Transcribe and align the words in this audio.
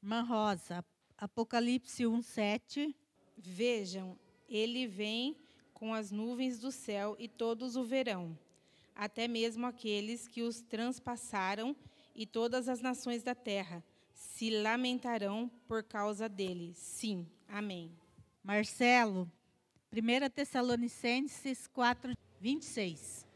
Irmã 0.00 0.22
Rosa, 0.22 0.84
Apocalipse 1.16 2.06
1, 2.06 2.22
7. 2.22 2.96
Vejam, 3.36 4.16
ele 4.48 4.86
vem 4.86 5.36
com 5.74 5.92
as 5.92 6.12
nuvens 6.12 6.60
do 6.60 6.70
céu 6.70 7.16
e 7.18 7.26
todos 7.26 7.74
o 7.74 7.82
verão, 7.82 8.38
até 8.94 9.26
mesmo 9.26 9.66
aqueles 9.66 10.28
que 10.28 10.42
os 10.42 10.60
transpassaram, 10.60 11.74
e 12.14 12.26
todas 12.26 12.68
as 12.68 12.80
nações 12.80 13.22
da 13.22 13.34
terra 13.34 13.82
se 14.12 14.50
lamentarão 14.50 15.50
por 15.66 15.82
causa 15.82 16.28
dele. 16.28 16.72
Sim, 16.74 17.26
amém. 17.48 17.90
Marcelo, 18.42 19.30
1 19.92 20.30
Tessalonicenses 20.30 21.66
4, 21.66 22.16
26. 22.40 23.26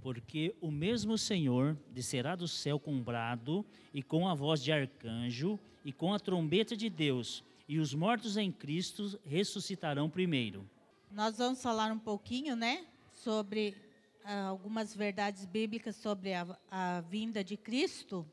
Porque 0.00 0.54
o 0.60 0.70
mesmo 0.70 1.16
Senhor 1.16 1.76
descerá 1.90 2.36
do 2.36 2.46
céu 2.46 2.78
com 2.78 2.92
um 2.92 3.02
brado, 3.02 3.64
e 3.92 4.02
com 4.02 4.28
a 4.28 4.34
voz 4.34 4.62
de 4.62 4.70
arcanjo, 4.70 5.58
e 5.88 5.92
com 5.92 6.12
a 6.12 6.20
trombeta 6.20 6.76
de 6.76 6.90
Deus, 6.90 7.42
e 7.66 7.78
os 7.78 7.94
mortos 7.94 8.36
em 8.36 8.52
Cristo 8.52 9.18
ressuscitarão 9.24 10.10
primeiro. 10.10 10.68
Nós 11.10 11.38
vamos 11.38 11.62
falar 11.62 11.90
um 11.90 11.98
pouquinho, 11.98 12.54
né, 12.54 12.86
sobre 13.10 13.74
ah, 14.22 14.48
algumas 14.48 14.94
verdades 14.94 15.46
bíblicas 15.46 15.96
sobre 15.96 16.34
a, 16.34 16.46
a 16.70 17.00
vinda 17.00 17.42
de 17.42 17.56
Cristo. 17.56 18.30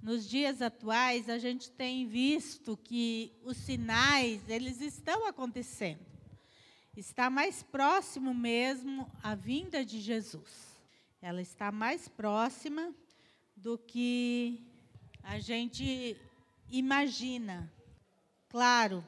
Nos 0.00 0.26
dias 0.26 0.62
atuais, 0.62 1.28
a 1.28 1.36
gente 1.36 1.70
tem 1.70 2.06
visto 2.06 2.74
que 2.78 3.34
os 3.44 3.58
sinais, 3.58 4.48
eles 4.48 4.80
estão 4.80 5.26
acontecendo. 5.26 6.00
Está 6.96 7.28
mais 7.28 7.62
próximo 7.62 8.32
mesmo 8.32 9.12
a 9.22 9.34
vinda 9.34 9.84
de 9.84 10.00
Jesus. 10.00 10.80
Ela 11.20 11.42
está 11.42 11.70
mais 11.70 12.08
próxima 12.08 12.94
do 13.54 13.76
que 13.76 14.66
a 15.22 15.38
gente 15.38 16.16
imagina. 16.72 17.72
Claro, 18.48 19.06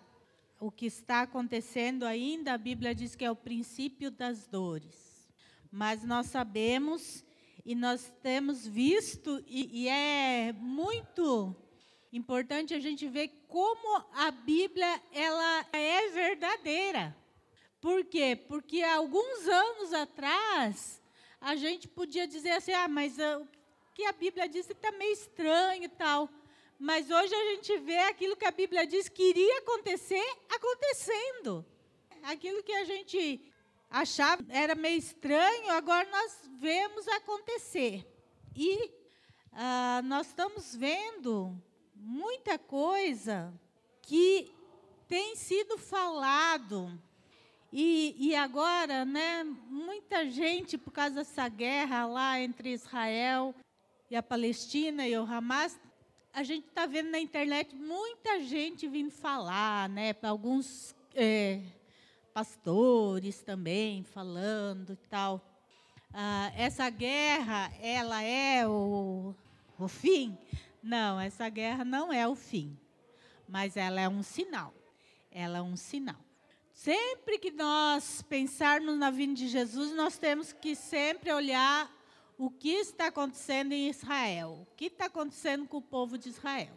o 0.61 0.71
que 0.71 0.87
está 0.87 1.23
acontecendo 1.23 2.05
ainda, 2.05 2.53
a 2.53 2.59
Bíblia 2.59 2.95
diz 2.95 3.17
que 3.17 3.25
é 3.25 3.31
o 3.31 3.37
princípio 3.37 4.11
das 4.11 4.47
dores. 4.47 5.29
Mas 5.71 6.05
nós 6.05 6.27
sabemos 6.27 7.25
e 7.65 7.75
nós 7.75 8.13
temos 8.23 8.67
visto, 8.67 9.43
e, 9.47 9.85
e 9.85 9.89
é 9.89 10.53
muito 10.53 11.57
importante 12.13 12.75
a 12.75 12.79
gente 12.79 13.09
ver 13.09 13.29
como 13.49 14.05
a 14.13 14.31
Bíblia 14.31 15.03
ela 15.11 15.67
é 15.73 16.09
verdadeira. 16.11 17.17
Por 17.81 18.05
quê? 18.05 18.37
Porque 18.37 18.83
alguns 18.83 19.49
anos 19.49 19.93
atrás, 19.93 21.03
a 21.41 21.57
gente 21.57 21.89
podia 21.89 22.27
dizer 22.27 22.53
assim, 22.53 22.73
ah, 22.73 22.89
mas 22.89 23.19
uh, 23.19 23.43
o 23.43 23.49
que 23.95 24.05
a 24.05 24.13
Bíblia 24.13 24.49
diz 24.49 24.69
está 24.69 24.93
meio 24.93 25.13
estranho 25.13 25.85
e 25.85 25.89
tal. 25.89 26.29
Mas 26.85 27.11
hoje 27.11 27.35
a 27.35 27.45
gente 27.47 27.79
vê 27.79 27.97
aquilo 28.01 28.37
que 28.37 28.45
a 28.45 28.51
Bíblia 28.51 28.87
diz 28.87 29.09
que 29.09 29.31
iria 29.31 29.59
acontecer, 29.61 30.23
acontecendo. 30.51 31.65
Aquilo 32.25 32.63
que 32.63 32.75
a 32.75 32.85
gente 32.85 33.41
achava 33.89 34.45
era 34.51 34.75
meio 34.75 34.99
estranho, 34.99 35.71
agora 35.71 36.07
nós 36.11 36.43
vemos 36.59 37.09
acontecer. 37.09 38.07
E 38.55 38.93
ah, 39.51 40.03
nós 40.05 40.27
estamos 40.27 40.77
vendo 40.77 41.59
muita 41.95 42.59
coisa 42.59 43.51
que 44.03 44.53
tem 45.09 45.37
sido 45.37 45.79
falado. 45.79 46.93
E, 47.73 48.15
e 48.19 48.35
agora, 48.35 49.07
né, 49.07 49.43
muita 49.71 50.29
gente, 50.31 50.77
por 50.77 50.91
causa 50.91 51.15
dessa 51.15 51.49
guerra 51.49 52.05
lá 52.05 52.39
entre 52.39 52.75
Israel 52.75 53.55
e 54.11 54.15
a 54.15 54.23
Palestina 54.23 55.09
e 55.09 55.17
o 55.17 55.23
Hamas, 55.23 55.81
a 56.35 56.43
gente 56.43 56.67
está 56.67 56.85
vendo 56.85 57.11
na 57.11 57.21
internet 57.21 57.77
muita 57.77 58.43
gente 58.43 58.89
vindo 58.89 59.11
falar, 59.13 59.89
né, 59.89 60.17
alguns 60.23 60.95
é, 61.15 61.61
pastores 62.33 63.41
também 63.41 64.03
falando 64.03 64.95
e 64.95 65.09
tal. 65.09 65.41
Ah, 66.13 66.51
essa 66.57 66.91
guerra, 66.91 67.73
ela 67.81 68.21
é 68.21 68.67
o, 68.67 69.33
o 69.79 69.87
fim? 69.87 70.37
Não, 70.83 71.21
essa 71.21 71.49
guerra 71.49 71.85
não 71.85 72.13
é 72.13 72.27
o 72.27 72.35
fim, 72.35 72.77
mas 73.49 73.77
ela 73.77 74.01
é 74.01 74.09
um 74.09 74.23
sinal. 74.23 74.75
Ela 75.31 75.59
é 75.59 75.63
um 75.63 75.77
sinal. 75.77 76.19
Sempre 76.73 77.39
que 77.39 77.53
nós 77.53 78.23
pensarmos 78.23 78.99
na 78.99 79.09
vinda 79.09 79.35
de 79.35 79.47
Jesus, 79.47 79.95
nós 79.95 80.19
temos 80.19 80.53
que 80.53 80.75
sempre 80.75 81.33
olhar 81.33 81.89
o 82.39 82.51
que 82.51 82.71
está 82.71 83.07
acontecendo 83.07 83.73
em 83.73 83.89
Israel. 83.89 84.59
O 84.63 84.77
que 84.77 84.87
está 84.87 85.07
acontecendo 85.07 85.67
com 85.67 85.79
o 85.79 85.83
povo 85.83 86.19
de 86.19 86.29
Israel? 86.29 86.73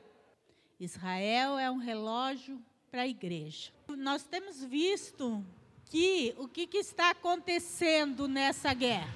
Israel 0.80 1.58
é 1.58 1.70
um 1.72 1.78
relógio 1.78 2.62
para 2.92 3.02
a 3.02 3.08
igreja. 3.08 3.72
Nós 3.90 4.24
temos 4.24 4.64
visto 4.64 5.44
que 5.86 6.36
o 6.38 6.48
que, 6.48 6.68
que 6.68 6.78
está 6.78 7.12
acontecendo 7.12 8.28
nessa 8.28 8.74
guerra. 8.74 9.16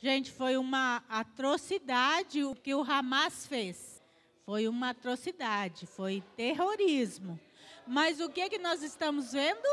Gente, 0.00 0.32
foi 0.32 0.56
uma 0.56 1.02
atrocidade 1.08 2.42
o 2.42 2.54
que 2.54 2.74
o 2.74 2.82
Hamas 2.82 3.46
fez. 3.46 4.02
Foi 4.44 4.66
uma 4.66 4.90
atrocidade, 4.90 5.86
foi 5.86 6.22
terrorismo. 6.36 7.38
Mas 7.86 8.20
o 8.20 8.28
que, 8.28 8.48
que 8.48 8.58
nós 8.58 8.82
estamos 8.82 9.32
vendo? 9.32 9.66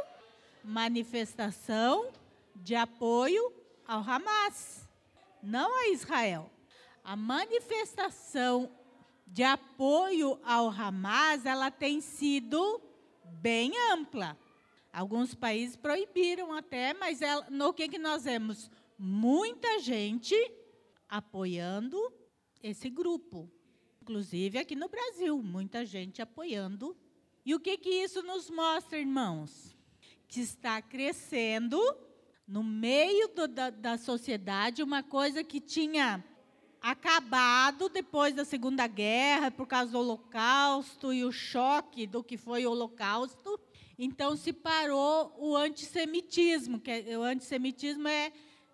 Manifestação 0.64 2.12
de 2.56 2.76
apoio 2.76 3.52
ao 3.88 4.02
Hamas, 4.02 4.88
não 5.42 5.76
a 5.78 5.90
Israel. 5.90 6.52
A 7.04 7.16
manifestação 7.16 8.72
de 9.26 9.44
apoio 9.44 10.40
ao 10.44 10.70
Hamas, 10.70 11.46
ela 11.46 11.70
tem 11.70 12.02
sido 12.02 12.82
bem 13.24 13.72
ampla. 13.92 14.38
Alguns 14.92 15.36
países 15.36 15.76
proibiram 15.76 16.52
até, 16.54 16.94
mas 16.94 17.22
ela, 17.22 17.48
no 17.50 17.74
que, 17.74 17.88
que 17.88 18.00
nós 18.00 18.24
vemos? 18.24 18.70
Muita 18.98 19.80
gente 19.80 20.36
apoiando 21.08 21.98
esse 22.62 22.90
grupo. 22.90 23.50
Inclusive 24.02 24.58
aqui 24.58 24.76
no 24.76 24.90
Brasil, 24.90 25.42
muita 25.42 25.86
gente 25.86 26.22
apoiando. 26.22 26.98
E 27.46 27.54
o 27.54 27.60
que, 27.60 27.78
que 27.78 27.90
isso 27.90 28.24
nos 28.24 28.50
mostra, 28.50 28.98
irmãos? 28.98 29.78
Que 30.28 30.42
está 30.42 30.82
crescendo 30.82 31.80
no 32.50 32.64
meio 32.64 33.28
do, 33.28 33.48
da, 33.48 33.70
da 33.70 33.96
sociedade 33.96 34.82
uma 34.82 35.04
coisa 35.04 35.44
que 35.44 35.62
tinha 35.62 36.24
acabado 36.82 37.90
depois 37.90 38.34
da 38.34 38.44
Segunda 38.44 38.88
Guerra, 38.88 39.52
por 39.52 39.68
causa 39.68 39.92
do 39.92 40.00
Holocausto 40.00 41.14
e 41.14 41.24
o 41.24 41.32
choque 41.32 42.08
do 42.08 42.24
que 42.24 42.38
foi 42.38 42.66
o 42.66 42.72
Holocausto. 42.72 43.60
Então 44.00 44.36
se 44.36 44.52
parou 44.52 45.32
o 45.38 45.56
antissemitismo, 45.56 46.80
que 46.80 46.90
é, 46.90 47.16
o 47.16 47.22
antissemitismo 47.22 48.08
é 48.08 48.34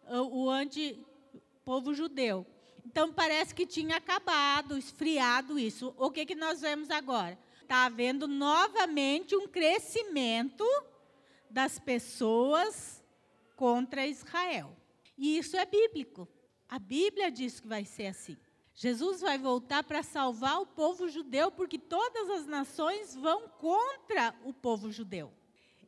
o 0.09 0.49
anti-povo 0.49 1.93
judeu. 1.93 2.45
Então 2.85 3.11
parece 3.11 3.53
que 3.53 3.65
tinha 3.65 3.97
acabado, 3.97 4.77
esfriado 4.77 5.59
isso. 5.59 5.93
O 5.97 6.09
que, 6.09 6.25
que 6.25 6.35
nós 6.35 6.61
vemos 6.61 6.89
agora? 6.89 7.37
Está 7.61 7.85
havendo 7.85 8.25
novamente 8.25 9.35
um 9.35 9.49
crescimento 9.49 10.63
das 11.49 11.77
pessoas 11.77 13.03
contra 13.55 14.05
Israel. 14.05 14.75
E 15.17 15.37
isso 15.37 15.55
é 15.55 15.65
bíblico. 15.65 16.27
A 16.67 16.79
Bíblia 16.79 17.31
diz 17.31 17.59
que 17.59 17.67
vai 17.67 17.85
ser 17.85 18.07
assim. 18.07 18.37
Jesus 18.73 19.21
vai 19.21 19.37
voltar 19.37 19.83
para 19.83 20.03
salvar 20.03 20.59
o 20.59 20.65
povo 20.65 21.07
judeu, 21.07 21.49
porque 21.49 21.79
todas 21.79 22.29
as 22.29 22.45
nações 22.45 23.15
vão 23.15 23.47
contra 23.47 24.35
o 24.43 24.53
povo 24.53 24.91
judeu. 24.91 25.31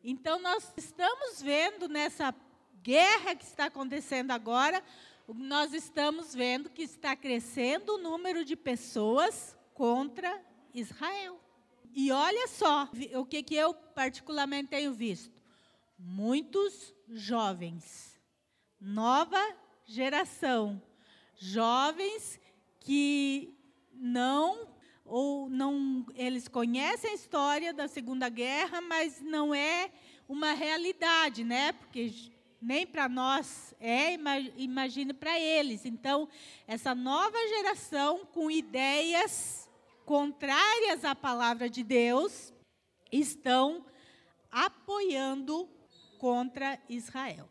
Então, 0.01 0.39
nós 0.39 0.73
estamos 0.78 1.41
vendo 1.41 1.89
nessa 1.89 2.33
guerra 2.81 3.35
que 3.35 3.44
está 3.44 3.66
acontecendo 3.66 4.31
agora, 4.31 4.81
nós 5.28 5.73
estamos 5.73 6.34
vendo 6.34 6.69
que 6.69 6.84
está 6.84 7.13
crescendo 7.13 7.95
o 7.95 7.97
número 7.97 8.45
de 8.45 8.55
pessoas 8.55 9.57
contra 9.73 10.41
Israel. 10.73 11.38
E 11.94 12.11
olha 12.11 12.47
só 12.47 12.90
o 13.16 13.25
que, 13.25 13.43
que 13.43 13.55
eu 13.55 13.73
particularmente 13.73 14.69
tenho 14.69 14.93
visto: 14.93 15.41
muitos 15.99 16.93
jovens, 17.09 18.19
nova 18.79 19.41
geração, 19.85 20.81
jovens 21.35 22.39
que 22.79 23.57
não 23.93 24.67
ou 25.05 25.49
não 25.49 26.05
eles 26.15 26.47
conhecem 26.47 27.11
a 27.11 27.15
história 27.15 27.73
da 27.73 27.87
Segunda 27.87 28.27
Guerra, 28.29 28.81
mas 28.81 29.21
não 29.21 29.55
é 29.55 29.89
uma 30.27 30.53
realidade, 30.53 31.43
né? 31.43 31.71
Porque 31.71 32.11
nem 32.61 32.85
para 32.85 33.07
nós 33.07 33.73
é, 33.79 34.13
imagine 34.57 35.13
para 35.13 35.39
eles. 35.39 35.85
Então, 35.85 36.27
essa 36.67 36.93
nova 36.93 37.37
geração 37.47 38.25
com 38.25 38.51
ideias 38.51 39.69
contrárias 40.05 41.05
à 41.05 41.15
palavra 41.15 41.69
de 41.69 41.83
Deus 41.83 42.53
estão 43.11 43.85
apoiando 44.51 45.69
contra 46.17 46.79
Israel. 46.90 47.49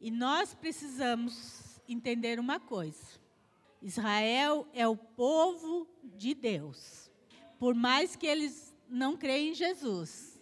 E 0.00 0.10
nós 0.10 0.54
precisamos 0.54 1.80
entender 1.88 2.38
uma 2.38 2.60
coisa: 2.60 3.20
Israel 3.80 4.68
é 4.72 4.86
o 4.86 4.96
povo 4.96 5.88
de 6.02 6.34
Deus. 6.34 7.10
por 7.58 7.74
mais 7.74 8.14
que 8.14 8.26
eles 8.26 8.74
não 8.88 9.16
creem 9.16 9.50
em 9.50 9.54
Jesus, 9.54 10.38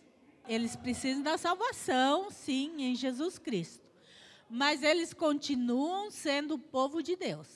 eles 0.49 0.75
precisam 0.75 1.23
da 1.23 1.38
salvação, 1.38 2.31
sim, 2.31 2.82
em 2.82 2.97
Jesus 2.97 3.38
Cristo. 3.38 3.88
Mas 4.50 4.82
eles 4.82 5.14
continuam 5.14 6.11
sendo 6.11 6.55
o 6.55 6.59
povo 6.59 7.03
de 7.03 7.14
Deus. 7.14 7.49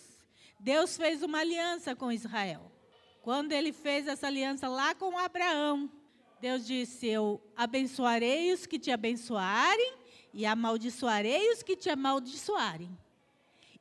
Deus 0.58 0.96
fez 0.96 1.22
uma 1.22 1.40
aliança 1.40 1.94
com 1.94 2.12
Israel. 2.12 2.72
Quando 3.22 3.52
ele 3.52 3.72
fez 3.72 4.06
essa 4.06 4.28
aliança 4.28 4.68
lá 4.68 4.94
com 4.94 5.18
Abraão, 5.18 5.90
Deus 6.40 6.66
disse: 6.66 7.06
Eu 7.06 7.40
abençoarei 7.56 8.52
os 8.52 8.66
que 8.66 8.78
te 8.78 8.90
abençoarem 8.90 9.94
e 10.32 10.44
amaldiçoarei 10.44 11.50
os 11.50 11.62
que 11.62 11.76
te 11.76 11.88
amaldiçoarem. 11.88 12.90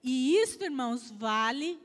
E 0.04 0.38
isso, 0.38 0.64
irmãos, 0.64 1.12
vale 1.12 1.80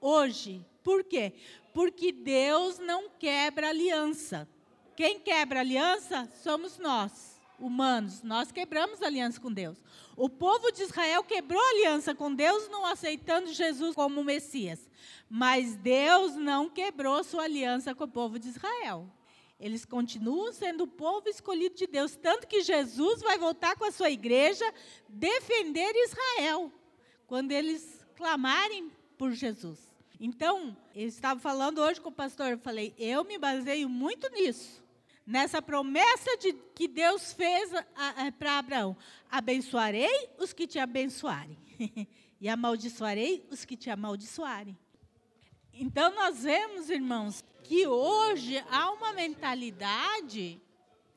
hoje. 0.00 0.64
Por 0.82 1.04
quê? 1.04 1.32
Porque 1.72 2.10
Deus 2.10 2.78
não 2.78 3.08
quebra 3.10 3.68
aliança. 3.68 4.48
Quem 4.96 5.20
quebra 5.20 5.60
aliança 5.60 6.28
somos 6.42 6.78
nós, 6.78 7.38
humanos. 7.58 8.22
Nós 8.22 8.50
quebramos 8.50 9.02
aliança 9.02 9.40
com 9.40 9.52
Deus. 9.52 9.76
O 10.16 10.28
povo 10.28 10.72
de 10.72 10.82
Israel 10.82 11.22
quebrou 11.22 11.60
aliança 11.60 12.14
com 12.14 12.34
Deus, 12.34 12.68
não 12.68 12.86
aceitando 12.86 13.52
Jesus 13.52 13.94
como 13.94 14.24
Messias. 14.24 14.88
Mas 15.28 15.76
Deus 15.76 16.34
não 16.34 16.70
quebrou 16.70 17.22
sua 17.22 17.44
aliança 17.44 17.94
com 17.94 18.04
o 18.04 18.08
povo 18.08 18.38
de 18.38 18.48
Israel. 18.48 19.06
Eles 19.58 19.84
continuam 19.84 20.52
sendo 20.52 20.84
o 20.84 20.88
povo 20.88 21.28
escolhido 21.28 21.74
de 21.74 21.86
Deus, 21.86 22.16
tanto 22.16 22.46
que 22.46 22.62
Jesus 22.62 23.20
vai 23.22 23.38
voltar 23.38 23.74
com 23.76 23.84
a 23.84 23.92
sua 23.92 24.10
igreja 24.10 24.64
defender 25.08 25.92
Israel, 25.94 26.70
quando 27.26 27.52
eles 27.52 28.04
clamarem 28.14 28.90
por 29.16 29.32
Jesus. 29.32 29.90
Então, 30.20 30.76
eu 30.94 31.06
estava 31.06 31.40
falando 31.40 31.80
hoje 31.80 32.00
com 32.00 32.10
o 32.10 32.12
pastor, 32.12 32.48
eu 32.48 32.58
falei, 32.58 32.94
eu 32.98 33.24
me 33.24 33.38
baseio 33.38 33.88
muito 33.88 34.28
nisso 34.30 34.84
nessa 35.26 35.60
promessa 35.60 36.36
de, 36.36 36.52
que 36.74 36.86
Deus 36.86 37.32
fez 37.32 37.70
para 38.38 38.58
Abraão: 38.58 38.96
abençoarei 39.28 40.30
os 40.38 40.52
que 40.52 40.66
te 40.66 40.78
abençoarem, 40.78 41.58
e 42.40 42.48
amaldiçoarei 42.48 43.44
os 43.50 43.64
que 43.64 43.76
te 43.76 43.90
amaldiçoarem. 43.90 44.78
Então, 45.72 46.14
nós 46.14 46.44
vemos, 46.44 46.88
irmãos, 46.88 47.44
que 47.66 47.86
hoje 47.86 48.64
há 48.70 48.92
uma 48.92 49.12
mentalidade 49.12 50.60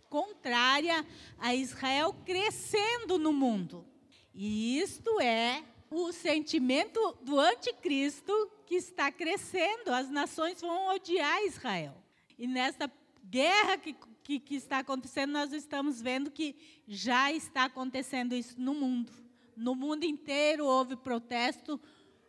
contrária 0.09 1.05
a 1.37 1.53
Israel 1.53 2.11
crescendo 2.25 3.19
no 3.19 3.31
mundo. 3.31 3.85
E 4.33 4.79
isto 4.79 5.21
é 5.21 5.63
o 5.91 6.11
sentimento 6.11 7.17
do 7.21 7.39
anticristo 7.39 8.33
que 8.65 8.75
está 8.75 9.11
crescendo. 9.11 9.93
As 9.93 10.09
nações 10.09 10.59
vão 10.59 10.87
odiar 10.87 11.43
Israel. 11.43 11.95
E 12.37 12.47
nessa 12.47 12.91
guerra 13.25 13.77
que, 13.77 13.95
que, 14.23 14.39
que, 14.39 14.55
está 14.55 14.79
acontecendo, 14.79 15.31
nós 15.31 15.53
estamos 15.53 16.01
vendo 16.01 16.31
que 16.31 16.55
já 16.87 17.31
está 17.31 17.65
acontecendo 17.65 18.33
isso 18.33 18.59
no 18.59 18.73
mundo. 18.73 19.13
No 19.55 19.75
mundo 19.75 20.03
inteiro 20.03 20.65
houve 20.65 20.95
protesto 20.95 21.79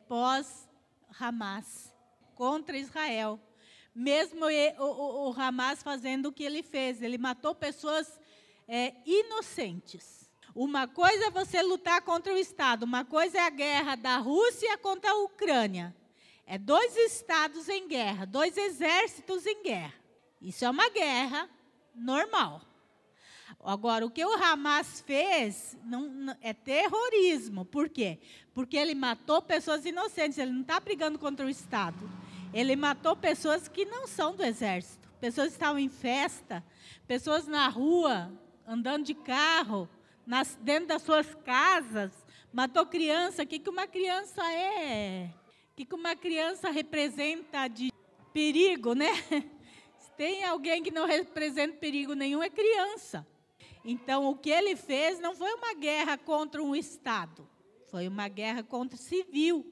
pós-Hamas 0.06 1.94
contra 2.34 2.76
Israel. 2.76 3.40
Mesmo 3.94 4.46
o, 4.78 5.34
Hamas 5.36 5.82
fazendo 5.82 6.26
o 6.26 6.32
que 6.32 6.44
ele 6.44 6.62
fez, 6.62 7.02
ele 7.02 7.18
matou 7.18 7.54
pessoas 7.54 8.20
é, 8.68 8.94
inocentes. 9.04 10.30
Uma 10.54 10.88
coisa 10.88 11.26
é 11.26 11.30
você 11.30 11.62
lutar 11.62 12.02
contra 12.02 12.32
o 12.32 12.38
Estado, 12.38 12.84
uma 12.84 13.04
coisa 13.04 13.38
é 13.38 13.40
a 13.42 13.50
guerra 13.50 13.96
da 13.96 14.16
Rússia 14.18 14.76
contra 14.78 15.10
a 15.10 15.22
Ucrânia. 15.22 15.94
É 16.46 16.58
dois 16.58 16.96
estados 16.96 17.68
em 17.68 17.86
guerra, 17.86 18.24
dois 18.24 18.56
exércitos 18.56 19.46
em 19.46 19.62
guerra. 19.62 19.94
Isso 20.42 20.64
é 20.64 20.70
uma 20.70 20.88
guerra 20.88 21.48
normal. 21.94 22.62
Agora, 23.62 24.06
o 24.06 24.10
que 24.10 24.24
o 24.24 24.32
Hamas 24.32 25.00
fez 25.02 25.76
não, 25.84 26.08
não, 26.08 26.36
é 26.40 26.52
terrorismo. 26.52 27.64
Por 27.64 27.88
quê? 27.88 28.18
Porque 28.54 28.76
ele 28.76 28.94
matou 28.94 29.42
pessoas 29.42 29.84
inocentes. 29.84 30.38
Ele 30.38 30.50
não 30.50 30.62
está 30.62 30.80
brigando 30.80 31.18
contra 31.18 31.44
o 31.44 31.48
Estado. 31.48 32.10
Ele 32.52 32.74
matou 32.76 33.14
pessoas 33.16 33.68
que 33.68 33.84
não 33.84 34.06
são 34.06 34.34
do 34.34 34.42
exército. 34.42 35.08
Pessoas 35.20 35.48
que 35.48 35.54
estavam 35.54 35.78
em 35.78 35.88
festa. 35.88 36.64
Pessoas 37.06 37.46
na 37.46 37.68
rua, 37.68 38.32
andando 38.66 39.04
de 39.04 39.14
carro, 39.14 39.88
nas, 40.26 40.56
dentro 40.60 40.88
das 40.88 41.02
suas 41.02 41.34
casas. 41.44 42.12
Matou 42.52 42.86
criança. 42.86 43.42
O 43.42 43.46
que, 43.46 43.58
que 43.58 43.70
uma 43.70 43.86
criança 43.86 44.42
é? 44.52 45.30
O 45.72 45.76
que, 45.76 45.84
que 45.84 45.94
uma 45.94 46.16
criança 46.16 46.70
representa 46.70 47.68
de 47.68 47.92
perigo, 48.32 48.94
né? 48.94 49.10
tem 50.20 50.44
alguém 50.44 50.82
que 50.82 50.90
não 50.90 51.06
representa 51.06 51.78
perigo 51.78 52.12
nenhum, 52.12 52.42
é 52.42 52.50
criança. 52.50 53.26
Então, 53.82 54.28
o 54.28 54.36
que 54.36 54.50
ele 54.50 54.76
fez 54.76 55.18
não 55.18 55.34
foi 55.34 55.50
uma 55.54 55.72
guerra 55.72 56.18
contra 56.18 56.62
um 56.62 56.76
Estado, 56.76 57.48
foi 57.90 58.06
uma 58.06 58.28
guerra 58.28 58.62
contra 58.62 58.98
civil, 58.98 59.64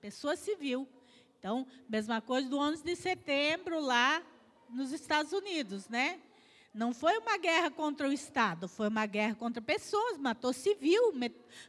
pessoa 0.00 0.36
civil. 0.36 0.86
Então, 1.44 1.66
mesma 1.90 2.22
coisa 2.22 2.48
do 2.48 2.56
11 2.58 2.82
de 2.82 2.96
setembro 2.96 3.78
lá 3.78 4.22
nos 4.70 4.92
Estados 4.92 5.30
Unidos, 5.30 5.86
né? 5.90 6.18
Não 6.72 6.94
foi 6.94 7.18
uma 7.18 7.36
guerra 7.36 7.70
contra 7.70 8.08
o 8.08 8.12
Estado, 8.14 8.66
foi 8.66 8.88
uma 8.88 9.04
guerra 9.04 9.34
contra 9.34 9.60
pessoas, 9.60 10.16
matou 10.16 10.54
civil, 10.54 11.12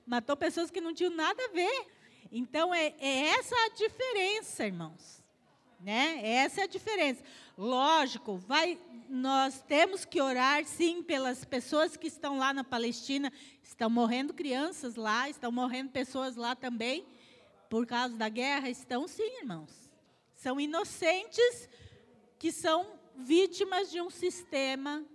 matou 0.07 0.37
pessoas 0.37 0.71
que 0.71 0.79
não 0.79 0.93
tinham 0.93 1.13
nada 1.13 1.43
a 1.43 1.49
ver. 1.49 1.87
Então, 2.31 2.73
é, 2.73 2.93
é 3.01 3.31
essa 3.31 3.53
a 3.53 3.69
diferença, 3.75 4.65
irmãos. 4.65 5.21
Né? 5.81 6.21
Essa 6.23 6.61
é 6.61 6.63
a 6.63 6.67
diferença. 6.67 7.21
Lógico, 7.57 8.37
vai, 8.37 8.79
nós 9.09 9.61
temos 9.67 10.05
que 10.05 10.21
orar 10.21 10.63
sim 10.63 11.03
pelas 11.03 11.43
pessoas 11.43 11.97
que 11.97 12.07
estão 12.07 12.37
lá 12.37 12.53
na 12.53 12.63
Palestina. 12.63 13.29
Estão 13.61 13.89
morrendo 13.89 14.33
crianças 14.33 14.95
lá, 14.95 15.29
estão 15.29 15.51
morrendo 15.51 15.91
pessoas 15.91 16.37
lá 16.37 16.55
também 16.55 17.05
por 17.69 17.85
causa 17.85 18.15
da 18.15 18.29
guerra. 18.29 18.69
Estão 18.69 19.07
sim, 19.07 19.39
irmãos. 19.39 19.91
São 20.35 20.59
inocentes 20.59 21.69
que 22.37 22.51
são 22.51 22.99
vítimas 23.17 23.89
de 23.91 24.01
um 24.01 24.09
sistema 24.09 25.05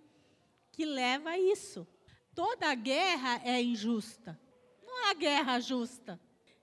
que 0.73 0.85
leva 0.85 1.31
a 1.31 1.39
isso. 1.39 1.87
Toda 2.35 2.75
guerra 2.75 3.41
é 3.45 3.63
injusta. 3.63 4.41
Não 4.83 5.11
há 5.11 5.15
guerra 5.15 5.61
justa. 5.61 6.21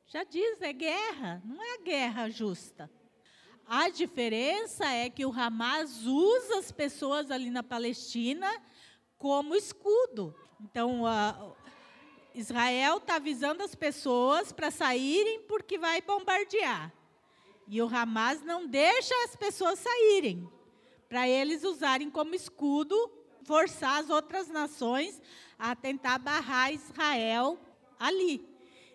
Já 0.07 0.23
diz, 0.23 0.61
é 0.61 0.71
guerra, 0.71 1.41
não 1.45 1.61
é 1.61 1.77
guerra 1.79 2.29
justa. 2.29 2.89
A 3.65 3.89
diferença 3.89 4.85
é 4.85 5.09
que 5.09 5.25
o 5.25 5.31
Hamas 5.31 6.05
usa 6.05 6.59
as 6.59 6.71
pessoas 6.71 7.29
ali 7.29 7.49
na 7.49 7.61
Palestina 7.61 8.49
como 9.17 9.53
escudo. 9.53 10.33
Então, 10.61 11.03
Israel 12.37 12.97
está 12.97 13.15
avisando 13.15 13.63
as 13.63 13.73
pessoas 13.73 14.51
para 14.51 14.69
saírem 14.69 15.41
porque 15.47 15.79
vai 15.79 16.01
bombardear. 16.01 16.93
E 17.67 17.81
o 17.81 17.87
Hamas 17.87 18.43
não 18.43 18.67
deixa 18.67 19.15
as 19.23 19.35
pessoas 19.35 19.79
saírem, 19.79 20.47
para 21.09 21.27
eles 21.27 21.63
usarem 21.63 22.11
como 22.11 22.35
escudo, 22.35 23.11
forçar 23.43 24.01
as 24.01 24.11
outras 24.11 24.49
nações 24.49 25.19
a 25.57 25.75
tentar 25.75 26.19
barrar 26.19 26.71
Israel 26.71 27.59
ali. 27.99 28.47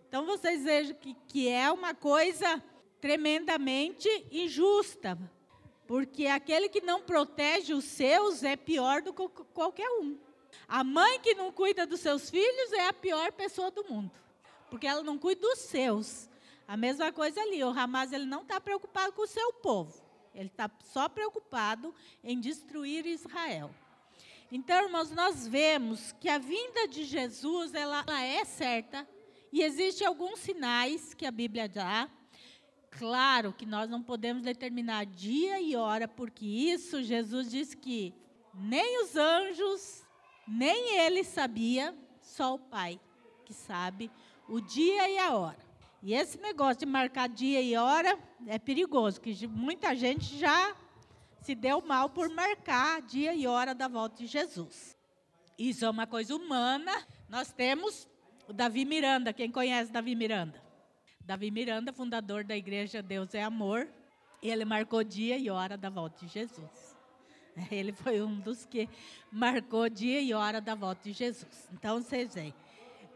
Então, 0.07 0.25
vocês 0.25 0.63
vejam 0.63 0.95
que, 0.95 1.17
que 1.27 1.49
é 1.49 1.69
uma 1.73 1.95
coisa 1.95 2.63
tremendamente 3.01 4.09
injusta, 4.31 5.19
porque 5.85 6.27
aquele 6.27 6.69
que 6.69 6.81
não 6.81 7.03
protege 7.03 7.75
os 7.75 7.87
seus 7.87 8.45
é 8.45 8.55
pior 8.55 9.03
do 9.03 9.13
que 9.13 9.29
qualquer 9.53 9.91
um. 9.99 10.17
A 10.73 10.83
mãe 10.83 11.21
que 11.21 11.35
não 11.35 11.53
cuida 11.53 11.87
dos 11.87 12.01
seus 12.01 12.31
filhos 12.31 12.73
é 12.73 12.89
a 12.89 12.95
pior 12.95 13.31
pessoa 13.33 13.71
do 13.71 13.85
mundo, 13.85 14.11
porque 14.71 14.87
ela 14.87 15.03
não 15.03 15.19
cuida 15.19 15.43
dos 15.43 15.59
seus. 15.59 16.31
A 16.67 16.79
mesma 16.79 17.13
coisa 17.13 17.39
ali, 17.43 17.63
o 17.63 17.69
Hamas 17.69 18.11
ele 18.11 18.25
não 18.25 18.41
está 18.41 18.59
preocupado 18.59 19.13
com 19.13 19.21
o 19.21 19.27
seu 19.27 19.53
povo, 19.53 20.03
ele 20.35 20.47
está 20.47 20.71
só 20.85 21.11
preocupado 21.11 21.95
em 22.25 22.41
destruir 22.41 23.05
Israel. 23.05 23.71
Então, 24.51 24.87
irmãos, 24.87 25.11
nós 25.11 25.47
vemos 25.47 26.13
que 26.13 26.31
a 26.31 26.39
vinda 26.39 26.89
de 26.89 27.05
Jesus 27.05 27.75
ela, 27.75 28.03
ela 28.07 28.23
é 28.23 28.43
certa 28.47 29.07
e 29.53 29.63
existem 29.63 30.07
alguns 30.07 30.39
sinais 30.39 31.13
que 31.13 31.27
a 31.27 31.31
Bíblia 31.31 31.69
dá 31.69 32.09
Claro 32.99 33.55
que 33.55 33.65
nós 33.65 33.89
não 33.89 34.03
podemos 34.03 34.43
determinar 34.43 35.07
dia 35.07 35.61
e 35.61 35.75
hora, 35.75 36.07
porque 36.07 36.45
isso 36.45 37.03
Jesus 37.03 37.51
disse 37.51 37.75
que 37.77 38.15
nem 38.55 39.03
os 39.03 39.17
anjos, 39.17 40.02
nem 40.53 40.99
ele 40.99 41.25
sabia, 41.25 41.95
só 42.21 42.55
o 42.55 42.59
Pai 42.59 43.01
que 43.45 43.55
sabe 43.55 44.11
o 44.49 44.61
dia 44.61 45.09
e 45.09 45.19
a 45.19 45.35
hora. 45.35 45.59
E 46.03 46.15
esse 46.15 46.39
negócio 46.39 46.81
de 46.81 46.87
marcar 46.87 47.29
dia 47.29 47.61
e 47.61 47.77
hora 47.77 48.19
é 48.47 48.59
perigoso, 48.59 49.21
que 49.21 49.47
muita 49.47 49.95
gente 49.95 50.39
já 50.39 50.75
se 51.41 51.55
deu 51.55 51.81
mal 51.81 52.09
por 52.11 52.29
marcar 52.29 53.01
dia 53.03 53.35
e 53.35 53.47
hora 53.47 53.75
da 53.75 53.89
volta 53.89 54.17
de 54.17 54.27
Jesus. 54.27 54.97
Isso 55.59 55.85
é 55.85 55.91
uma 55.91 56.07
coisa 56.07 56.35
humana. 56.35 56.93
Nós 57.29 57.53
temos 57.53 58.09
o 58.49 58.53
Davi 58.53 58.85
Miranda, 58.85 59.33
quem 59.33 59.51
conhece 59.51 59.93
Davi 59.93 60.15
Miranda? 60.15 60.63
Davi 61.21 61.51
Miranda, 61.51 61.93
fundador 61.93 62.43
da 62.45 62.57
igreja 62.57 63.01
Deus 63.01 63.33
é 63.35 63.43
Amor, 63.43 63.89
ele 64.43 64.65
marcou 64.65 65.05
dia 65.05 65.39
e 65.39 65.49
hora 65.49 65.77
da 65.77 65.89
volta 65.89 66.27
de 66.27 66.33
Jesus. 66.33 66.97
Ele 67.71 67.93
foi 67.93 68.23
um 68.23 68.39
dos 68.41 68.65
que 68.65 68.89
marcou 69.31 69.89
dia 69.89 70.21
e 70.21 70.33
hora 70.35 70.61
da 70.61 70.75
volta 70.75 71.03
de 71.05 71.13
Jesus. 71.13 71.69
Então, 71.73 72.01
vocês 72.01 72.35
veem. 72.35 72.55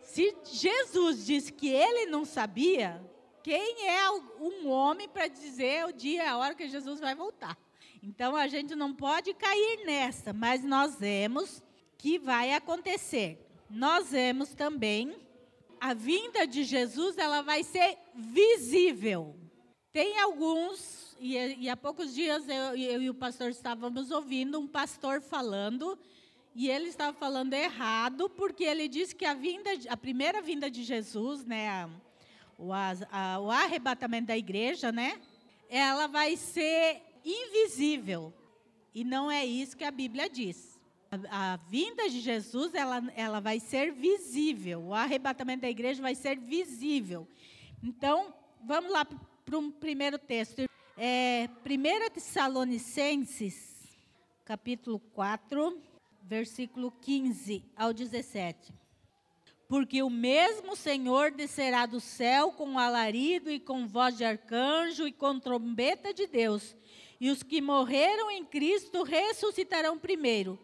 Se 0.03 0.37
Jesus 0.45 1.27
disse 1.27 1.53
que 1.53 1.69
ele 1.69 2.07
não 2.07 2.25
sabia, 2.25 3.03
quem 3.43 3.89
é 3.89 4.11
um 4.11 4.69
homem 4.69 5.09
para 5.09 5.27
dizer 5.27 5.85
o 5.85 5.93
dia 5.93 6.23
e 6.23 6.27
a 6.27 6.39
hora 6.39 6.55
que 6.55 6.69
Jesus 6.69 7.01
vai 7.01 7.15
voltar? 7.15 7.59
Então, 8.03 8.37
a 8.37 8.47
gente 8.47 8.75
não 8.77 8.95
pode 8.95 9.35
cair 9.35 9.85
nessa, 9.85 10.33
mas 10.33 10.63
nós 10.63 10.97
vemos 10.97 11.63
que 11.99 12.19
vai 12.19 12.55
acontecer. 12.55 13.45
Nós 13.69 14.13
vemos 14.13 14.55
também 14.55 15.17
a 15.81 15.93
vinda 15.93 16.47
de 16.47 16.63
Jesus, 16.63 17.19
ela 17.19 17.43
vai 17.43 17.63
ser 17.65 17.99
visível. 18.15 19.35
Tem 19.97 20.21
alguns, 20.21 21.17
e, 21.19 21.37
e 21.37 21.71
há 21.71 21.75
poucos 21.75 22.15
dias 22.15 22.47
eu, 22.47 22.77
eu, 22.77 23.01
e 23.01 23.09
o 23.09 23.15
pastor 23.15 23.49
estávamos 23.49 24.11
ouvindo 24.11 24.61
um 24.61 24.67
pastor 24.67 25.23
falando, 25.23 25.99
e 26.55 26.69
ele 26.69 26.89
estava 26.89 27.17
falando 27.17 27.55
errado, 27.55 28.29
porque 28.29 28.63
ele 28.63 28.89
disse 28.89 29.15
que 29.15 29.25
a 29.25 29.33
vinda, 29.33 29.71
a 29.89 29.97
primeira 29.97 30.43
vinda 30.43 30.71
de 30.71 30.85
Jesus, 30.85 31.47
né, 31.47 31.71
a, 31.71 31.89
o, 32.59 32.75
a, 32.75 33.41
o 33.41 33.51
arrebatamento 33.51 34.27
da 34.27 34.37
igreja, 34.37 34.93
né, 34.93 35.19
ela 35.67 36.07
vai 36.07 36.37
ser 36.37 37.01
invisível. 37.25 38.35
E 38.95 39.03
não 39.03 39.31
é 39.31 39.47
isso 39.47 39.79
que 39.79 39.85
a 39.85 39.91
Bíblia 39.91 40.29
diz. 40.29 40.79
A, 41.11 41.55
a, 41.55 41.57
vinda 41.57 42.07
de 42.11 42.21
Jesus, 42.21 42.75
ela, 42.75 43.03
ela 43.17 43.41
vai 43.41 43.59
ser 43.59 43.93
visível. 43.93 44.89
O 44.89 44.95
arrebatamento 44.95 45.63
da 45.63 45.71
igreja 45.71 46.03
vai 46.03 46.15
ser 46.15 46.39
visível. 46.39 47.27
Então, 47.83 48.35
vamos 48.63 48.93
lá 48.93 49.07
para 49.47 49.59
um 49.59 49.71
primeiro 49.71 50.19
texto. 50.19 50.69
É, 50.99 51.49
1 51.65 52.11
Tessalonicenses, 52.13 53.97
capítulo 54.45 54.99
4, 55.15 55.81
versículo 56.21 56.91
15 56.91 57.63
ao 57.77 57.93
17. 57.93 58.75
Porque 59.69 60.03
o 60.03 60.11
mesmo 60.11 60.75
Senhor 60.75 61.31
descerá 61.31 61.87
do 61.87 62.01
céu 62.01 62.51
com 62.51 62.77
alarido 62.77 63.49
e 63.49 63.61
com 63.61 63.87
voz 63.87 64.17
de 64.17 64.25
arcanjo 64.25 65.07
e 65.07 65.13
com 65.13 65.39
trombeta 65.39 66.13
de 66.13 66.27
Deus, 66.27 66.75
e 67.21 67.31
os 67.31 67.45
que 67.45 67.61
morreram 67.61 68.29
em 68.33 68.45
Cristo 68.45 69.05
ressuscitarão 69.05 69.97
primeiro. 69.97 70.59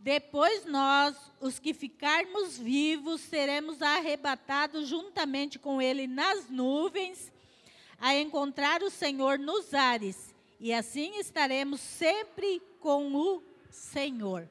Depois 0.00 0.64
nós, 0.64 1.14
os 1.38 1.58
que 1.58 1.74
ficarmos 1.74 2.58
vivos, 2.58 3.20
seremos 3.20 3.82
arrebatados 3.82 4.88
juntamente 4.88 5.58
com 5.58 5.82
Ele 5.82 6.06
nas 6.06 6.48
nuvens, 6.48 7.31
a 8.02 8.16
encontrar 8.16 8.82
o 8.82 8.90
Senhor 8.90 9.38
nos 9.38 9.72
ares, 9.72 10.34
e 10.58 10.72
assim 10.72 11.20
estaremos 11.20 11.80
sempre 11.80 12.60
com 12.80 13.14
o 13.14 13.40
Senhor. 13.70 14.48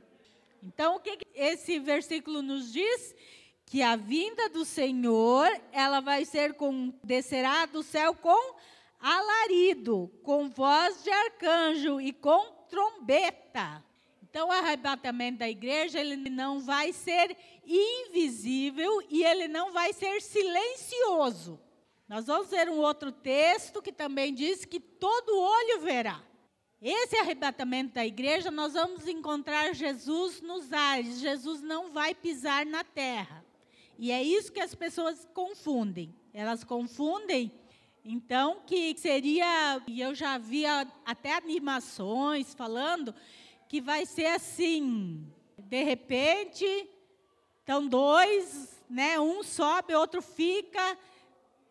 Então, 0.63 0.95
o 0.95 0.99
que 1.01 1.17
esse 1.35 1.77
versículo 1.77 2.41
nos 2.41 2.71
diz? 2.71 3.13
Que 3.65 3.81
a 3.81 3.97
vinda 3.97 4.47
do 4.47 4.63
Senhor, 4.63 5.49
ela 5.73 5.99
vai 5.99 6.23
ser 6.23 6.53
com, 6.53 6.93
descerá 7.03 7.65
do 7.65 7.83
céu 7.83 8.15
com 8.15 8.55
alarido, 9.01 10.09
com 10.23 10.49
voz 10.49 11.03
de 11.03 11.09
arcanjo 11.09 11.99
e 11.99 12.13
com 12.13 12.53
trombeta. 12.69 13.83
Então, 14.23 14.47
o 14.47 14.51
arrebatamento 14.51 15.39
da 15.39 15.49
igreja, 15.49 15.99
ele 15.99 16.15
não 16.29 16.61
vai 16.61 16.93
ser 16.93 17.35
invisível 17.65 19.03
e 19.09 19.25
ele 19.25 19.49
não 19.49 19.73
vai 19.73 19.91
ser 19.91 20.21
silencioso. 20.21 21.59
Nós 22.11 22.25
vamos 22.25 22.49
ver 22.49 22.67
um 22.67 22.79
outro 22.79 23.09
texto 23.09 23.81
que 23.81 23.93
também 23.93 24.33
diz 24.33 24.65
que 24.65 24.81
todo 24.81 25.39
olho 25.39 25.79
verá. 25.79 26.21
Esse 26.81 27.15
arrebatamento 27.15 27.93
da 27.93 28.05
igreja, 28.05 28.51
nós 28.51 28.73
vamos 28.73 29.07
encontrar 29.07 29.73
Jesus 29.73 30.41
nos 30.41 30.73
ares. 30.73 31.21
Jesus 31.21 31.61
não 31.61 31.89
vai 31.89 32.13
pisar 32.13 32.65
na 32.65 32.83
terra. 32.83 33.45
E 33.97 34.11
é 34.11 34.21
isso 34.21 34.51
que 34.51 34.59
as 34.59 34.75
pessoas 34.75 35.25
confundem. 35.33 36.13
Elas 36.33 36.65
confundem, 36.65 37.49
então, 38.03 38.59
que 38.67 38.93
seria, 38.97 39.81
e 39.87 40.01
eu 40.01 40.13
já 40.13 40.37
vi 40.37 40.65
até 41.05 41.35
animações 41.35 42.53
falando, 42.53 43.15
que 43.69 43.79
vai 43.79 44.05
ser 44.05 44.25
assim, 44.25 45.25
de 45.57 45.81
repente, 45.81 46.89
estão 47.61 47.87
dois, 47.87 48.83
né? 48.89 49.17
Um 49.17 49.41
sobe, 49.43 49.95
outro 49.95 50.21
fica, 50.21 50.97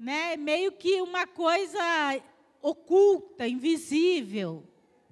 né? 0.00 0.34
Meio 0.34 0.72
que 0.72 1.02
uma 1.02 1.26
coisa 1.26 1.78
oculta, 2.62 3.46
invisível. 3.46 4.66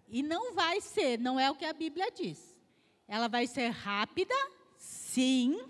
E 0.09 0.23
não 0.23 0.54
vai 0.54 0.80
ser, 0.80 1.18
não 1.18 1.38
é 1.38 1.50
o 1.50 1.54
que 1.54 1.66
a 1.66 1.75
Bíblia 1.75 2.11
diz. 2.11 2.59
Ela 3.07 3.28
vai 3.28 3.47
ser 3.47 3.68
rápida, 3.68 4.35
sim, 4.78 5.61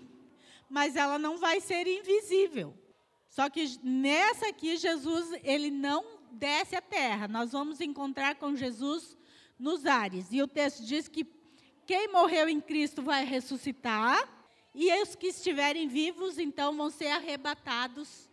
mas 0.69 0.95
ela 0.95 1.19
não 1.19 1.37
vai 1.37 1.59
ser 1.59 1.85
invisível. 1.85 2.73
Só 3.27 3.49
que 3.49 3.77
nessa 3.83 4.47
aqui 4.47 4.77
Jesus, 4.77 5.37
ele 5.43 5.69
não 5.69 6.19
desce 6.31 6.77
à 6.77 6.81
terra. 6.81 7.27
Nós 7.27 7.51
vamos 7.51 7.81
encontrar 7.81 8.35
com 8.35 8.55
Jesus 8.55 9.17
nos 9.57 9.85
ares. 9.85 10.31
E 10.31 10.41
o 10.41 10.47
texto 10.47 10.85
diz 10.85 11.09
que 11.09 11.27
quem 11.85 12.07
morreu 12.07 12.47
em 12.47 12.61
Cristo 12.61 13.01
vai 13.01 13.25
ressuscitar, 13.25 14.37
e 14.73 14.93
os 15.01 15.15
que 15.15 15.27
estiverem 15.27 15.87
vivos, 15.87 16.37
então, 16.37 16.77
vão 16.77 16.89
ser 16.89 17.07
arrebatados 17.07 18.28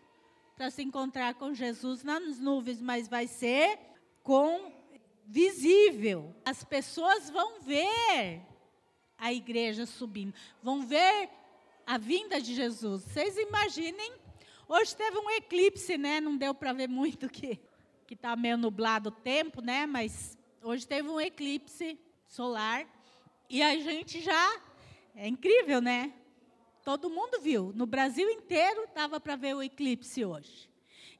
para 0.56 0.70
se 0.70 0.82
encontrar 0.82 1.34
com 1.34 1.54
Jesus 1.54 2.02
nas 2.02 2.40
nuvens, 2.40 2.80
mas 2.80 3.06
vai 3.06 3.28
ser 3.28 3.78
com 4.22 4.72
visível. 5.24 6.34
As 6.44 6.64
pessoas 6.64 7.30
vão 7.30 7.60
ver 7.60 8.42
a 9.16 9.32
igreja 9.32 9.86
subindo, 9.86 10.34
vão 10.62 10.84
ver 10.84 11.28
a 11.86 11.98
vinda 11.98 12.40
de 12.40 12.54
Jesus. 12.54 13.04
Vocês 13.04 13.36
imaginem, 13.36 14.12
hoje 14.66 14.96
teve 14.96 15.16
um 15.18 15.30
eclipse, 15.30 15.96
né? 15.96 16.20
Não 16.20 16.36
deu 16.36 16.54
para 16.54 16.72
ver 16.72 16.88
muito 16.88 17.28
que 17.28 17.60
que 18.06 18.14
está 18.14 18.36
meio 18.36 18.56
nublado 18.56 19.08
o 19.08 19.12
tempo, 19.12 19.60
né? 19.60 19.84
Mas 19.84 20.36
Hoje 20.66 20.84
teve 20.84 21.08
um 21.08 21.20
eclipse 21.20 21.96
solar 22.26 22.84
e 23.48 23.62
a 23.62 23.78
gente 23.78 24.20
já. 24.20 24.60
É 25.14 25.28
incrível, 25.28 25.80
né? 25.80 26.12
Todo 26.86 27.10
mundo 27.10 27.40
viu. 27.40 27.72
No 27.74 27.84
Brasil 27.84 28.30
inteiro 28.30 28.84
estava 28.84 29.18
para 29.18 29.34
ver 29.34 29.56
o 29.56 29.62
eclipse 29.64 30.24
hoje. 30.24 30.70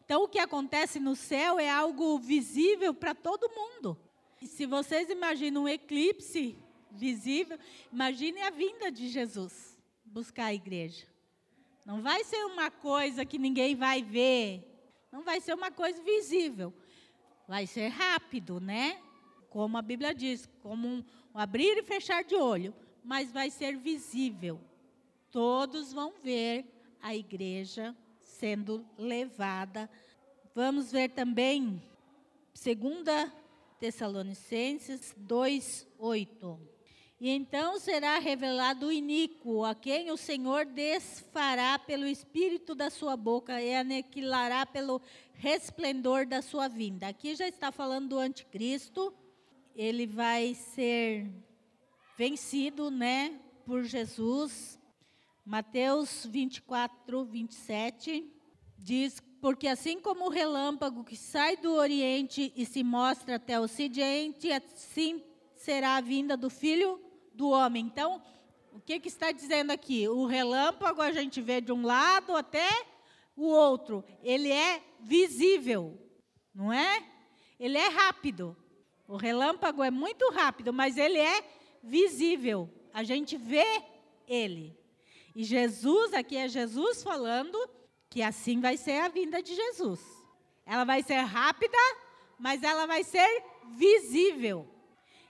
Então, 0.05 0.23
o 0.23 0.29
que 0.29 0.39
acontece 0.39 1.01
no 1.01 1.17
céu 1.17 1.59
é 1.59 1.69
algo 1.69 2.17
visível 2.21 2.95
para 2.95 3.17
todo 3.17 3.51
mundo. 3.51 3.99
E 4.41 4.47
se 4.47 4.65
vocês 4.65 5.11
imaginam 5.11 5.65
um 5.65 5.69
eclipse 5.69 6.57
visível, 6.93 7.59
imagine 7.93 8.43
a 8.43 8.51
vinda 8.51 8.93
de 8.93 9.09
Jesus 9.09 9.77
buscar 10.05 10.45
a 10.45 10.55
igreja. 10.55 11.05
Não 11.85 12.01
vai 12.01 12.23
ser 12.23 12.45
uma 12.45 12.71
coisa 12.71 13.25
que 13.25 13.37
ninguém 13.37 13.75
vai 13.75 14.05
ver. 14.05 14.63
Não 15.11 15.25
vai 15.25 15.41
ser 15.41 15.53
uma 15.53 15.73
coisa 15.73 16.01
visível. 16.01 16.73
Vai 17.49 17.67
ser 17.67 17.89
rápido, 17.89 18.61
né? 18.61 19.03
como 19.57 19.79
a 19.79 19.83
Bíblia 19.83 20.15
diz, 20.15 20.47
como 20.63 20.87
um, 20.87 21.05
abrir 21.33 21.79
e 21.79 21.83
fechar 21.83 22.23
de 22.23 22.37
olho, 22.37 22.75
mas 23.03 23.33
vai 23.33 23.49
ser 23.51 23.75
visível. 23.77 24.61
Todos 25.37 25.93
vão 25.93 26.15
ver 26.23 26.65
a 26.99 27.15
igreja 27.15 27.95
sendo 28.23 28.87
levada. 28.97 29.87
Vamos 30.55 30.91
ver 30.91 31.11
também 31.11 31.83
2 32.55 33.31
Tessalonicenses 33.79 35.15
2:8. 35.15 36.59
E 37.21 37.29
então 37.29 37.79
será 37.79 38.19
revelado 38.19 38.87
o 38.87 38.93
iníquo, 38.93 39.63
a 39.63 39.75
quem 39.75 40.11
o 40.11 40.17
Senhor 40.17 40.65
desfará 40.65 41.79
pelo 41.79 42.07
espírito 42.07 42.75
da 42.75 42.89
sua 42.89 43.15
boca 43.15 43.61
e 43.61 43.75
aniquilará 43.75 44.65
pelo 44.65 45.03
resplendor 45.35 46.25
da 46.25 46.41
sua 46.41 46.67
vinda. 46.67 47.09
Aqui 47.09 47.35
já 47.35 47.47
está 47.47 47.71
falando 47.71 48.09
do 48.09 48.19
anticristo 48.19 49.13
ele 49.75 50.07
vai 50.07 50.55
ser 50.55 51.31
vencido, 52.17 52.91
né, 52.91 53.39
por 53.67 53.85
Jesus. 53.85 54.76
Mateus 55.47 56.27
24, 56.29 57.25
27 57.25 58.29
diz: 58.77 59.23
Porque 59.41 59.69
assim 59.69 60.01
como 60.01 60.27
o 60.27 60.29
relâmpago 60.29 61.05
que 61.05 61.17
sai 61.17 61.57
do 61.57 61.73
Oriente 61.75 62.53
e 62.57 62.67
se 62.67 62.83
mostra 62.83 63.37
até 63.37 63.61
o 63.61 63.63
Ocidente, 63.63 64.51
assim 64.51 65.23
será 65.55 65.99
a 65.99 66.01
vinda 66.01 66.37
do 66.37 66.51
Filho 66.51 67.01
do 67.33 67.51
Homem. 67.51 67.87
Então, 67.87 68.21
o 68.73 68.81
que, 68.81 68.99
que 68.99 69.07
está 69.07 69.31
dizendo 69.31 69.71
aqui? 69.71 70.09
O 70.09 70.27
relâmpago 70.27 71.01
a 71.01 71.13
gente 71.13 71.41
vê 71.41 71.61
de 71.61 71.71
um 71.71 71.87
lado 71.87 72.35
até 72.35 72.69
o 73.37 73.45
outro. 73.45 74.05
Ele 74.25 74.51
é 74.51 74.83
visível, 74.99 75.97
não 76.53 76.73
é? 76.73 77.07
Ele 77.61 77.79
é 77.79 77.87
rápido. 77.87 78.57
O 79.07 79.17
relâmpago 79.17 79.85
é 79.85 79.93
muito 79.93 80.29
rápido, 80.33 80.73
mas 80.73 80.97
ele 80.97 81.19
é 81.19 81.45
visível. 81.85 82.69
A 82.93 83.05
gente 83.05 83.37
vê 83.37 83.65
ele. 84.27 84.76
E 85.37 85.45
Jesus, 85.45 86.15
aqui 86.15 86.35
é 86.35 86.49
Jesus 86.49 87.03
falando 87.03 87.59
que 88.09 88.23
assim 88.23 88.59
vai 88.59 88.79
ser 88.79 89.03
a 89.03 89.09
vinda 89.09 89.43
de 89.43 89.55
Jesus. 89.55 90.01
Ela 90.65 90.83
vai 90.83 91.03
ser 91.03 91.21
rápida, 91.21 91.77
mas 92.39 92.63
ela 92.63 92.87
vai 92.87 93.05
ser 93.05 93.45
visível. 93.75 94.67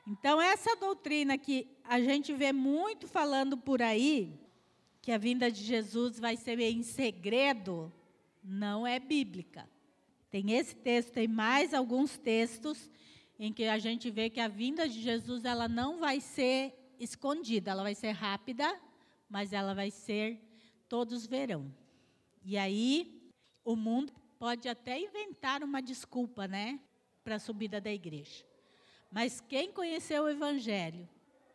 Então, 0.07 0.41
essa 0.41 0.77
doutrina 0.77 1.37
que 1.37 1.67
a 1.83 2.01
gente 2.01 2.33
vê 2.33 2.53
muito 2.53 3.09
falando 3.09 3.57
por 3.57 3.83
aí, 3.83 4.39
que 5.03 5.11
a 5.11 5.19
vinda 5.19 5.51
de 5.51 5.65
Jesus 5.65 6.21
vai 6.21 6.37
ser 6.37 6.61
em 6.61 6.85
segredo, 6.85 7.93
não 8.45 8.87
é 8.87 9.01
bíblica. 9.01 9.69
Tem 10.31 10.53
esse 10.53 10.77
texto, 10.77 11.15
tem 11.15 11.27
mais 11.27 11.75
alguns 11.75 12.17
textos 12.17 12.89
em 13.41 13.53
que 13.53 13.65
a 13.65 13.77
gente 13.77 14.09
vê 14.09 14.31
que 14.31 14.39
a 14.39 14.47
vinda 14.47 14.89
de 14.89 15.03
Jesus 15.03 15.45
ela 15.45 15.67
não 15.67 15.99
vai 15.99 16.21
ser 16.21 16.95
escondida, 17.01 17.73
ela 17.73 17.83
vai 17.83 17.97
ser 17.97 18.13
rápida, 18.13 18.73
mas 19.29 19.53
ela 19.53 19.75
vai 19.75 19.91
ser 19.91 20.41
todos 20.89 21.27
verão. 21.27 21.75
E 22.45 22.57
aí 22.57 23.33
o 23.65 23.75
mundo 23.75 24.13
pode 24.39 24.69
até 24.69 25.01
inventar 25.01 25.63
uma 25.63 25.81
desculpa, 25.81 26.47
né, 26.47 26.81
para 27.25 27.37
a 27.37 27.41
subida 27.41 27.81
da 27.81 27.91
igreja. 27.91 28.45
Mas 29.11 29.41
quem 29.41 29.73
conheceu 29.73 30.25
o 30.25 30.29
evangelho 30.29 31.09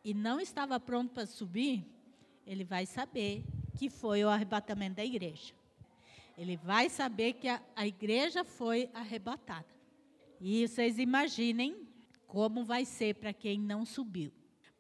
e 0.04 0.14
não 0.14 0.40
estava 0.40 0.80
pronto 0.80 1.14
para 1.14 1.26
subir, 1.26 1.86
ele 2.46 2.64
vai 2.64 2.86
saber 2.86 3.46
que 3.78 3.90
foi 3.90 4.24
o 4.24 4.30
arrebatamento 4.30 4.96
da 4.96 5.06
igreja. 5.06 5.54
Ele 6.38 6.58
vai 6.58 6.90
saber 6.90 7.34
que 7.34 7.48
a, 7.48 7.62
a 7.76 7.86
igreja 7.86 8.44
foi 8.44 8.90
arrebatada. 8.94 9.68
E 10.40 10.68
vocês 10.68 10.98
imaginem 10.98 11.88
como 12.26 12.64
vai 12.64 12.84
ser 12.84 13.16
para 13.16 13.32
quem 13.32 13.60
não 13.60 13.86
subiu. 13.86 14.32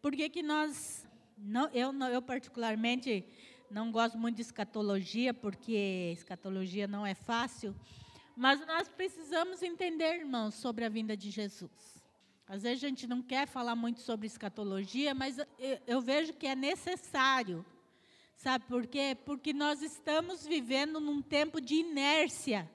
Por 0.01 0.13
que, 0.13 0.27
que 0.29 0.41
nós, 0.41 1.07
não, 1.41 1.69
eu, 1.69 1.91
eu 2.11 2.21
particularmente 2.21 3.25
não 3.69 3.91
gosto 3.91 4.17
muito 4.17 4.35
de 4.35 4.41
escatologia, 4.41 5.33
porque 5.33 6.11
escatologia 6.13 6.87
não 6.87 7.05
é 7.05 7.15
fácil, 7.15 7.75
mas 8.35 8.65
nós 8.65 8.87
precisamos 8.89 9.61
entender, 9.61 10.19
irmãos, 10.19 10.55
sobre 10.55 10.85
a 10.85 10.89
vinda 10.89 11.15
de 11.15 11.29
Jesus. 11.29 12.01
Às 12.47 12.63
vezes 12.63 12.83
a 12.83 12.87
gente 12.87 13.07
não 13.07 13.21
quer 13.21 13.47
falar 13.47 13.75
muito 13.75 14.01
sobre 14.01 14.27
escatologia, 14.27 15.15
mas 15.15 15.37
eu, 15.37 15.47
eu 15.87 16.01
vejo 16.01 16.33
que 16.33 16.47
é 16.47 16.55
necessário. 16.55 17.65
Sabe 18.35 18.65
por 18.65 18.87
quê? 18.87 19.17
Porque 19.25 19.53
nós 19.53 19.81
estamos 19.81 20.45
vivendo 20.45 20.99
num 20.99 21.21
tempo 21.21 21.61
de 21.61 21.75
inércia 21.75 22.69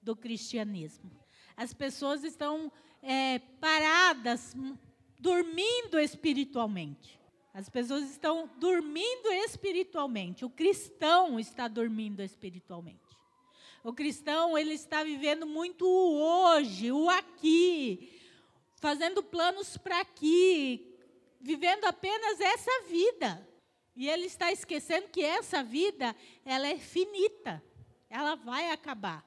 do 0.00 0.16
cristianismo. 0.16 1.10
As 1.56 1.74
pessoas 1.74 2.24
estão 2.24 2.72
é, 3.02 3.38
paradas, 3.60 4.56
dormindo 5.18 5.98
espiritualmente. 5.98 7.17
As 7.58 7.68
pessoas 7.68 8.08
estão 8.08 8.48
dormindo 8.58 9.32
espiritualmente. 9.32 10.44
O 10.44 10.48
cristão 10.48 11.40
está 11.40 11.66
dormindo 11.66 12.22
espiritualmente. 12.22 13.18
O 13.82 13.92
cristão, 13.92 14.56
ele 14.56 14.74
está 14.74 15.02
vivendo 15.02 15.44
muito 15.44 15.84
o 15.84 16.22
hoje, 16.22 16.92
o 16.92 17.10
aqui, 17.10 18.16
fazendo 18.76 19.24
planos 19.24 19.76
para 19.76 20.00
aqui, 20.02 20.96
vivendo 21.40 21.84
apenas 21.86 22.40
essa 22.40 22.84
vida. 22.84 23.44
E 23.96 24.08
ele 24.08 24.26
está 24.26 24.52
esquecendo 24.52 25.08
que 25.08 25.24
essa 25.24 25.60
vida, 25.60 26.14
ela 26.44 26.68
é 26.68 26.78
finita. 26.78 27.60
Ela 28.08 28.36
vai 28.36 28.70
acabar. 28.70 29.26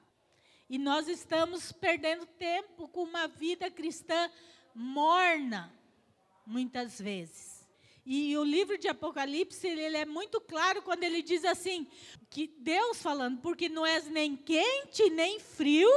E 0.70 0.78
nós 0.78 1.06
estamos 1.06 1.70
perdendo 1.70 2.24
tempo 2.24 2.88
com 2.88 3.02
uma 3.02 3.28
vida 3.28 3.70
cristã 3.70 4.30
morna, 4.74 5.70
muitas 6.46 6.98
vezes. 6.98 7.51
E 8.04 8.36
o 8.36 8.42
livro 8.42 8.76
de 8.76 8.88
Apocalipse, 8.88 9.66
ele 9.66 9.96
é 9.96 10.04
muito 10.04 10.40
claro 10.40 10.82
quando 10.82 11.04
ele 11.04 11.22
diz 11.22 11.44
assim, 11.44 11.86
que 12.28 12.48
Deus 12.58 13.00
falando, 13.00 13.40
porque 13.40 13.68
não 13.68 13.86
és 13.86 14.08
nem 14.08 14.36
quente 14.36 15.08
nem 15.10 15.38
frio, 15.38 15.88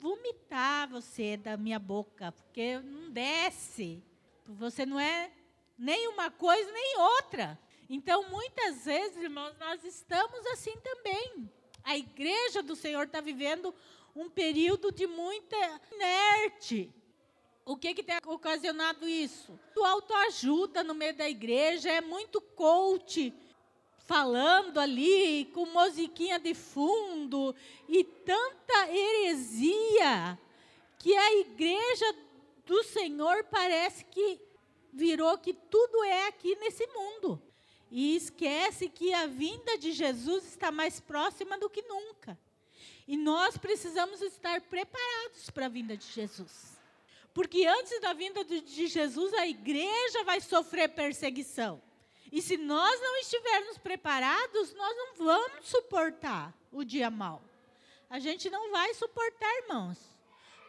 vomitar 0.00 0.88
você 0.88 1.36
da 1.36 1.56
minha 1.56 1.78
boca, 1.78 2.32
porque 2.32 2.78
não 2.78 3.10
desce. 3.10 4.02
Você 4.46 4.86
não 4.86 4.98
é 4.98 5.30
nem 5.78 6.08
uma 6.08 6.30
coisa 6.30 6.70
nem 6.72 6.98
outra. 6.98 7.58
Então, 7.88 8.28
muitas 8.30 8.84
vezes, 8.84 9.22
irmãos, 9.22 9.54
nós 9.58 9.84
estamos 9.84 10.46
assim 10.46 10.74
também. 10.82 11.50
A 11.82 11.96
igreja 11.96 12.62
do 12.62 12.74
Senhor 12.74 13.04
está 13.04 13.20
vivendo 13.20 13.74
um 14.16 14.30
período 14.30 14.90
de 14.90 15.06
muita 15.06 15.56
inerte. 15.92 16.92
O 17.64 17.76
que, 17.76 17.94
que 17.94 18.02
tem 18.02 18.18
ocasionado 18.26 19.08
isso? 19.08 19.58
O 19.74 19.84
autoajuda 19.84 20.84
no 20.84 20.94
meio 20.94 21.16
da 21.16 21.28
igreja, 21.28 21.90
é 21.90 22.00
muito 22.00 22.40
coach 22.40 23.32
falando 24.04 24.78
ali, 24.78 25.46
com 25.46 25.64
musiquinha 25.66 26.38
de 26.38 26.52
fundo, 26.52 27.54
e 27.88 28.04
tanta 28.04 28.90
heresia, 28.90 30.38
que 30.98 31.16
a 31.16 31.34
igreja 31.36 32.14
do 32.66 32.82
Senhor 32.84 33.44
parece 33.44 34.04
que 34.04 34.40
virou 34.92 35.38
que 35.38 35.54
tudo 35.54 36.04
é 36.04 36.28
aqui 36.28 36.54
nesse 36.56 36.86
mundo. 36.88 37.42
E 37.90 38.16
esquece 38.16 38.88
que 38.88 39.14
a 39.14 39.26
vinda 39.26 39.78
de 39.78 39.92
Jesus 39.92 40.44
está 40.46 40.70
mais 40.70 41.00
próxima 41.00 41.58
do 41.58 41.70
que 41.70 41.82
nunca. 41.82 42.38
E 43.06 43.16
nós 43.16 43.56
precisamos 43.56 44.20
estar 44.20 44.60
preparados 44.62 45.50
para 45.50 45.66
a 45.66 45.68
vinda 45.68 45.96
de 45.96 46.06
Jesus. 46.06 46.73
Porque 47.34 47.66
antes 47.66 48.00
da 48.00 48.12
vinda 48.12 48.44
de 48.44 48.86
Jesus, 48.86 49.34
a 49.34 49.46
igreja 49.46 50.22
vai 50.22 50.40
sofrer 50.40 50.88
perseguição. 50.90 51.82
E 52.30 52.40
se 52.40 52.56
nós 52.56 53.00
não 53.00 53.16
estivermos 53.16 53.76
preparados, 53.76 54.72
nós 54.74 54.96
não 54.96 55.14
vamos 55.16 55.66
suportar 55.68 56.54
o 56.70 56.84
dia 56.84 57.10
mau. 57.10 57.42
A 58.08 58.20
gente 58.20 58.48
não 58.48 58.70
vai 58.70 58.94
suportar, 58.94 59.52
irmãos. 59.62 59.98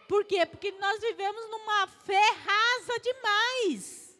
Por 0.07 0.25
quê? 0.25 0.43
Porque 0.45 0.71
nós 0.71 0.99
vivemos 0.99 1.49
numa 1.51 1.87
fé 1.87 2.31
rasa 2.43 2.99
demais. 2.99 4.19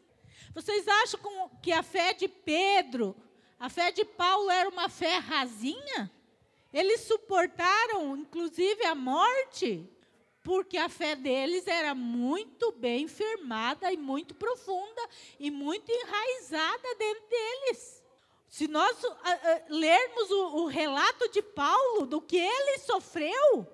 Vocês 0.53 0.87
acham 0.87 1.19
que 1.61 1.71
a 1.71 1.81
fé 1.81 2.13
de 2.13 2.27
Pedro, 2.27 3.15
a 3.59 3.69
fé 3.69 3.91
de 3.91 4.05
Paulo 4.05 4.51
era 4.51 4.69
uma 4.69 4.87
fé 4.87 5.17
rasinha? 5.17 6.11
Eles 6.71 7.01
suportaram, 7.01 8.15
inclusive, 8.17 8.85
a 8.85 8.93
morte, 8.93 9.87
porque 10.45 10.77
a 10.77 10.87
fé 10.87 11.15
deles 11.15 11.65
era 11.65 11.95
muito 11.95 12.71
bem 12.73 13.07
firmada 13.07 13.91
e 13.91 13.97
muito 13.97 14.35
profunda 14.35 15.01
e 15.39 15.49
muito 15.49 15.91
enraizada 15.91 16.95
dentro 16.99 17.27
deles. 17.27 18.03
Se 18.47 18.67
nós 18.67 19.03
uh, 19.03 19.07
uh, 19.07 19.63
lermos 19.69 20.29
o, 20.29 20.57
o 20.57 20.65
relato 20.67 21.27
de 21.29 21.41
Paulo, 21.41 22.05
do 22.05 22.21
que 22.21 22.37
ele 22.37 22.77
sofreu, 22.77 23.67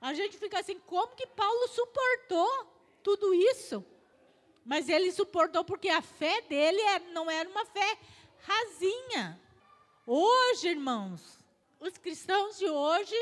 a 0.00 0.12
gente 0.12 0.36
fica 0.36 0.58
assim: 0.58 0.80
como 0.80 1.14
que 1.14 1.28
Paulo 1.28 1.68
suportou 1.68 2.66
tudo 3.04 3.32
isso? 3.32 3.84
Mas 4.64 4.88
ele 4.88 5.12
suportou 5.12 5.64
porque 5.64 5.88
a 5.88 6.02
fé 6.02 6.40
dele 6.40 6.80
era, 6.80 7.04
não 7.12 7.30
era 7.30 7.48
uma 7.48 7.64
fé 7.66 7.98
rasinha. 8.40 9.40
Hoje, 10.04 10.70
irmãos, 10.70 11.38
os 11.78 11.96
cristãos 11.98 12.58
de 12.58 12.68
hoje, 12.68 13.14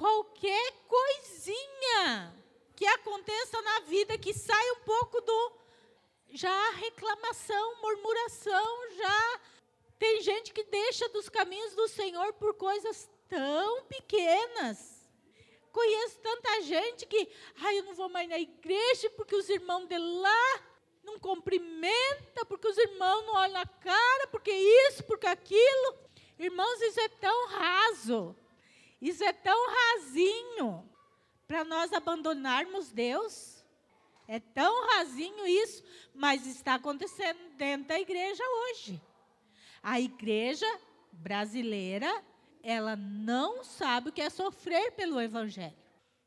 qualquer 0.00 0.72
coisinha 0.88 2.34
que 2.74 2.86
aconteça 2.86 3.60
na 3.60 3.80
vida 3.80 4.16
que 4.16 4.32
sai 4.32 4.70
um 4.70 4.80
pouco 4.80 5.20
do 5.20 5.52
já 6.30 6.70
reclamação, 6.70 7.82
murmuração, 7.82 8.96
já 8.96 9.40
tem 9.98 10.22
gente 10.22 10.54
que 10.54 10.64
deixa 10.64 11.06
dos 11.10 11.28
caminhos 11.28 11.74
do 11.74 11.86
Senhor 11.86 12.32
por 12.34 12.54
coisas 12.54 13.10
tão 13.28 13.84
pequenas. 13.84 15.06
Conheço 15.70 16.18
tanta 16.20 16.62
gente 16.62 17.04
que, 17.04 17.28
ai, 17.62 17.80
eu 17.80 17.84
não 17.84 17.94
vou 17.94 18.08
mais 18.08 18.26
na 18.26 18.38
igreja 18.38 19.10
porque 19.10 19.36
os 19.36 19.50
irmãos 19.50 19.86
de 19.86 19.98
lá 19.98 20.62
não 21.04 21.18
cumprimentam, 21.18 22.46
porque 22.48 22.68
os 22.68 22.78
irmãos 22.78 23.26
não 23.26 23.34
olham 23.34 23.52
na 23.52 23.66
cara, 23.66 24.26
porque 24.28 24.50
isso, 24.50 25.04
porque 25.04 25.26
aquilo. 25.26 25.94
Irmãos, 26.38 26.80
isso 26.80 27.00
é 27.00 27.08
tão 27.08 27.48
raso, 27.48 28.34
isso 29.00 29.24
é 29.24 29.32
tão 29.32 29.70
rasinho 29.70 30.88
para 31.46 31.64
nós 31.64 31.92
abandonarmos 31.92 32.92
Deus. 32.92 33.64
É 34.28 34.38
tão 34.38 34.86
rasinho 34.90 35.46
isso, 35.46 35.82
mas 36.14 36.46
está 36.46 36.74
acontecendo 36.74 37.38
dentro 37.56 37.88
da 37.88 37.98
igreja 37.98 38.42
hoje. 38.44 39.00
A 39.82 40.00
igreja 40.00 40.66
brasileira, 41.10 42.24
ela 42.62 42.94
não 42.94 43.64
sabe 43.64 44.10
o 44.10 44.12
que 44.12 44.20
é 44.20 44.30
sofrer 44.30 44.92
pelo 44.92 45.20
Evangelho. 45.20 45.76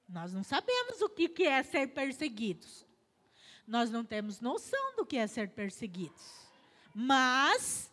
Nós 0.10 0.34
não 0.34 0.44
sabemos 0.44 1.02
o 1.02 1.10
que 1.10 1.44
é 1.44 1.64
ser 1.64 1.88
perseguidos. 1.88 2.86
Nós 3.66 3.90
não 3.90 4.04
temos 4.04 4.42
noção 4.42 4.96
do 4.98 5.06
que 5.06 5.16
é 5.16 5.26
ser 5.26 5.50
perseguidos. 5.52 6.44
Mas 6.94 7.90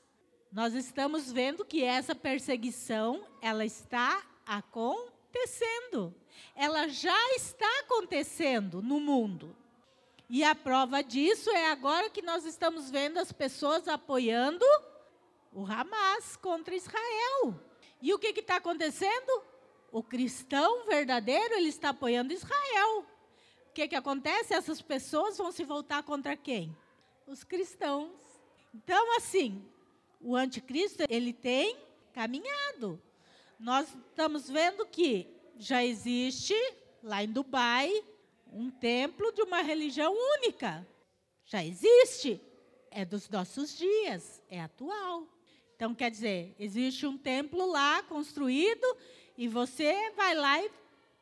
nós 0.50 0.74
estamos 0.74 1.30
vendo 1.30 1.64
que 1.64 1.84
essa 1.84 2.14
perseguição, 2.14 3.24
ela 3.40 3.64
está 3.64 4.20
acontecendo. 4.58 6.14
Ela 6.54 6.88
já 6.88 7.34
está 7.34 7.80
acontecendo 7.80 8.82
no 8.82 9.00
mundo. 9.00 9.56
E 10.28 10.44
a 10.44 10.54
prova 10.54 11.02
disso 11.02 11.50
é 11.50 11.70
agora 11.70 12.10
que 12.10 12.22
nós 12.22 12.44
estamos 12.44 12.90
vendo 12.90 13.18
as 13.18 13.32
pessoas 13.32 13.88
apoiando 13.88 14.64
o 15.52 15.64
Hamas 15.64 16.36
contra 16.36 16.74
Israel. 16.74 17.54
E 18.00 18.14
o 18.14 18.18
que 18.18 18.28
está 18.28 18.56
acontecendo? 18.56 19.42
O 19.90 20.02
cristão 20.02 20.86
verdadeiro, 20.86 21.54
ele 21.54 21.68
está 21.68 21.90
apoiando 21.90 22.32
Israel. 22.32 23.04
O 23.68 23.72
que, 23.74 23.88
que 23.88 23.96
acontece? 23.96 24.54
Essas 24.54 24.80
pessoas 24.80 25.36
vão 25.36 25.50
se 25.50 25.64
voltar 25.64 26.02
contra 26.02 26.36
quem? 26.36 26.76
os 27.30 27.44
cristãos. 27.44 28.10
Então, 28.74 29.16
assim, 29.16 29.64
o 30.20 30.36
anticristo, 30.36 31.04
ele 31.08 31.32
tem 31.32 31.76
caminhado. 32.12 33.00
Nós 33.60 33.94
estamos 34.08 34.48
vendo 34.48 34.86
que 34.86 35.28
já 35.58 35.84
existe 35.84 36.54
lá 37.02 37.22
em 37.22 37.30
Dubai 37.30 37.92
um 38.50 38.70
templo 38.70 39.30
de 39.32 39.42
uma 39.42 39.60
religião 39.60 40.14
única. 40.38 40.86
Já 41.44 41.62
existe. 41.62 42.40
É 42.90 43.04
dos 43.04 43.28
nossos 43.28 43.76
dias, 43.76 44.42
é 44.48 44.62
atual. 44.62 45.28
Então, 45.76 45.94
quer 45.94 46.10
dizer, 46.10 46.56
existe 46.58 47.06
um 47.06 47.18
templo 47.18 47.70
lá 47.70 48.02
construído 48.04 48.96
e 49.36 49.46
você 49.46 50.10
vai 50.16 50.34
lá 50.34 50.64
e 50.64 50.70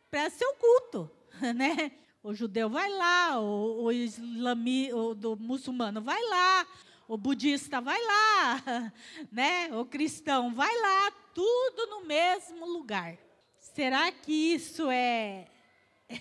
presta 0.08 0.38
seu 0.38 0.54
culto, 0.54 1.10
né? 1.56 1.90
O 2.22 2.32
judeu 2.32 2.70
vai 2.70 2.88
lá, 2.88 3.40
o, 3.40 3.82
o 3.82 3.92
islami, 3.92 4.92
o 4.92 5.12
do 5.12 5.36
muçulmano 5.36 6.00
vai 6.00 6.22
lá, 6.22 6.66
o 7.08 7.16
budista 7.16 7.80
vai 7.80 7.98
lá, 8.00 8.92
né? 9.32 9.74
O 9.74 9.86
cristão 9.86 10.54
vai 10.54 10.78
lá, 10.78 11.10
tudo 11.34 11.86
no 11.86 12.04
mesmo 12.04 12.66
lugar. 12.66 13.16
Será 13.58 14.12
que 14.12 14.32
isso 14.32 14.90
é 14.90 15.48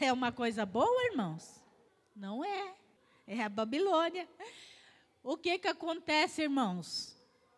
é 0.01 0.11
uma 0.11 0.31
coisa 0.31 0.65
boa, 0.65 1.05
irmãos? 1.05 1.61
Não 2.15 2.43
é. 2.43 2.73
É 3.25 3.43
a 3.43 3.49
Babilônia. 3.49 4.27
O 5.23 5.37
que 5.37 5.59
que 5.59 5.67
acontece, 5.67 6.41
irmãos? 6.43 7.15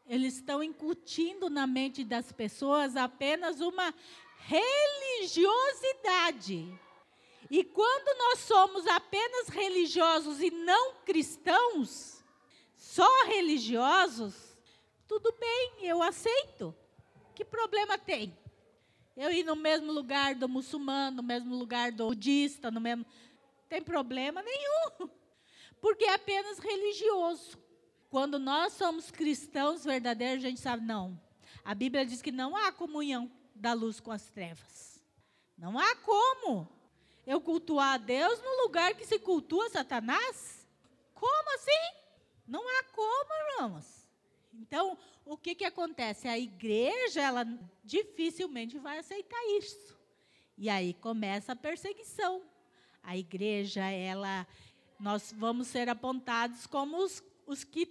Eles 0.08 0.36
estão 0.36 0.64
incutindo 0.64 1.50
na 1.50 1.68
mente 1.68 2.04
das 2.04 2.32
pessoas 2.32 2.96
apenas 2.96 3.62
uma 3.62 3.94
religiosidade. 4.40 6.68
E 7.50 7.64
quando 7.64 8.18
nós 8.18 8.40
somos 8.40 8.86
apenas 8.88 9.48
religiosos 9.50 10.42
e 10.42 10.52
não 10.52 10.96
cristãos, 11.06 12.19
só 12.80 13.26
religiosos, 13.26 14.58
tudo 15.06 15.36
bem, 15.38 15.86
eu 15.86 16.02
aceito. 16.02 16.74
Que 17.36 17.44
problema 17.44 17.98
tem? 17.98 18.36
Eu 19.18 19.34
ir 19.34 19.44
no 19.44 19.56
mesmo 19.56 19.92
lugar 19.92 20.34
do 20.34 20.48
muçulmano, 20.48 21.18
no 21.18 21.24
mesmo 21.24 21.54
lugar 21.58 21.92
do 21.92 22.08
budista, 22.08 22.72
no 22.72 22.80
mesmo. 22.80 23.06
Tem 23.68 23.82
problema 23.82 24.42
nenhum. 24.42 25.10
Porque 25.82 26.06
é 26.06 26.14
apenas 26.14 26.58
religioso. 26.58 27.58
Quando 28.10 28.40
nós 28.40 28.74
somos 28.74 29.12
cristãos 29.12 29.84
verdadeiros, 29.84 30.46
a 30.46 30.48
gente 30.48 30.62
sabe, 30.62 30.86
não. 30.86 31.20
A 31.66 31.76
Bíblia 31.76 32.06
diz 32.06 32.22
que 32.22 32.32
não 32.32 32.56
há 32.56 32.72
comunhão 32.72 33.30
da 33.54 33.74
luz 33.74 34.00
com 34.00 34.12
as 34.12 34.30
trevas. 34.30 35.04
Não 35.58 35.78
há 35.78 35.96
como 35.98 36.70
eu 37.28 37.42
cultuar 37.42 37.96
a 37.96 37.98
Deus 37.98 38.42
no 38.42 38.64
lugar 38.64 38.96
que 38.96 39.06
se 39.06 39.20
cultua 39.20 39.70
Satanás? 39.70 40.66
Como 41.14 41.56
assim? 41.56 41.99
Não 42.50 42.68
há 42.68 42.84
como, 42.86 43.34
irmãos. 43.52 44.10
Então, 44.56 44.98
o 45.24 45.38
que, 45.38 45.54
que 45.54 45.64
acontece? 45.64 46.28
A 46.28 46.38
igreja, 46.38 47.22
ela 47.22 47.46
dificilmente 47.84 48.80
vai 48.80 48.98
aceitar 48.98 49.40
isso. 49.60 49.96
E 50.58 50.68
aí 50.68 50.96
começa 50.96 51.52
a 51.52 51.56
perseguição. 51.56 52.42
A 53.04 53.16
igreja, 53.16 53.86
ela, 53.86 54.48
nós 55.00 55.32
vamos 55.38 55.68
ser 55.68 55.88
apontados 55.90 56.66
como 56.66 56.98
os, 56.98 57.24
os 57.46 57.64
que 57.64 57.86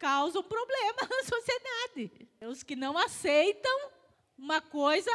causam 0.00 0.42
problema 0.42 0.98
na 1.08 1.22
sociedade. 1.22 2.28
Os 2.40 2.64
que 2.64 2.74
não 2.74 2.98
aceitam 2.98 3.90
uma 4.36 4.60
coisa 4.60 5.12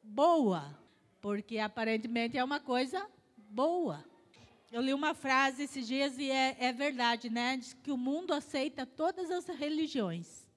boa, 0.00 0.78
porque 1.20 1.58
aparentemente 1.58 2.38
é 2.38 2.44
uma 2.44 2.60
coisa 2.60 3.04
boa. 3.36 4.11
Eu 4.72 4.80
li 4.80 4.94
uma 4.94 5.12
frase 5.12 5.64
esses 5.64 5.86
dias 5.86 6.16
e 6.16 6.30
é, 6.30 6.56
é 6.58 6.72
verdade, 6.72 7.28
né? 7.28 7.58
Diz 7.58 7.74
que 7.74 7.92
o 7.92 7.96
mundo 7.96 8.32
aceita 8.32 8.86
todas 8.86 9.30
as 9.30 9.46
religiões, 9.46 10.48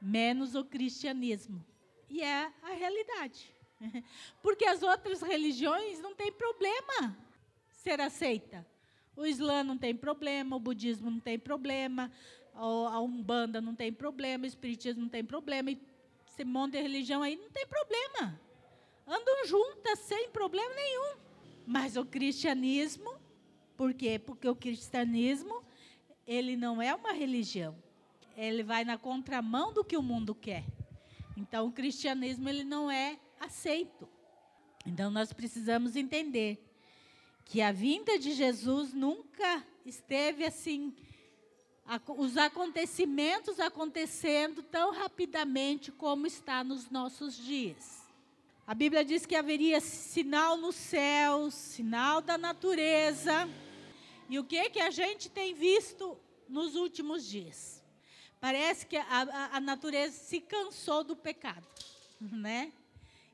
menos 0.00 0.56
o 0.56 0.64
cristianismo. 0.64 1.64
E 2.10 2.20
é 2.22 2.50
a 2.60 2.70
realidade. 2.72 3.54
Porque 4.42 4.64
as 4.64 4.82
outras 4.82 5.22
religiões 5.22 6.00
não 6.00 6.12
têm 6.12 6.32
problema 6.32 7.16
ser 7.70 8.00
aceita. 8.00 8.66
O 9.14 9.24
Islã 9.24 9.62
não 9.62 9.78
tem 9.78 9.94
problema, 9.94 10.56
o 10.56 10.60
budismo 10.60 11.08
não 11.08 11.20
tem 11.20 11.38
problema, 11.38 12.10
a 12.56 12.98
Umbanda 13.00 13.60
não 13.60 13.76
tem 13.76 13.92
problema, 13.92 14.42
o 14.42 14.48
Espiritismo 14.48 15.02
não 15.02 15.08
tem 15.08 15.24
problema, 15.24 15.70
e 15.70 15.80
esse 16.26 16.44
monte 16.44 16.72
de 16.72 16.80
religião 16.80 17.22
aí 17.22 17.36
não 17.36 17.50
tem 17.50 17.66
problema. 17.68 18.40
Andam 19.06 19.46
juntas 19.46 20.00
sem 20.00 20.30
problema 20.30 20.74
nenhum. 20.74 21.16
Mas 21.64 21.96
o 21.96 22.04
cristianismo, 22.04 23.21
por 23.82 23.92
quê? 23.92 24.16
Porque 24.16 24.48
o 24.48 24.54
cristianismo, 24.54 25.60
ele 26.24 26.56
não 26.56 26.80
é 26.80 26.94
uma 26.94 27.12
religião. 27.12 27.74
Ele 28.36 28.62
vai 28.62 28.84
na 28.84 28.96
contramão 28.96 29.72
do 29.72 29.82
que 29.82 29.96
o 29.96 30.02
mundo 30.02 30.36
quer. 30.36 30.64
Então, 31.36 31.66
o 31.66 31.72
cristianismo, 31.72 32.48
ele 32.48 32.62
não 32.62 32.88
é 32.88 33.18
aceito. 33.40 34.08
Então, 34.86 35.10
nós 35.10 35.32
precisamos 35.32 35.96
entender 35.96 36.64
que 37.44 37.60
a 37.60 37.72
vinda 37.72 38.16
de 38.20 38.30
Jesus 38.34 38.94
nunca 38.94 39.66
esteve 39.84 40.44
assim 40.44 40.94
os 42.16 42.36
acontecimentos 42.36 43.58
acontecendo 43.58 44.62
tão 44.62 44.92
rapidamente 44.92 45.90
como 45.90 46.24
está 46.24 46.62
nos 46.62 46.88
nossos 46.88 47.36
dias. 47.36 48.00
A 48.64 48.74
Bíblia 48.74 49.04
diz 49.04 49.26
que 49.26 49.34
haveria 49.34 49.80
sinal 49.80 50.56
no 50.56 50.70
céu, 50.70 51.50
sinal 51.50 52.20
da 52.20 52.38
natureza. 52.38 53.48
E 54.32 54.38
o 54.38 54.44
que 54.44 54.70
que 54.70 54.80
a 54.80 54.88
gente 54.88 55.28
tem 55.28 55.52
visto 55.52 56.18
nos 56.48 56.74
últimos 56.74 57.28
dias? 57.28 57.84
Parece 58.40 58.86
que 58.86 58.96
a, 58.96 59.56
a, 59.56 59.60
natureza 59.60 60.16
se 60.16 60.40
cansou 60.40 61.04
do 61.04 61.14
pecado, 61.14 61.68
né? 62.18 62.72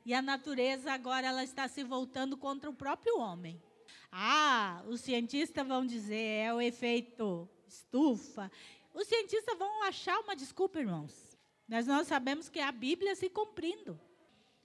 E 0.05 0.13
a 0.13 0.21
natureza 0.21 0.91
agora 0.93 1.29
ela 1.29 1.45
está 1.45 1.69
se 1.69 1.85
voltando 1.85 2.37
contra 2.37 2.69
o 2.69 2.75
próprio 2.75 3.21
homem. 3.21 3.63
Ah, 4.11 4.83
os 4.89 5.01
cientistas 5.01 5.65
vão 5.65 5.87
dizer 5.87 6.47
é 6.47 6.53
o 6.53 6.61
efeito 6.61 7.49
estufa. 7.69 8.51
Os 8.93 9.07
cientistas 9.07 9.57
vão 9.57 9.85
achar 9.85 10.19
uma 10.19 10.35
desculpa, 10.35 10.81
irmãos. 10.81 11.39
Mas 11.69 11.87
nós 11.87 12.09
sabemos 12.09 12.49
que 12.49 12.59
é 12.59 12.65
a 12.65 12.73
Bíblia 12.73 13.15
se 13.15 13.31
cumprindo. 13.31 14.01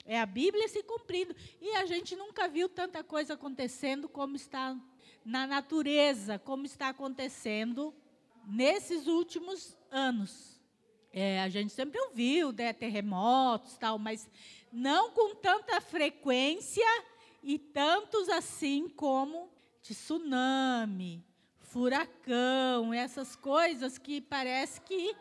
É 0.03 0.19
a 0.19 0.25
Bíblia 0.25 0.67
se 0.67 0.81
cumprindo. 0.81 1.35
E 1.61 1.75
a 1.75 1.85
gente 1.85 2.15
nunca 2.15 2.47
viu 2.47 2.67
tanta 2.67 3.03
coisa 3.03 3.35
acontecendo 3.35 4.09
como 4.09 4.35
está 4.35 4.75
na 5.25 5.47
natureza, 5.47 6.37
como 6.39 6.65
está 6.65 6.89
acontecendo 6.89 7.93
nesses 8.45 9.07
últimos 9.07 9.77
anos. 9.91 10.59
É, 11.11 11.41
a 11.41 11.49
gente 11.49 11.71
sempre 11.71 11.99
ouviu 12.01 12.51
né, 12.51 12.73
terremotos, 12.73 13.77
tal, 13.77 13.99
mas 13.99 14.27
não 14.71 15.11
com 15.11 15.35
tanta 15.35 15.79
frequência 15.79 16.85
e 17.43 17.59
tantos 17.59 18.29
assim 18.29 18.89
como 18.89 19.49
tsunami, 19.81 21.23
furacão, 21.59 22.93
essas 22.93 23.35
coisas 23.35 23.97
que 23.97 24.21
parece 24.21 24.81
que 24.81 25.15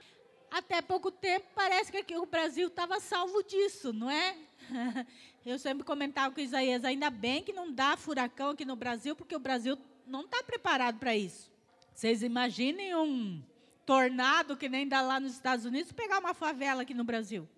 até 0.50 0.80
pouco 0.80 1.10
tempo 1.10 1.46
parece 1.54 1.90
que 1.90 2.16
o 2.16 2.26
Brasil 2.26 2.68
estava 2.68 3.00
salvo 3.00 3.42
disso, 3.42 3.92
não 3.92 4.10
é? 4.10 4.36
Eu 5.44 5.58
sempre 5.58 5.84
comentava 5.84 6.32
com 6.32 6.40
Isaías, 6.40 6.84
ainda 6.84 7.10
bem 7.10 7.42
que 7.42 7.52
não 7.52 7.72
dá 7.72 7.96
furacão 7.96 8.50
aqui 8.50 8.64
no 8.64 8.76
Brasil, 8.76 9.16
porque 9.16 9.34
o 9.34 9.40
Brasil 9.40 9.76
não 10.06 10.22
está 10.22 10.42
preparado 10.42 10.98
para 10.98 11.16
isso. 11.16 11.50
Vocês 11.94 12.22
imaginem 12.22 12.94
um 12.94 13.42
tornado 13.84 14.56
que 14.56 14.68
nem 14.68 14.86
dá 14.86 15.00
lá 15.00 15.20
nos 15.20 15.32
Estados 15.32 15.64
Unidos 15.64 15.92
pegar 15.92 16.18
uma 16.18 16.34
favela 16.34 16.82
aqui 16.82 16.94
no 16.94 17.04
Brasil. 17.04 17.48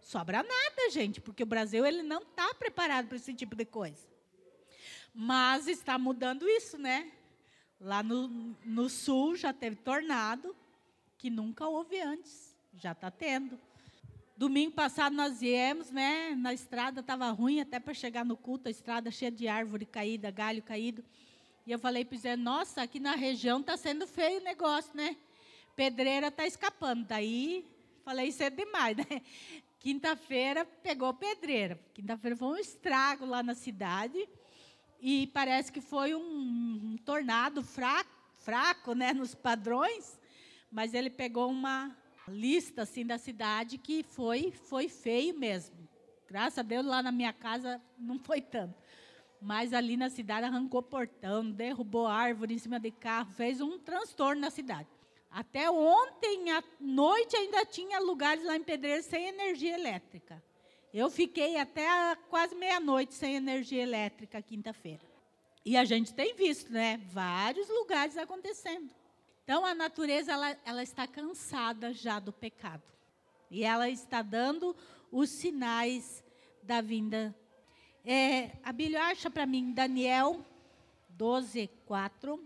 Sobra 0.00 0.42
nada, 0.42 0.90
gente, 0.90 1.20
porque 1.20 1.42
o 1.42 1.46
Brasil 1.46 1.84
ele 1.84 2.02
não 2.02 2.22
está 2.22 2.54
preparado 2.54 3.08
para 3.08 3.16
esse 3.16 3.34
tipo 3.34 3.54
de 3.54 3.64
coisa. 3.64 4.08
Mas 5.14 5.66
está 5.66 5.98
mudando 5.98 6.48
isso, 6.48 6.78
né? 6.78 7.10
Lá 7.80 8.02
no, 8.02 8.56
no 8.64 8.88
sul 8.88 9.36
já 9.36 9.52
teve 9.52 9.76
tornado, 9.76 10.54
que 11.16 11.28
nunca 11.28 11.66
houve 11.66 12.00
antes. 12.00 12.56
Já 12.74 12.92
está 12.92 13.10
tendo. 13.10 13.58
Domingo 14.36 14.72
passado 14.72 15.14
nós 15.14 15.40
viemos, 15.40 15.90
né? 15.90 16.34
Na 16.36 16.54
estrada 16.54 17.00
estava 17.00 17.28
ruim 17.30 17.60
até 17.60 17.80
para 17.80 17.92
chegar 17.92 18.24
no 18.24 18.36
culto, 18.36 18.68
a 18.68 18.70
estrada 18.70 19.10
cheia 19.10 19.30
de 19.30 19.48
árvore 19.48 19.84
caída, 19.84 20.30
galho 20.30 20.62
caído. 20.62 21.04
E 21.68 21.70
eu 21.70 21.78
falei 21.78 22.02
para 22.02 22.16
Zé, 22.16 22.34
nossa, 22.34 22.80
aqui 22.80 22.98
na 22.98 23.14
região 23.14 23.60
está 23.60 23.76
sendo 23.76 24.06
feio 24.06 24.40
o 24.40 24.42
negócio, 24.42 24.90
né? 24.94 25.14
Pedreira 25.76 26.28
está 26.28 26.46
escapando. 26.46 27.04
Daí, 27.04 27.62
falei, 28.02 28.34
é 28.38 28.48
demais, 28.48 28.96
né? 28.96 29.04
Quinta-feira 29.78 30.64
pegou 30.64 31.12
pedreira. 31.12 31.78
Quinta-feira 31.92 32.34
foi 32.34 32.48
um 32.48 32.56
estrago 32.56 33.26
lá 33.26 33.42
na 33.42 33.54
cidade. 33.54 34.26
E 34.98 35.26
parece 35.26 35.70
que 35.70 35.82
foi 35.82 36.14
um, 36.14 36.22
um 36.22 36.96
tornado 37.04 37.62
fraco, 37.62 38.10
fraco 38.32 38.94
né, 38.94 39.12
nos 39.12 39.34
padrões, 39.34 40.18
mas 40.72 40.94
ele 40.94 41.10
pegou 41.10 41.50
uma 41.50 41.94
lista 42.26 42.80
assim 42.80 43.04
da 43.04 43.18
cidade 43.18 43.76
que 43.76 44.02
foi, 44.02 44.52
foi 44.52 44.88
feio 44.88 45.38
mesmo. 45.38 45.76
Graças 46.26 46.60
a 46.60 46.62
Deus 46.62 46.86
lá 46.86 47.02
na 47.02 47.12
minha 47.12 47.34
casa 47.34 47.78
não 47.98 48.18
foi 48.18 48.40
tanto. 48.40 48.74
Mas 49.40 49.72
ali 49.72 49.96
na 49.96 50.10
cidade 50.10 50.46
arrancou 50.46 50.82
portão, 50.82 51.48
derrubou 51.50 52.06
árvore 52.06 52.54
em 52.54 52.58
cima 52.58 52.80
de 52.80 52.90
carro, 52.90 53.30
fez 53.32 53.60
um 53.60 53.78
transtorno 53.78 54.40
na 54.40 54.50
cidade. 54.50 54.88
Até 55.30 55.70
ontem 55.70 56.50
à 56.50 56.62
noite 56.80 57.36
ainda 57.36 57.64
tinha 57.64 58.00
lugares 58.00 58.44
lá 58.44 58.56
em 58.56 58.64
Pedreiro 58.64 59.02
sem 59.02 59.28
energia 59.28 59.74
elétrica. 59.74 60.42
Eu 60.92 61.10
fiquei 61.10 61.58
até 61.58 61.86
quase 62.30 62.54
meia-noite 62.54 63.14
sem 63.14 63.36
energia 63.36 63.82
elétrica 63.82 64.40
quinta-feira. 64.40 65.02
E 65.64 65.76
a 65.76 65.84
gente 65.84 66.14
tem 66.14 66.34
visto, 66.34 66.72
né? 66.72 66.98
Vários 67.12 67.68
lugares 67.68 68.16
acontecendo. 68.16 68.88
Então 69.44 69.64
a 69.64 69.74
natureza 69.74 70.32
ela, 70.32 70.56
ela 70.64 70.82
está 70.82 71.06
cansada 71.06 71.92
já 71.92 72.18
do 72.18 72.32
pecado. 72.32 72.82
E 73.50 73.64
ela 73.64 73.88
está 73.88 74.22
dando 74.22 74.74
os 75.12 75.28
sinais 75.30 76.24
da 76.62 76.80
vinda. 76.80 77.34
É, 78.10 78.52
a 78.64 78.72
Bíblia 78.72 79.02
acha 79.02 79.30
para 79.30 79.44
mim 79.44 79.70
Daniel 79.70 80.40
12, 81.10 81.68
4. 81.84 82.42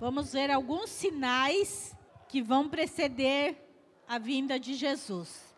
Vamos 0.00 0.32
ver 0.32 0.50
alguns 0.50 0.90
sinais 0.90 1.96
que 2.28 2.42
vão 2.42 2.68
preceder 2.68 3.56
a 4.08 4.18
vinda 4.18 4.58
de 4.58 4.74
Jesus. 4.74 5.54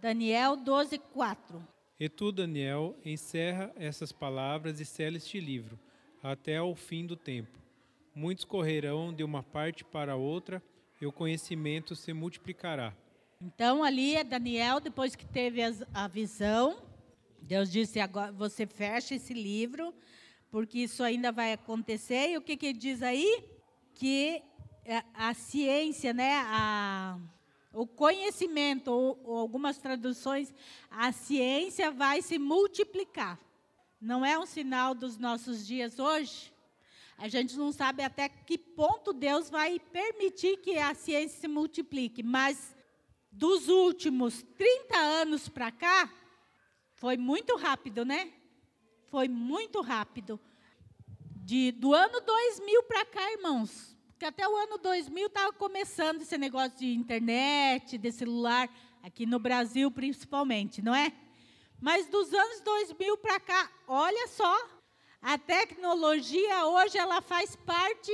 Daniel 0.00 0.56
12, 0.56 0.98
4. 0.98 1.66
E 1.98 2.08
tu, 2.08 2.30
Daniel, 2.30 2.96
encerra 3.04 3.72
essas 3.74 4.12
palavras 4.12 4.78
e 4.78 4.84
sela 4.84 5.16
este 5.16 5.40
livro, 5.40 5.76
até 6.22 6.58
ao 6.58 6.72
fim 6.76 7.04
do 7.04 7.16
tempo. 7.16 7.58
Muitos 8.14 8.44
correrão 8.44 9.12
de 9.12 9.24
uma 9.24 9.42
parte 9.42 9.84
para 9.84 10.14
outra, 10.14 10.62
e 11.00 11.06
o 11.06 11.12
conhecimento 11.12 11.96
se 11.96 12.12
multiplicará. 12.12 12.94
Então, 13.40 13.82
ali 13.82 14.14
é 14.14 14.22
Daniel, 14.22 14.78
depois 14.78 15.16
que 15.16 15.26
teve 15.26 15.60
a 15.92 16.06
visão, 16.06 16.91
Deus 17.42 17.70
disse: 17.70 18.00
agora 18.00 18.32
você 18.32 18.66
fecha 18.66 19.14
esse 19.14 19.34
livro, 19.34 19.92
porque 20.50 20.78
isso 20.78 21.02
ainda 21.02 21.32
vai 21.32 21.52
acontecer. 21.52 22.30
E 22.30 22.36
o 22.38 22.42
que, 22.42 22.56
que 22.56 22.72
diz 22.72 23.02
aí? 23.02 23.44
Que 23.94 24.42
é, 24.84 25.02
a 25.12 25.34
ciência, 25.34 26.12
né, 26.12 26.34
a, 26.44 27.18
o 27.72 27.86
conhecimento, 27.86 28.88
ou, 28.88 29.20
ou 29.24 29.38
algumas 29.38 29.78
traduções, 29.78 30.54
a 30.90 31.12
ciência 31.12 31.90
vai 31.90 32.22
se 32.22 32.38
multiplicar. 32.38 33.38
Não 34.00 34.24
é 34.24 34.38
um 34.38 34.46
sinal 34.46 34.94
dos 34.94 35.18
nossos 35.18 35.66
dias 35.66 35.98
hoje? 35.98 36.52
A 37.18 37.28
gente 37.28 37.56
não 37.56 37.70
sabe 37.70 38.02
até 38.02 38.28
que 38.28 38.58
ponto 38.58 39.12
Deus 39.12 39.48
vai 39.48 39.78
permitir 39.78 40.56
que 40.56 40.78
a 40.78 40.94
ciência 40.94 41.40
se 41.40 41.48
multiplique, 41.48 42.22
mas 42.22 42.74
dos 43.30 43.68
últimos 43.68 44.42
30 44.58 44.96
anos 44.96 45.48
para 45.48 45.70
cá, 45.70 46.12
foi 47.02 47.16
muito 47.16 47.56
rápido, 47.56 48.04
né? 48.04 48.32
Foi 49.08 49.26
muito 49.26 49.80
rápido. 49.80 50.38
De, 51.44 51.72
do 51.72 51.92
ano 51.92 52.20
2000 52.20 52.84
para 52.84 53.04
cá, 53.04 53.32
irmãos, 53.32 53.98
porque 54.10 54.24
até 54.24 54.48
o 54.48 54.56
ano 54.56 54.78
2000 54.78 55.26
estava 55.26 55.52
começando 55.52 56.22
esse 56.22 56.38
negócio 56.38 56.78
de 56.78 56.94
internet, 56.94 57.98
de 57.98 58.12
celular, 58.12 58.72
aqui 59.02 59.26
no 59.26 59.40
Brasil 59.40 59.90
principalmente, 59.90 60.80
não 60.80 60.94
é? 60.94 61.12
Mas 61.80 62.06
dos 62.06 62.32
anos 62.32 62.60
2000 62.60 63.16
para 63.16 63.40
cá, 63.40 63.68
olha 63.88 64.28
só, 64.28 64.56
a 65.20 65.36
tecnologia 65.36 66.66
hoje 66.66 66.98
ela 66.98 67.20
faz 67.20 67.56
parte 67.56 68.12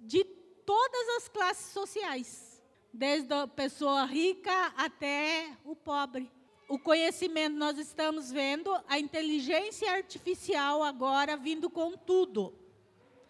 de 0.00 0.22
todas 0.64 1.08
as 1.16 1.28
classes 1.28 1.72
sociais 1.72 2.62
desde 2.94 3.34
a 3.34 3.48
pessoa 3.48 4.04
rica 4.04 4.72
até 4.76 5.56
o 5.64 5.74
pobre. 5.74 6.37
O 6.68 6.78
conhecimento, 6.78 7.56
nós 7.56 7.78
estamos 7.78 8.30
vendo 8.30 8.70
a 8.86 8.98
inteligência 8.98 9.90
artificial 9.90 10.82
agora 10.82 11.34
vindo 11.34 11.70
com 11.70 11.96
tudo. 11.96 12.52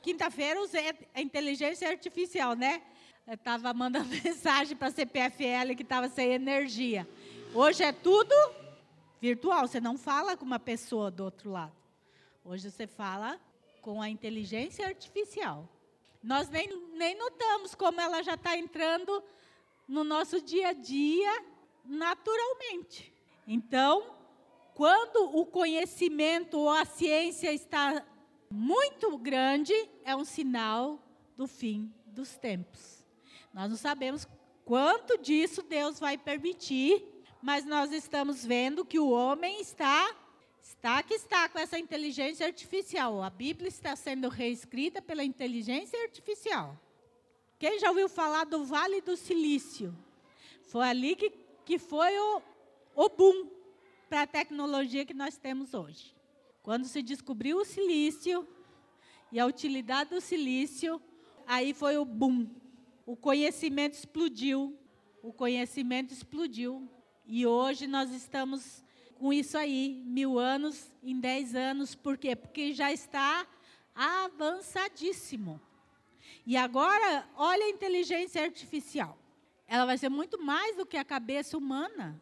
Quinta-feira 0.02 0.60
usei 0.60 0.92
a 1.14 1.22
inteligência 1.22 1.88
artificial, 1.88 2.54
né? 2.54 2.82
Eu 3.24 3.34
estava 3.34 3.72
mandando 3.72 4.08
mensagem 4.24 4.76
para 4.76 4.88
a 4.88 4.90
CPFL 4.90 5.76
que 5.76 5.84
estava 5.84 6.08
sem 6.08 6.32
energia. 6.32 7.08
Hoje 7.54 7.84
é 7.84 7.92
tudo 7.92 8.34
virtual, 9.20 9.68
você 9.68 9.80
não 9.80 9.96
fala 9.96 10.36
com 10.36 10.44
uma 10.44 10.58
pessoa 10.58 11.08
do 11.08 11.22
outro 11.22 11.52
lado. 11.52 11.76
Hoje 12.44 12.68
você 12.68 12.88
fala 12.88 13.38
com 13.80 14.02
a 14.02 14.08
inteligência 14.08 14.84
artificial. 14.84 15.68
Nós 16.20 16.48
nem, 16.48 16.68
nem 16.94 17.16
notamos 17.16 17.72
como 17.72 18.00
ela 18.00 18.20
já 18.20 18.34
está 18.34 18.56
entrando 18.56 19.22
no 19.86 20.02
nosso 20.02 20.40
dia 20.40 20.70
a 20.70 20.72
dia 20.72 21.44
naturalmente. 21.84 23.16
Então, 23.50 24.14
quando 24.74 25.34
o 25.34 25.46
conhecimento 25.46 26.58
ou 26.58 26.68
a 26.68 26.84
ciência 26.84 27.50
está 27.50 28.04
muito 28.50 29.16
grande, 29.16 29.72
é 30.04 30.14
um 30.14 30.22
sinal 30.22 31.02
do 31.34 31.46
fim 31.46 31.90
dos 32.06 32.36
tempos. 32.36 33.06
Nós 33.54 33.70
não 33.70 33.76
sabemos 33.78 34.28
quanto 34.66 35.16
disso 35.16 35.62
Deus 35.62 35.98
vai 35.98 36.18
permitir, 36.18 37.02
mas 37.40 37.64
nós 37.64 37.90
estamos 37.90 38.44
vendo 38.44 38.84
que 38.84 38.98
o 38.98 39.08
homem 39.08 39.62
está 39.62 40.14
está 40.60 41.02
que 41.02 41.14
está 41.14 41.48
com 41.48 41.58
essa 41.58 41.78
inteligência 41.78 42.46
artificial. 42.46 43.22
A 43.22 43.30
Bíblia 43.30 43.68
está 43.68 43.96
sendo 43.96 44.28
reescrita 44.28 45.00
pela 45.00 45.24
inteligência 45.24 45.98
artificial. 46.02 46.78
Quem 47.58 47.78
já 47.78 47.88
ouviu 47.88 48.10
falar 48.10 48.44
do 48.44 48.62
Vale 48.62 49.00
do 49.00 49.16
Silício? 49.16 49.96
Foi 50.64 50.86
ali 50.86 51.16
que, 51.16 51.32
que 51.64 51.78
foi 51.78 52.16
o, 52.18 52.42
o 52.98 53.08
boom 53.08 53.48
para 54.08 54.22
a 54.22 54.26
tecnologia 54.26 55.06
que 55.06 55.14
nós 55.14 55.38
temos 55.38 55.72
hoje. 55.72 56.16
Quando 56.64 56.84
se 56.84 57.00
descobriu 57.00 57.58
o 57.58 57.64
silício 57.64 58.44
e 59.30 59.38
a 59.38 59.46
utilidade 59.46 60.10
do 60.10 60.20
silício, 60.20 61.00
aí 61.46 61.72
foi 61.72 61.96
o 61.96 62.04
boom. 62.04 62.48
O 63.06 63.16
conhecimento 63.16 63.92
explodiu. 63.92 64.76
O 65.22 65.32
conhecimento 65.32 66.12
explodiu. 66.12 66.90
E 67.24 67.46
hoje 67.46 67.86
nós 67.86 68.10
estamos 68.10 68.82
com 69.14 69.32
isso 69.32 69.56
aí, 69.56 70.02
mil 70.04 70.36
anos 70.36 70.92
em 71.00 71.20
dez 71.20 71.54
anos. 71.54 71.94
Por 71.94 72.18
quê? 72.18 72.34
Porque 72.34 72.74
já 72.74 72.92
está 72.92 73.46
avançadíssimo. 73.94 75.60
E 76.44 76.56
agora, 76.56 77.28
olha 77.36 77.64
a 77.64 77.70
inteligência 77.70 78.42
artificial. 78.42 79.16
Ela 79.68 79.86
vai 79.86 79.96
ser 79.96 80.08
muito 80.08 80.42
mais 80.42 80.76
do 80.76 80.84
que 80.84 80.96
a 80.96 81.04
cabeça 81.04 81.56
humana. 81.56 82.20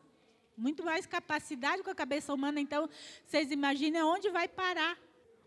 Muito 0.57 0.83
mais 0.85 1.07
capacidade 1.07 1.83
com 1.83 1.91
a 1.91 1.95
cabeça 1.95 2.33
humana. 2.33 2.61
Então, 2.61 2.89
vocês 3.25 3.51
imaginem 3.51 4.03
onde 4.03 4.31
vai 4.31 4.49
parar. 4.49 4.99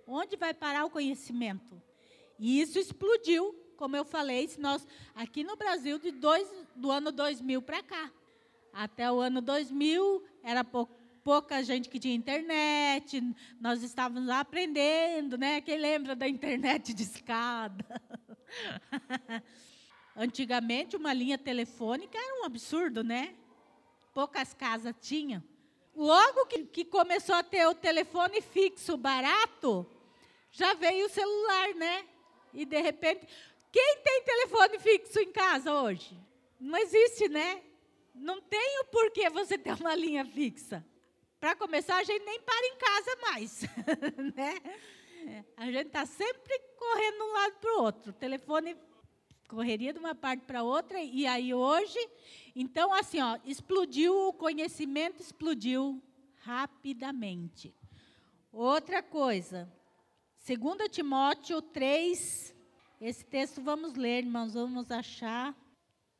Onde 0.05 0.35
vai 0.35 0.53
parar 0.53 0.85
o 0.85 0.89
conhecimento. 0.89 1.81
E 2.37 2.61
isso 2.61 2.77
explodiu, 2.77 3.53
como 3.75 3.95
eu 3.95 4.05
falei, 4.05 4.47
se 4.47 4.59
nós 4.59 4.87
aqui 5.15 5.43
no 5.43 5.55
Brasil 5.55 5.99
de 5.99 6.11
dois, 6.11 6.49
do 6.75 6.91
ano 6.91 7.11
2000 7.11 7.61
para 7.61 7.83
cá. 7.83 8.11
Até 8.71 9.11
o 9.11 9.19
ano 9.19 9.41
2000 9.41 10.23
era 10.43 10.63
pouco 10.63 10.99
pouca 11.23 11.61
gente 11.63 11.89
que 11.89 11.99
tinha 11.99 12.15
internet, 12.15 13.21
nós 13.59 13.83
estávamos 13.83 14.27
lá 14.27 14.39
aprendendo, 14.39 15.37
né? 15.37 15.61
Quem 15.61 15.77
lembra 15.77 16.15
da 16.15 16.27
internet 16.27 16.93
de 16.93 17.03
escada? 17.03 18.01
Antigamente, 20.15 20.95
uma 20.95 21.13
linha 21.13 21.37
telefônica 21.37 22.17
era 22.17 22.41
um 22.41 22.45
absurdo, 22.45 23.03
né? 23.03 23.35
Poucas 24.19 24.53
casas 24.53 24.93
tinham. 24.99 25.41
Logo 25.95 26.45
que, 26.47 26.65
que 26.65 26.83
começou 26.83 27.35
a 27.35 27.41
ter 27.41 27.65
o 27.67 27.73
telefone 27.73 28.41
fixo 28.41 28.97
barato, 28.97 29.89
já 30.51 30.73
veio 30.73 31.05
o 31.05 31.09
celular, 31.09 31.73
né? 31.75 32.05
E 32.53 32.65
de 32.65 32.81
repente, 32.81 33.25
quem 33.71 33.97
tem 34.03 34.23
telefone 34.23 34.77
fixo 34.77 35.21
em 35.21 35.31
casa 35.31 35.73
hoje? 35.73 36.19
Não 36.59 36.77
existe, 36.79 37.29
né? 37.29 37.63
Não 38.13 38.41
tem 38.41 38.81
o 38.81 38.85
porquê 38.87 39.29
você 39.29 39.57
ter 39.57 39.73
uma 39.79 39.95
linha 39.95 40.25
fixa. 40.25 40.85
Para 41.39 41.55
começar, 41.55 41.95
a 41.95 42.03
gente 42.03 42.25
nem 42.25 42.41
para 42.41 42.67
em 42.67 42.75
casa 42.75 43.15
mais, 43.21 43.61
né? 44.35 45.41
A 45.55 45.65
gente 45.67 45.87
está 45.87 46.05
sempre 46.05 46.59
correndo 46.77 47.15
de 47.15 47.23
um 47.23 47.31
lado 47.31 47.53
para 47.61 47.71
o 47.71 47.83
outro. 47.83 48.11
Telefone 48.11 48.75
correria 49.49 49.91
de 49.91 49.99
uma 49.99 50.13
parte 50.13 50.45
para 50.45 50.61
outra 50.61 51.01
e 51.01 51.25
aí 51.25 51.53
hoje, 51.53 51.97
então 52.55 52.93
assim, 52.93 53.19
ó, 53.19 53.37
explodiu 53.43 54.27
o 54.27 54.33
conhecimento, 54.33 55.21
explodiu 55.21 56.01
rapidamente. 56.43 57.73
Outra 58.53 59.01
coisa, 59.01 59.67
2 60.47 60.87
Timóteo 60.89 61.63
3, 61.63 62.55
esse 63.01 63.25
texto 63.25 63.59
vamos 63.61 63.95
ler, 63.95 64.19
irmãos, 64.23 64.53
vamos 64.53 64.91
achar 64.91 65.55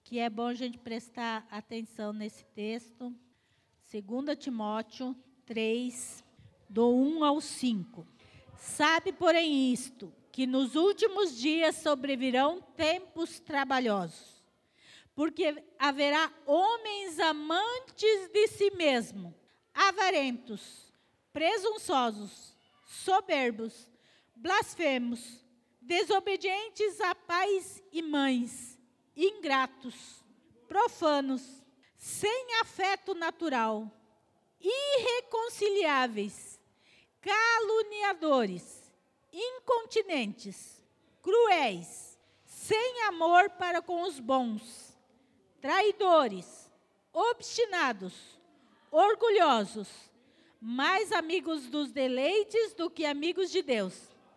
que 0.04 0.18
é 0.18 0.28
bom 0.28 0.48
a 0.48 0.56
gente 0.56 0.80
prestar 0.80 1.48
atenção 1.52 2.12
nesse 2.12 2.44
texto. 2.46 3.15
2 3.92 4.38
Timóteo 4.39 5.15
3, 5.46 6.24
do 6.68 6.89
1 6.92 7.24
ao 7.24 7.39
5. 7.39 8.08
Sabe, 8.58 9.13
porém, 9.13 9.72
isto, 9.72 10.12
que 10.32 10.46
nos 10.46 10.76
últimos 10.76 11.38
dias 11.38 11.76
sobrevirão 11.76 12.62
tempos 12.76 13.39
trabalhosos, 13.39 14.44
porque 15.15 15.63
haverá 15.78 16.32
homens 16.46 17.20
amantes 17.20 18.30
de 18.32 18.48
si 18.48 18.72
mesmo, 18.72 19.36
avarentos, 19.74 20.94
presunçosos, 21.34 22.56
soberbos, 22.86 23.89
blasfemos, 24.36 25.44
desobedientes 25.82 27.02
a 27.02 27.15
pais 27.15 27.82
e 27.92 28.02
mães, 28.02 28.80
ingratos, 29.15 30.24
profanos, 30.68 31.42
sem 31.98 32.56
afeto 32.62 33.13
natural, 33.13 33.92
irreconciliáveis, 34.62 36.60
caluniadores, 37.22 38.79
incontinentes, 39.32 40.84
cruéis, 41.22 42.18
sem 42.46 43.04
amor 43.04 43.50
para 43.52 43.82
com 43.82 44.04
os 44.04 44.20
bons, 44.20 44.98
traidores, 45.62 46.70
obstinados, 47.13 48.13
orgulhosos, 48.92 49.88
mais 50.62 51.12
amigos 51.12 51.68
dos 51.68 51.92
deleites 51.92 52.74
do 52.74 52.89
que 52.89 53.06
amigos 53.06 53.50
de 53.52 53.62
Deus, 53.62 53.94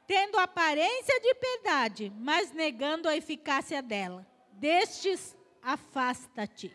tendo 0.07 0.38
aparência 0.38 1.20
de 1.20 1.35
piedade, 1.35 2.12
mas 2.16 2.52
negando 2.52 3.09
a 3.09 3.16
eficácia 3.16 3.83
dela. 3.83 4.26
Destes, 4.52 5.37
afasta-te. 5.61 6.74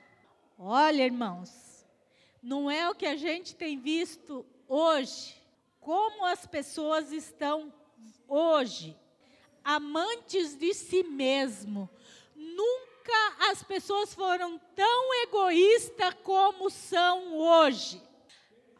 Olha, 0.57 1.03
irmãos, 1.03 1.85
não 2.41 2.69
é 2.69 2.89
o 2.89 2.95
que 2.95 3.05
a 3.05 3.15
gente 3.15 3.55
tem 3.55 3.79
visto 3.79 4.45
hoje, 4.67 5.35
como 5.79 6.25
as 6.25 6.45
pessoas 6.45 7.11
estão 7.11 7.73
hoje, 8.27 8.95
amantes 9.63 10.55
de 10.55 10.73
si 10.73 11.03
mesmo. 11.03 11.89
Nunca 12.35 13.49
as 13.49 13.63
pessoas 13.63 14.13
foram 14.13 14.59
tão 14.75 15.23
egoístas 15.23 16.13
como 16.23 16.69
são 16.69 17.37
hoje. 17.37 18.01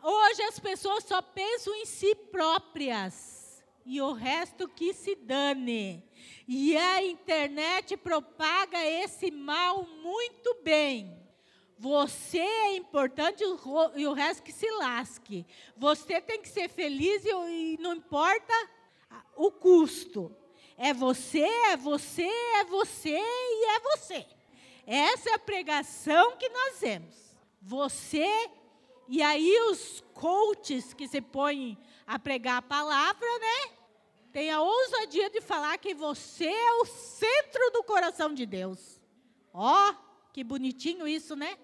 Hoje 0.02 0.42
as 0.44 0.60
pessoas 0.60 1.04
só 1.04 1.22
pensam 1.22 1.74
em 1.76 1.86
si 1.86 2.16
próprias 2.16 3.64
e 3.86 4.02
o 4.02 4.12
resto 4.12 4.68
que 4.68 4.94
se 4.94 5.16
dane. 5.16 6.04
E 6.48 6.78
a 6.78 7.04
internet 7.04 7.96
propaga 7.98 8.84
esse 8.86 9.32
mal 9.32 9.84
muito 9.84 10.58
bem. 10.62 11.18
Você 11.80 12.40
é 12.40 12.76
importante 12.76 13.44
e 13.96 14.08
o 14.08 14.14
resto 14.14 14.44
que 14.44 14.52
se 14.52 14.70
lasque. 14.72 15.46
Você 15.76 16.20
tem 16.20 16.42
que 16.42 16.50
ser 16.50 16.70
feliz 16.70 17.24
e 17.26 17.78
não 17.80 17.94
importa 17.94 18.54
o 19.36 19.52
custo. 19.52 20.36
É 20.78 20.94
você, 20.94 21.42
é 21.42 21.78
você, 21.78 22.28
é 22.28 22.64
você 22.66 23.18
e 23.18 23.66
é 23.66 23.80
você. 23.80 24.26
Essa 24.86 25.32
é 25.32 25.34
a 25.34 25.40
pregação 25.40 26.38
que 26.38 26.48
nós 26.50 26.80
temos. 26.80 27.16
Você, 27.62 28.28
e 29.08 29.22
aí 29.22 29.60
os 29.72 30.04
coaches 30.14 30.94
que 30.94 31.08
se 31.08 31.20
põem 31.20 31.78
a 32.06 32.18
pregar 32.18 32.58
a 32.58 32.62
palavra, 32.62 33.28
né? 33.40 33.74
Tem 34.32 34.52
a 34.52 34.62
ousadia 34.62 35.30
de 35.30 35.42
falar 35.42 35.78
que 35.78 35.94
você 35.96 36.46
é 36.46 36.72
o 36.74 36.86
centro 36.86 37.72
do 37.72 37.84
coração 37.84 38.34
de 38.34 38.46
Deus. 38.46 39.02
Ó, 39.52 39.90
oh, 39.90 39.96
que 40.32 40.44
bonitinho 40.44 41.08
isso, 41.08 41.36
né? 41.36 41.58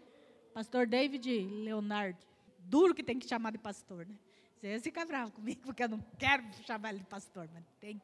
Pastor 0.54 0.88
David 0.88 1.30
Leonardo. 1.64 2.26
Duro 2.60 2.96
que 2.96 3.04
tem 3.04 3.20
que 3.20 3.28
chamar 3.28 3.52
de 3.52 3.58
pastor, 3.58 4.06
né? 4.08 4.16
Você 4.64 4.80
fica 4.80 5.04
bravo 5.04 5.34
comigo, 5.34 5.60
porque 5.62 5.84
eu 5.84 5.90
não 5.90 6.00
quero 6.18 6.42
chamar 6.66 6.92
ele 6.92 7.00
de 7.00 7.06
pastor, 7.06 7.50
mas 7.54 7.66
tem. 7.82 8.02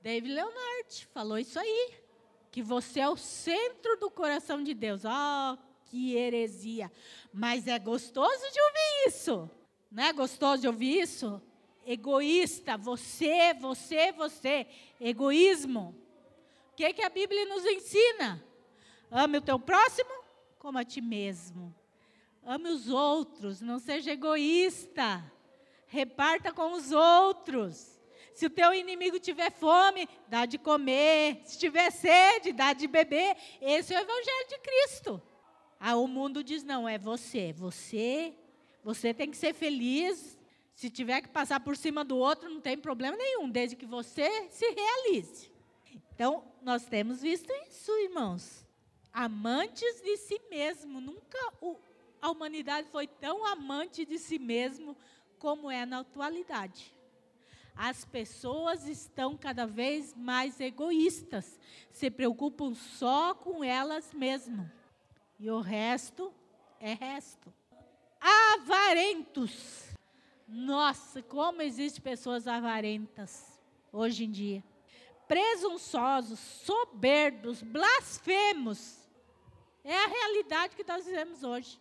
David 0.00 0.32
Leonard 0.32 1.08
falou 1.12 1.36
isso 1.36 1.58
aí. 1.58 1.94
Que 2.52 2.62
você 2.62 3.00
é 3.00 3.08
o 3.08 3.16
centro 3.16 3.98
do 3.98 4.08
coração 4.08 4.62
de 4.62 4.74
Deus. 4.74 5.02
Oh, 5.04 5.58
que 5.86 6.14
heresia. 6.14 6.92
Mas 7.32 7.66
é 7.66 7.80
gostoso 7.80 8.44
de 8.52 8.60
ouvir 8.60 9.08
isso. 9.08 9.50
Não 9.90 10.04
é 10.04 10.12
gostoso 10.12 10.62
de 10.62 10.68
ouvir 10.68 11.00
isso? 11.00 11.42
Egoísta, 11.84 12.76
você, 12.76 13.52
você, 13.54 14.12
você. 14.12 14.68
Egoísmo. 15.00 15.96
O 16.70 16.76
que, 16.76 16.92
que 16.92 17.02
a 17.02 17.10
Bíblia 17.10 17.44
nos 17.46 17.64
ensina? 17.64 18.40
Ame 19.10 19.38
o 19.38 19.42
teu 19.42 19.58
próximo 19.58 20.10
como 20.60 20.78
a 20.78 20.84
ti 20.84 21.00
mesmo. 21.00 21.74
Ame 22.44 22.68
os 22.68 22.88
outros, 22.88 23.60
não 23.60 23.80
seja 23.80 24.12
egoísta. 24.12 25.31
Reparta 25.92 26.52
com 26.52 26.72
os 26.72 26.90
outros. 26.90 28.00
Se 28.34 28.46
o 28.46 28.50
teu 28.50 28.72
inimigo 28.72 29.18
tiver 29.18 29.50
fome, 29.52 30.08
dá 30.26 30.46
de 30.46 30.56
comer. 30.56 31.42
Se 31.44 31.58
tiver 31.58 31.90
sede, 31.90 32.52
dá 32.52 32.72
de 32.72 32.86
beber. 32.86 33.36
Esse 33.60 33.92
é 33.92 33.98
o 33.98 34.02
evangelho 34.02 34.48
de 34.48 34.58
Cristo. 34.58 35.22
Ah, 35.78 35.96
o 35.96 36.08
mundo 36.08 36.42
diz 36.42 36.64
não, 36.64 36.88
é 36.88 36.96
você. 36.98 37.52
Você, 37.52 38.32
você 38.82 39.12
tem 39.12 39.30
que 39.30 39.36
ser 39.36 39.52
feliz. 39.52 40.38
Se 40.74 40.88
tiver 40.88 41.20
que 41.20 41.28
passar 41.28 41.60
por 41.60 41.76
cima 41.76 42.02
do 42.02 42.16
outro, 42.16 42.48
não 42.48 42.60
tem 42.60 42.78
problema 42.78 43.16
nenhum, 43.16 43.50
desde 43.50 43.76
que 43.76 43.84
você 43.84 44.48
se 44.48 44.64
realize. 44.70 45.52
Então, 46.14 46.42
nós 46.62 46.86
temos 46.86 47.20
visto 47.20 47.52
isso, 47.68 47.92
irmãos 47.98 48.62
amantes 49.12 50.00
de 50.00 50.16
si 50.16 50.40
mesmo. 50.50 51.00
Nunca 51.00 51.38
o, 51.60 51.76
a 52.20 52.30
humanidade 52.30 52.88
foi 52.90 53.06
tão 53.06 53.44
amante 53.44 54.04
de 54.04 54.18
si 54.18 54.38
mesmo 54.38 54.96
como 55.42 55.68
é 55.68 55.84
na 55.84 55.98
atualidade. 55.98 56.94
As 57.74 58.04
pessoas 58.04 58.86
estão 58.86 59.36
cada 59.36 59.66
vez 59.66 60.14
mais 60.14 60.60
egoístas, 60.60 61.58
se 61.90 62.08
preocupam 62.08 62.74
só 62.76 63.34
com 63.34 63.64
elas 63.64 64.14
mesmas. 64.14 64.70
E 65.40 65.50
o 65.50 65.60
resto 65.60 66.32
é 66.78 66.94
resto. 66.94 67.52
Avarentos. 68.20 69.88
Nossa, 70.46 71.20
como 71.20 71.60
existem 71.60 72.00
pessoas 72.00 72.46
avarentas 72.46 73.60
hoje 73.92 74.26
em 74.26 74.30
dia. 74.30 74.62
Presunçosos, 75.26 76.38
soberbos, 76.38 77.62
blasfemos, 77.62 79.08
é 79.82 79.96
a 79.96 80.06
realidade 80.06 80.76
que 80.76 80.86
nós 80.86 81.04
vivemos 81.04 81.42
hoje. 81.42 81.80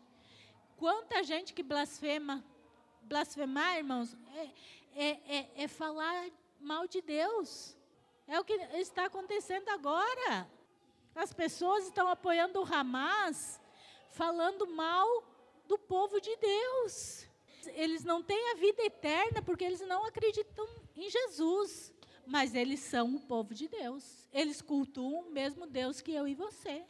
Quanta 0.78 1.22
gente 1.22 1.54
que 1.54 1.62
blasfema. 1.62 2.44
Blasfemar, 3.12 3.76
irmãos, 3.76 4.16
é, 4.34 4.50
é, 4.96 5.38
é, 5.38 5.64
é 5.64 5.68
falar 5.68 6.30
mal 6.62 6.88
de 6.88 7.02
Deus. 7.02 7.76
É 8.26 8.40
o 8.40 8.46
que 8.46 8.54
está 8.54 9.04
acontecendo 9.04 9.68
agora. 9.68 10.50
As 11.14 11.34
pessoas 11.34 11.84
estão 11.84 12.08
apoiando 12.08 12.62
o 12.62 12.74
Hamas, 12.74 13.60
falando 14.12 14.66
mal 14.66 15.06
do 15.68 15.78
povo 15.78 16.22
de 16.22 16.34
Deus. 16.38 17.28
Eles 17.74 18.06
não 18.06 18.24
têm 18.24 18.52
a 18.52 18.56
vida 18.56 18.82
eterna 18.82 19.42
porque 19.42 19.66
eles 19.66 19.82
não 19.82 20.06
acreditam 20.06 20.66
em 20.96 21.10
Jesus. 21.10 21.92
Mas 22.26 22.56
eles 22.56 22.80
são 22.80 23.16
o 23.16 23.20
povo 23.20 23.54
de 23.54 23.68
Deus. 23.68 24.26
Eles 24.32 24.62
cultuam 24.62 25.28
o 25.28 25.32
mesmo 25.32 25.68
Deus 25.68 26.00
que 26.00 26.14
eu 26.14 26.30
e 26.30 26.34
você. 26.34 26.86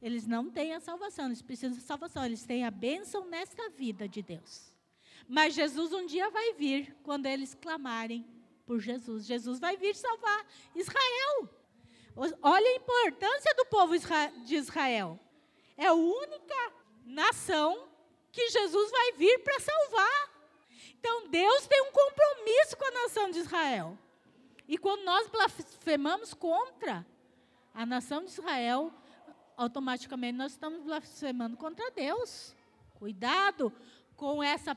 Eles 0.00 0.26
não 0.26 0.50
têm 0.50 0.72
a 0.72 0.80
salvação, 0.80 1.26
eles 1.26 1.42
precisam 1.42 1.76
de 1.76 1.84
salvação, 1.84 2.24
eles 2.24 2.42
têm 2.42 2.64
a 2.64 2.70
bênção 2.70 3.26
nesta 3.26 3.68
vida 3.68 4.08
de 4.08 4.22
Deus. 4.22 4.71
Mas 5.32 5.54
Jesus 5.54 5.94
um 5.94 6.04
dia 6.04 6.28
vai 6.28 6.52
vir 6.52 6.94
quando 7.02 7.24
eles 7.24 7.54
clamarem 7.54 8.22
por 8.66 8.80
Jesus. 8.80 9.24
Jesus 9.24 9.58
vai 9.58 9.78
vir 9.78 9.96
salvar 9.96 10.46
Israel. 10.74 11.48
Olha 12.42 12.68
a 12.68 12.76
importância 12.76 13.54
do 13.54 13.64
povo 13.64 13.94
de 14.44 14.54
Israel. 14.54 15.18
É 15.74 15.86
a 15.86 15.94
única 15.94 16.72
nação 17.06 17.88
que 18.30 18.50
Jesus 18.50 18.90
vai 18.90 19.12
vir 19.12 19.38
para 19.38 19.58
salvar. 19.58 20.30
Então 21.00 21.26
Deus 21.28 21.66
tem 21.66 21.80
um 21.80 21.92
compromisso 21.92 22.76
com 22.76 22.84
a 22.84 23.02
nação 23.02 23.30
de 23.30 23.38
Israel. 23.38 23.96
E 24.68 24.76
quando 24.76 25.02
nós 25.02 25.28
blasfemamos 25.28 26.34
contra 26.34 27.06
a 27.72 27.86
nação 27.86 28.22
de 28.22 28.32
Israel, 28.32 28.92
automaticamente 29.56 30.36
nós 30.36 30.52
estamos 30.52 30.82
blasfemando 30.82 31.56
contra 31.56 31.90
Deus. 31.90 32.54
Cuidado 32.98 33.72
com 34.14 34.42
essa 34.42 34.76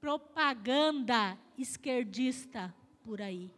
propaganda 0.00 1.38
esquerdista 1.56 2.74
por 3.02 3.20
aí. 3.20 3.50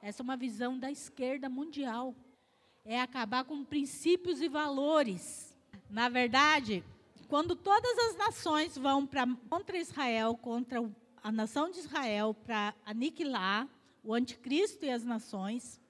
Essa 0.00 0.22
é 0.22 0.24
uma 0.24 0.36
visão 0.36 0.78
da 0.78 0.90
esquerda 0.90 1.48
mundial. 1.48 2.14
É 2.84 3.00
acabar 3.00 3.44
com 3.44 3.64
princípios 3.64 4.40
e 4.40 4.48
valores. 4.48 5.56
Na 5.88 6.08
verdade, 6.08 6.82
quando 7.28 7.54
todas 7.54 7.96
as 7.98 8.16
nações 8.16 8.76
vão 8.76 9.06
pra, 9.06 9.26
contra 9.48 9.78
Israel, 9.78 10.36
contra 10.36 10.82
a 11.22 11.30
nação 11.30 11.70
de 11.70 11.78
Israel, 11.78 12.34
para 12.34 12.74
aniquilar 12.84 13.68
o 14.02 14.12
anticristo 14.12 14.84
e 14.84 14.90
as 14.90 15.04
nações, 15.04 15.80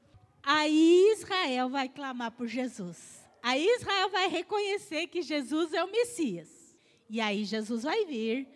aí 0.42 1.12
Israel 1.12 1.70
vai 1.70 1.88
clamar 1.88 2.32
por 2.32 2.46
Jesus. 2.46 3.22
Aí 3.42 3.66
Israel 3.76 4.10
vai 4.10 4.28
reconhecer 4.28 5.06
que 5.08 5.22
Jesus 5.22 5.72
é 5.72 5.82
o 5.82 5.90
Messias. 5.90 6.76
E 7.08 7.20
aí 7.20 7.44
Jesus 7.44 7.82
vai 7.82 8.04
vir, 8.04 8.46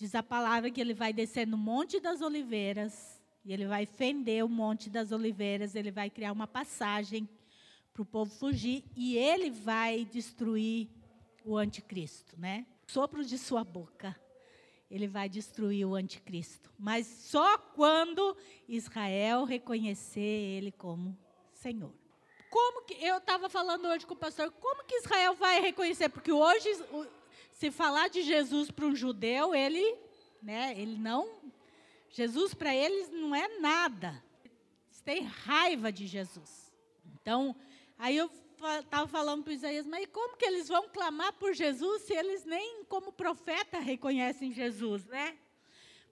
diz 0.00 0.14
a 0.14 0.22
palavra 0.22 0.70
que 0.70 0.80
ele 0.80 0.94
vai 0.94 1.12
descer 1.12 1.46
no 1.46 1.58
Monte 1.58 2.00
das 2.00 2.22
Oliveiras, 2.22 3.20
e 3.44 3.52
ele 3.52 3.66
vai 3.66 3.84
fender 3.84 4.42
o 4.42 4.48
Monte 4.48 4.88
das 4.88 5.12
Oliveiras, 5.12 5.74
ele 5.74 5.90
vai 5.90 6.08
criar 6.08 6.32
uma 6.32 6.46
passagem 6.46 7.28
para 7.92 8.00
o 8.00 8.06
povo 8.06 8.34
fugir, 8.34 8.82
e 8.96 9.18
ele 9.18 9.50
vai 9.50 10.06
destruir 10.06 10.88
o 11.44 11.58
anticristo, 11.58 12.34
né? 12.40 12.64
Sopro 12.86 13.22
de 13.22 13.36
sua 13.36 13.62
boca. 13.62 14.18
Ele 14.90 15.06
vai 15.06 15.28
destruir 15.28 15.84
o 15.84 15.94
anticristo. 15.94 16.72
Mas 16.78 17.06
só 17.06 17.58
quando 17.58 18.34
Israel 18.66 19.44
reconhecer 19.44 20.20
ele 20.20 20.72
como 20.72 21.16
Senhor. 21.52 21.92
como 22.48 22.86
que 22.86 22.94
eu 22.94 23.18
estava 23.18 23.50
falando 23.50 23.86
hoje 23.86 24.06
com 24.06 24.14
o 24.14 24.16
pastor, 24.16 24.50
como 24.50 24.82
que 24.84 24.96
Israel 24.96 25.34
vai 25.34 25.60
reconhecer? 25.60 26.08
Porque 26.08 26.32
hoje, 26.32 26.68
se 27.52 27.70
falar 27.70 28.08
de 28.08 28.22
Jesus 28.22 28.70
para 28.70 28.86
um 28.86 28.94
judeu, 28.94 29.54
ele, 29.54 29.96
né, 30.42 30.74
ele 30.76 30.96
não, 30.96 31.40
Jesus 32.10 32.54
para 32.54 32.74
eles 32.74 33.10
não 33.10 33.34
é 33.34 33.58
nada. 33.58 34.22
Eles 34.86 35.00
têm 35.00 35.22
raiva 35.22 35.92
de 35.92 36.06
Jesus. 36.06 36.72
Então, 37.14 37.54
aí 37.98 38.16
eu 38.16 38.30
estava 38.80 39.06
falando 39.06 39.44
para 39.44 39.52
Isaías, 39.52 39.86
mas 39.86 40.06
como 40.12 40.36
que 40.36 40.44
eles 40.44 40.68
vão 40.68 40.88
clamar 40.88 41.32
por 41.34 41.54
Jesus 41.54 42.02
se 42.02 42.12
eles 42.12 42.44
nem 42.44 42.84
como 42.84 43.12
profeta 43.12 43.78
reconhecem 43.78 44.52
Jesus, 44.52 45.04
né? 45.06 45.38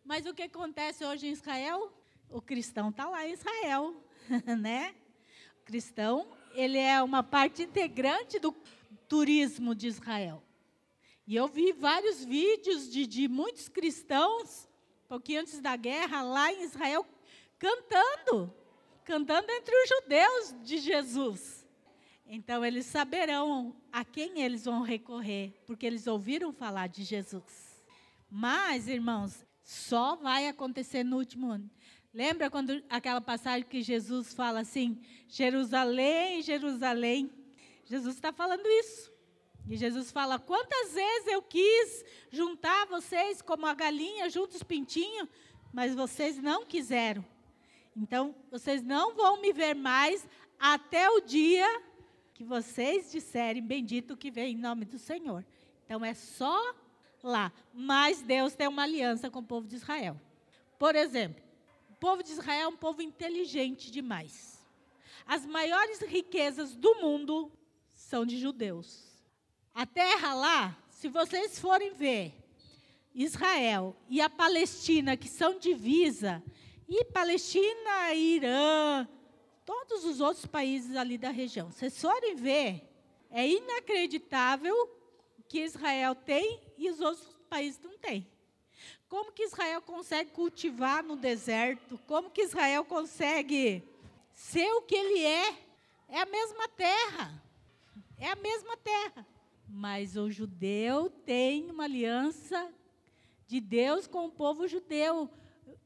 Mas 0.04 0.24
o 0.24 0.32
que 0.32 0.42
acontece 0.42 1.04
hoje 1.04 1.26
em 1.26 1.32
Israel? 1.32 1.92
O 2.30 2.40
cristão 2.40 2.88
está 2.90 3.08
lá 3.08 3.26
em 3.26 3.32
Israel, 3.32 4.02
né? 4.58 4.94
O 5.60 5.64
cristão, 5.64 6.30
ele 6.54 6.78
é 6.78 7.02
uma 7.02 7.22
parte 7.22 7.62
integrante 7.62 8.38
do 8.38 8.54
turismo 9.08 9.74
de 9.74 9.88
Israel. 9.88 10.42
E 11.28 11.36
eu 11.36 11.46
vi 11.46 11.74
vários 11.74 12.24
vídeos 12.24 12.90
de, 12.90 13.06
de 13.06 13.28
muitos 13.28 13.68
cristãos, 13.68 14.66
um 15.04 15.08
pouquinho 15.08 15.42
antes 15.42 15.60
da 15.60 15.76
guerra, 15.76 16.22
lá 16.22 16.50
em 16.50 16.62
Israel, 16.62 17.04
cantando, 17.58 18.50
cantando 19.04 19.46
entre 19.52 19.74
os 19.76 19.88
judeus 19.90 20.54
de 20.62 20.78
Jesus. 20.78 21.68
Então 22.26 22.64
eles 22.64 22.86
saberão 22.86 23.76
a 23.92 24.06
quem 24.06 24.40
eles 24.40 24.64
vão 24.64 24.80
recorrer, 24.80 25.52
porque 25.66 25.84
eles 25.84 26.06
ouviram 26.06 26.50
falar 26.50 26.86
de 26.86 27.04
Jesus. 27.04 27.84
Mas, 28.30 28.88
irmãos, 28.88 29.44
só 29.62 30.16
vai 30.16 30.48
acontecer 30.48 31.04
no 31.04 31.18
último 31.18 31.50
ano. 31.50 31.70
Lembra 32.10 32.48
quando 32.48 32.82
aquela 32.88 33.20
passagem 33.20 33.68
que 33.68 33.82
Jesus 33.82 34.32
fala 34.32 34.60
assim: 34.60 34.98
Jerusalém, 35.28 36.40
Jerusalém? 36.40 37.30
Jesus 37.84 38.14
está 38.14 38.32
falando 38.32 38.66
isso. 38.66 39.17
E 39.68 39.76
Jesus 39.76 40.10
fala: 40.10 40.38
quantas 40.38 40.94
vezes 40.94 41.28
eu 41.28 41.42
quis 41.42 42.04
juntar 42.30 42.86
vocês 42.86 43.42
como 43.42 43.66
a 43.66 43.74
galinha 43.74 44.30
junto 44.30 44.56
os 44.56 44.62
pintinhos, 44.62 45.28
mas 45.72 45.94
vocês 45.94 46.38
não 46.38 46.64
quiseram. 46.64 47.24
Então, 47.96 48.34
vocês 48.50 48.82
não 48.82 49.14
vão 49.14 49.40
me 49.40 49.52
ver 49.52 49.74
mais 49.74 50.26
até 50.58 51.10
o 51.10 51.20
dia 51.20 51.82
que 52.32 52.44
vocês 52.44 53.10
disserem 53.10 53.62
bendito 53.62 54.16
que 54.16 54.30
vem 54.30 54.54
em 54.54 54.56
nome 54.56 54.84
do 54.84 54.98
Senhor. 54.98 55.44
Então 55.84 56.04
é 56.04 56.14
só 56.14 56.74
lá. 57.22 57.52
Mas 57.74 58.22
Deus 58.22 58.54
tem 58.54 58.68
uma 58.68 58.84
aliança 58.84 59.28
com 59.28 59.40
o 59.40 59.44
povo 59.44 59.66
de 59.66 59.74
Israel. 59.74 60.18
Por 60.78 60.94
exemplo, 60.94 61.42
o 61.90 61.94
povo 61.96 62.22
de 62.22 62.30
Israel 62.30 62.60
é 62.60 62.68
um 62.68 62.76
povo 62.76 63.02
inteligente 63.02 63.90
demais. 63.90 64.64
As 65.26 65.44
maiores 65.44 66.00
riquezas 66.00 66.76
do 66.76 66.94
mundo 66.96 67.50
são 67.92 68.24
de 68.24 68.38
judeus. 68.38 69.07
A 69.78 69.86
terra 69.86 70.34
lá, 70.34 70.76
se 70.90 71.08
vocês 71.08 71.60
forem 71.60 71.92
ver, 71.94 72.34
Israel 73.14 73.94
e 74.08 74.20
a 74.20 74.28
Palestina, 74.28 75.16
que 75.16 75.28
são 75.28 75.56
divisa, 75.56 76.42
e 76.88 77.04
Palestina, 77.04 78.12
Irã, 78.12 79.06
todos 79.64 80.04
os 80.04 80.20
outros 80.20 80.46
países 80.46 80.96
ali 80.96 81.16
da 81.16 81.30
região. 81.30 81.70
Vocês 81.70 81.96
forem 81.96 82.34
ver, 82.34 82.90
é 83.30 83.46
inacreditável 83.46 84.74
que 85.46 85.60
Israel 85.60 86.16
tem 86.16 86.60
e 86.76 86.90
os 86.90 86.98
outros 86.98 87.28
países 87.48 87.80
não 87.80 87.96
têm. 87.98 88.28
Como 89.08 89.30
que 89.30 89.44
Israel 89.44 89.80
consegue 89.80 90.32
cultivar 90.32 91.04
no 91.04 91.14
deserto? 91.14 91.96
Como 92.04 92.30
que 92.30 92.42
Israel 92.42 92.84
consegue 92.84 93.84
ser 94.32 94.72
o 94.72 94.82
que 94.82 94.96
ele 94.96 95.20
é? 95.24 95.56
É 96.08 96.20
a 96.20 96.26
mesma 96.26 96.66
terra. 96.66 97.40
É 98.18 98.28
a 98.32 98.34
mesma 98.34 98.76
terra. 98.78 99.37
Mas 99.68 100.16
o 100.16 100.30
judeu 100.30 101.10
tem 101.10 101.70
uma 101.70 101.84
aliança 101.84 102.72
de 103.46 103.60
Deus 103.60 104.06
com 104.06 104.26
o 104.26 104.32
povo 104.32 104.66
judeu. 104.66 105.30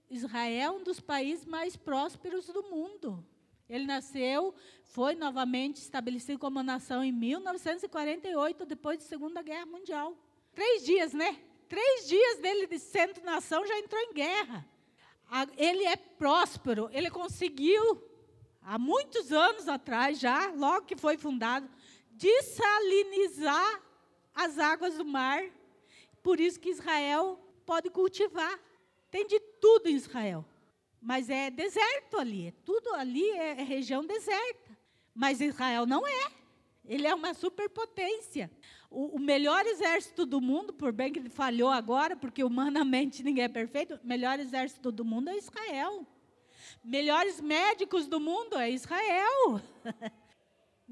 Israel 0.09 0.75
é 0.75 0.79
um 0.79 0.83
dos 0.83 1.01
países 1.01 1.45
mais 1.45 1.77
prósperos 1.77 2.47
do 2.47 2.63
mundo. 2.63 3.25
Ele 3.69 3.87
nasceu, 3.87 4.55
foi 4.83 5.15
novamente 5.15 5.77
estabelecido 5.77 6.39
como 6.39 6.63
nação 6.63 7.03
em 7.03 7.11
1948, 7.11 8.67
depois 8.67 8.99
da 8.99 9.05
Segunda 9.05 9.43
Guerra 9.43 9.67
Mundial. 9.67 10.17
Três 10.55 10.85
dias, 10.85 11.13
né? 11.13 11.41
Três 11.69 12.07
dias 12.07 12.39
dele 12.39 12.67
de 12.67 12.79
sendo 12.79 13.23
nação 13.23 13.67
já 13.67 13.79
entrou 13.79 14.01
em 14.01 14.13
guerra. 14.13 14.69
Ele 15.57 15.85
é 15.87 15.97
próspero, 15.97 16.91
ele 16.93 17.11
conseguiu, 17.11 18.03
há 18.61 18.79
muitos 18.79 19.33
anos 19.33 19.67
atrás 19.67 20.21
já, 20.21 20.51
logo 20.51 20.85
que 20.85 20.95
foi 20.95 21.17
fundado, 21.17 21.67
dessalinizar 22.13 23.83
as 24.35 24.59
águas 24.59 24.97
do 24.97 25.05
mar. 25.05 25.43
Por 26.23 26.41
isso 26.41 26.61
que 26.61 26.71
Israel 26.71 27.39
pode 27.67 27.91
cultivar. 27.91 28.59
Tem 29.11 29.27
de 29.27 29.39
tudo 29.41 29.89
em 29.89 29.95
Israel. 29.95 30.45
Mas 31.01 31.29
é 31.29 31.51
deserto 31.51 32.17
ali, 32.17 32.49
é 32.49 32.53
tudo 32.65 32.95
ali 32.95 33.29
é, 33.31 33.61
é 33.61 33.63
região 33.65 34.07
deserta. 34.07 34.79
Mas 35.15 35.41
Israel 35.41 35.85
não 35.85 36.07
é. 36.07 36.33
Ele 36.85 37.07
é 37.07 37.15
uma 37.15 37.35
superpotência. 37.35 38.51
O, 38.91 39.17
o, 39.17 39.19
melhor 39.19 39.67
exército 39.67 40.25
do 40.25 40.41
mundo, 40.41 40.73
por 40.73 40.93
bem 40.93 41.13
que 41.13 41.19
ele 41.19 41.29
falhou 41.29 41.71
agora, 41.71 42.17
porque 42.17 42.45
humanamente 42.45 43.23
ninguém 43.25 43.45
é 43.45 43.49
perfeito, 43.49 43.99
o 44.03 44.07
melhor 44.07 44.39
exército 44.39 44.93
do 44.93 45.05
mundo 45.05 45.29
é 45.31 45.37
Israel. 45.37 46.07
Melhores 46.85 47.41
médicos 47.41 48.07
do 48.07 48.21
mundo 48.21 48.57
é 48.57 48.71
Israel. 48.71 49.61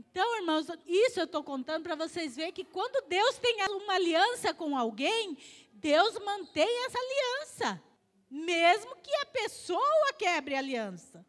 Então, 0.01 0.36
irmãos, 0.36 0.66
isso 0.86 1.20
eu 1.20 1.24
estou 1.24 1.44
contando 1.44 1.82
para 1.82 1.94
vocês 1.94 2.36
verem 2.36 2.53
que 2.53 2.64
quando 2.64 3.07
Deus 3.07 3.36
tem 3.38 3.57
uma 3.68 3.94
aliança 3.94 4.55
com 4.55 4.76
alguém, 4.76 5.36
Deus 5.74 6.18
mantém 6.24 6.86
essa 6.86 6.98
aliança 6.98 7.90
mesmo 8.30 8.94
que 9.03 9.12
a 9.16 9.26
pessoa 9.26 10.12
quebre 10.16 10.55
a 10.55 10.59
aliança. 10.59 11.26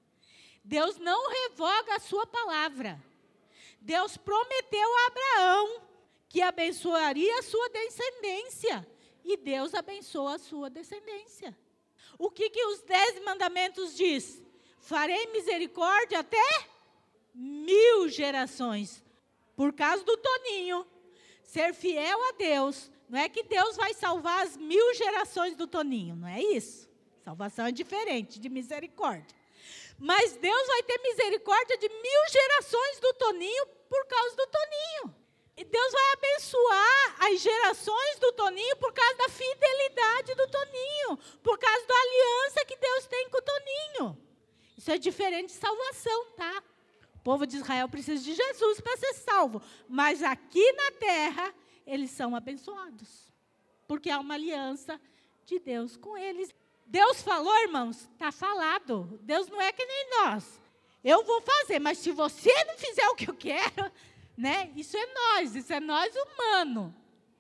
Deus 0.64 1.00
não 1.00 1.30
revoga 1.30 1.96
a 1.96 2.00
sua 2.00 2.28
palavra. 2.28 3.04
Deus 3.82 4.16
prometeu 4.16 4.98
a 4.98 5.08
Abraão 5.08 5.82
que 6.30 6.42
abençoaria 6.42 7.40
a 7.40 7.44
sua 7.44 7.68
descendência. 7.70 8.88
E 9.24 9.36
Deus 9.36 9.74
abençoa 9.74 10.36
a 10.36 10.40
sua 10.40 10.70
descendência. 10.70 11.58
O 12.18 12.30
que, 12.30 12.50
que 12.50 12.64
os 12.68 12.82
dez 12.84 13.24
mandamentos 13.24 13.96
diz? 13.96 14.42
Farei 14.80 15.28
misericórdia 15.28 16.20
até 16.20 16.71
mil 17.34 18.10
gerações. 18.10 19.04
Por 19.56 19.74
causa 19.74 20.04
do 20.04 20.18
Toninho. 20.18 20.86
Ser 21.44 21.74
fiel 21.74 22.24
a 22.30 22.32
Deus. 22.34 22.92
Não 23.10 23.20
é 23.20 23.28
que 23.28 23.44
Deus 23.44 23.76
vai 23.76 23.94
salvar 23.94 24.46
as 24.46 24.56
mil 24.56 24.94
gerações 24.94 25.56
do 25.56 25.68
Toninho, 25.68 26.16
não 26.16 26.28
é 26.28 26.42
isso. 26.42 26.90
Salvação 27.24 27.66
é 27.66 27.72
diferente 27.72 28.40
de 28.40 28.48
misericórdia. 28.48 29.36
Mas 30.00 30.34
Deus 30.38 30.68
vai 30.68 30.82
ter 30.84 30.98
misericórdia 31.00 31.78
de 31.78 31.90
mil 31.90 32.22
gerações 32.32 33.00
do 33.00 33.14
Toninho 33.14 33.66
por 33.90 34.06
causa 34.08 34.36
do 34.36 34.48
Toninho. 34.48 35.16
E 35.58 35.64
Deus 35.66 35.92
vai 35.92 36.14
abençoar 36.14 37.16
as 37.20 37.40
gerações 37.42 38.20
do 38.20 38.32
Toninho 38.32 38.78
por 38.78 38.94
causa 38.94 39.16
da 39.16 39.30
fidelidade 39.30 40.34
do 40.34 40.48
Toninho, 40.48 41.18
por 41.44 41.60
causa 41.60 41.86
da 41.86 41.94
aliança 41.94 42.66
que 42.66 42.78
Deus 42.78 43.06
tem 43.08 43.30
com 43.30 43.38
o 43.38 43.42
Toninho. 43.42 44.18
Isso 44.78 44.90
é 44.90 44.98
diferente 44.98 45.48
de 45.48 45.60
salvação, 45.60 46.26
tá? 46.38 46.64
O 47.22 47.24
povo 47.24 47.46
de 47.46 47.58
Israel 47.58 47.88
precisa 47.88 48.24
de 48.24 48.34
Jesus 48.34 48.82
para 48.82 48.98
ser 48.98 49.14
salvo, 49.14 49.62
mas 49.88 50.24
aqui 50.24 50.72
na 50.72 50.92
terra 50.94 51.54
eles 51.86 52.10
são 52.10 52.36
abençoados, 52.36 53.32
porque 53.88 54.10
há 54.10 54.20
uma 54.20 54.34
aliança 54.34 55.00
de 55.46 55.60
Deus 55.60 55.96
com 55.96 56.18
eles. 56.18 56.52
Deus 56.84 57.22
falou, 57.22 57.56
irmãos, 57.62 58.10
está 58.12 58.32
falado. 58.32 59.20
Deus 59.22 59.48
não 59.50 59.62
é 59.62 59.72
que 59.72 59.86
nem 59.86 60.10
nós. 60.10 60.60
Eu 61.04 61.24
vou 61.24 61.42
fazer, 61.42 61.78
mas 61.78 62.00
se 62.00 62.12
você 62.12 62.52
não 62.66 62.76
fizer 62.80 63.08
o 63.10 63.16
que 63.16 63.30
eu 63.30 63.36
quero, 63.36 63.92
né? 64.36 64.72
Isso 64.76 64.98
é 64.98 65.06
nós, 65.14 65.56
isso 65.56 65.72
é 65.72 65.80
nós 65.80 66.12
humano. 66.16 66.96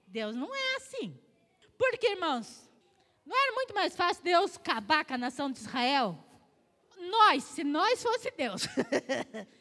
Deus 0.05 0.35
não 0.35 0.53
é 0.53 0.75
assim. 0.75 1.19
Porque, 1.75 2.11
irmãos, 2.11 2.69
não 3.25 3.35
era 3.35 3.53
muito 3.53 3.73
mais 3.73 3.95
fácil 3.95 4.23
Deus 4.23 4.57
acabar 4.57 5.03
com 5.05 5.15
a 5.15 5.17
nação 5.17 5.51
de 5.51 5.57
Israel? 5.57 6.23
Nós, 6.99 7.43
se 7.45 7.63
nós 7.63 8.03
fosse 8.03 8.29
Deus. 8.29 8.61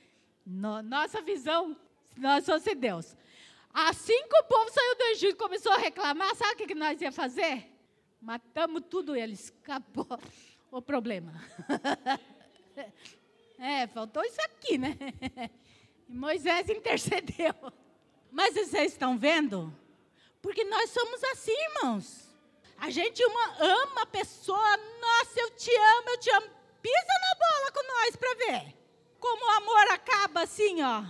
Nossa 0.50 1.22
visão, 1.22 1.76
se 2.12 2.20
nós 2.20 2.44
fosse 2.44 2.74
Deus. 2.74 3.16
Assim 3.72 4.26
que 4.28 4.36
o 4.36 4.44
povo 4.44 4.68
saiu 4.70 4.96
do 4.96 5.04
Egito 5.04 5.34
e 5.34 5.38
começou 5.38 5.72
a 5.72 5.76
reclamar, 5.76 6.34
sabe 6.34 6.64
o 6.64 6.66
que 6.66 6.74
nós 6.74 7.00
ia 7.00 7.12
fazer? 7.12 7.66
Matamos 8.20 8.82
tudo 8.90 9.14
eles. 9.14 9.54
Acabou 9.62 10.18
o 10.72 10.82
problema. 10.82 11.32
é, 13.58 13.86
faltou 13.86 14.24
isso 14.24 14.40
aqui, 14.42 14.76
né? 14.76 14.96
E 16.08 16.12
Moisés 16.12 16.68
intercedeu. 16.68 17.54
Mas 18.32 18.54
vocês 18.54 18.90
estão 18.90 19.16
vendo? 19.16 19.72
Porque 20.42 20.64
nós 20.64 20.90
somos 20.90 21.22
assim, 21.22 21.52
irmãos. 21.52 22.28
A 22.76 22.90
gente 22.90 23.24
uma, 23.24 23.62
ama 23.62 24.02
a 24.02 24.06
pessoa. 24.06 24.76
Nossa, 25.00 25.38
eu 25.38 25.50
te 25.52 25.70
amo, 25.70 26.08
eu 26.08 26.18
te 26.18 26.30
amo. 26.30 26.48
Pisa 26.82 27.14
na 27.20 27.34
bola 27.38 27.72
com 27.72 27.86
nós 27.86 28.16
para 28.16 28.34
ver. 28.34 28.79
Como 29.20 29.44
o 29.44 29.56
amor 29.58 29.92
acaba 29.92 30.42
assim, 30.42 30.82
ó. 30.82 31.04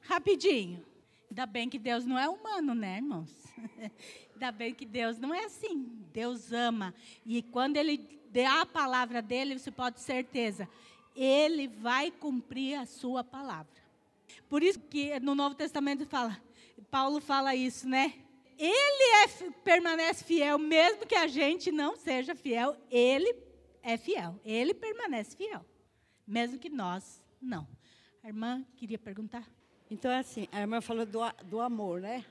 Rapidinho. 0.00 0.84
Ainda 1.30 1.46
bem 1.46 1.68
que 1.68 1.78
Deus 1.78 2.06
não 2.06 2.18
é 2.18 2.28
humano, 2.28 2.74
né, 2.74 2.96
irmãos? 2.96 3.30
Ainda 4.32 4.50
bem 4.50 4.74
que 4.74 4.86
Deus 4.86 5.18
não 5.18 5.34
é 5.34 5.44
assim. 5.44 5.86
Deus 6.12 6.52
ama. 6.52 6.94
E 7.26 7.42
quando 7.42 7.76
Ele 7.76 7.98
dá 8.30 8.62
a 8.62 8.66
palavra 8.66 9.20
dele, 9.20 9.58
você 9.58 9.70
pode 9.70 9.96
ter 9.96 10.02
certeza, 10.02 10.68
Ele 11.14 11.68
vai 11.68 12.10
cumprir 12.10 12.76
a 12.76 12.86
sua 12.86 13.22
palavra. 13.22 13.72
Por 14.48 14.62
isso 14.62 14.80
que 14.80 15.18
no 15.20 15.34
Novo 15.34 15.54
Testamento 15.54 16.06
fala, 16.06 16.40
Paulo 16.90 17.20
fala 17.20 17.54
isso, 17.54 17.88
né? 17.88 18.14
Ele 18.56 19.24
é, 19.24 19.50
permanece 19.64 20.24
fiel, 20.24 20.58
mesmo 20.58 21.06
que 21.06 21.14
a 21.14 21.26
gente 21.26 21.72
não 21.72 21.96
seja 21.96 22.34
fiel, 22.34 22.76
ele 22.90 23.34
é 23.82 23.96
fiel. 23.96 24.40
Ele 24.44 24.72
permanece 24.72 25.36
fiel, 25.36 25.64
mesmo 26.26 26.58
que 26.58 26.70
nós 26.70 27.23
não. 27.44 27.66
A 28.22 28.28
irmã 28.28 28.64
queria 28.76 28.98
perguntar? 28.98 29.48
Então, 29.90 30.10
é 30.10 30.18
assim, 30.18 30.48
a 30.50 30.60
irmã 30.60 30.80
falou 30.80 31.04
do, 31.04 31.20
do 31.44 31.60
amor, 31.60 32.00
né? 32.00 32.24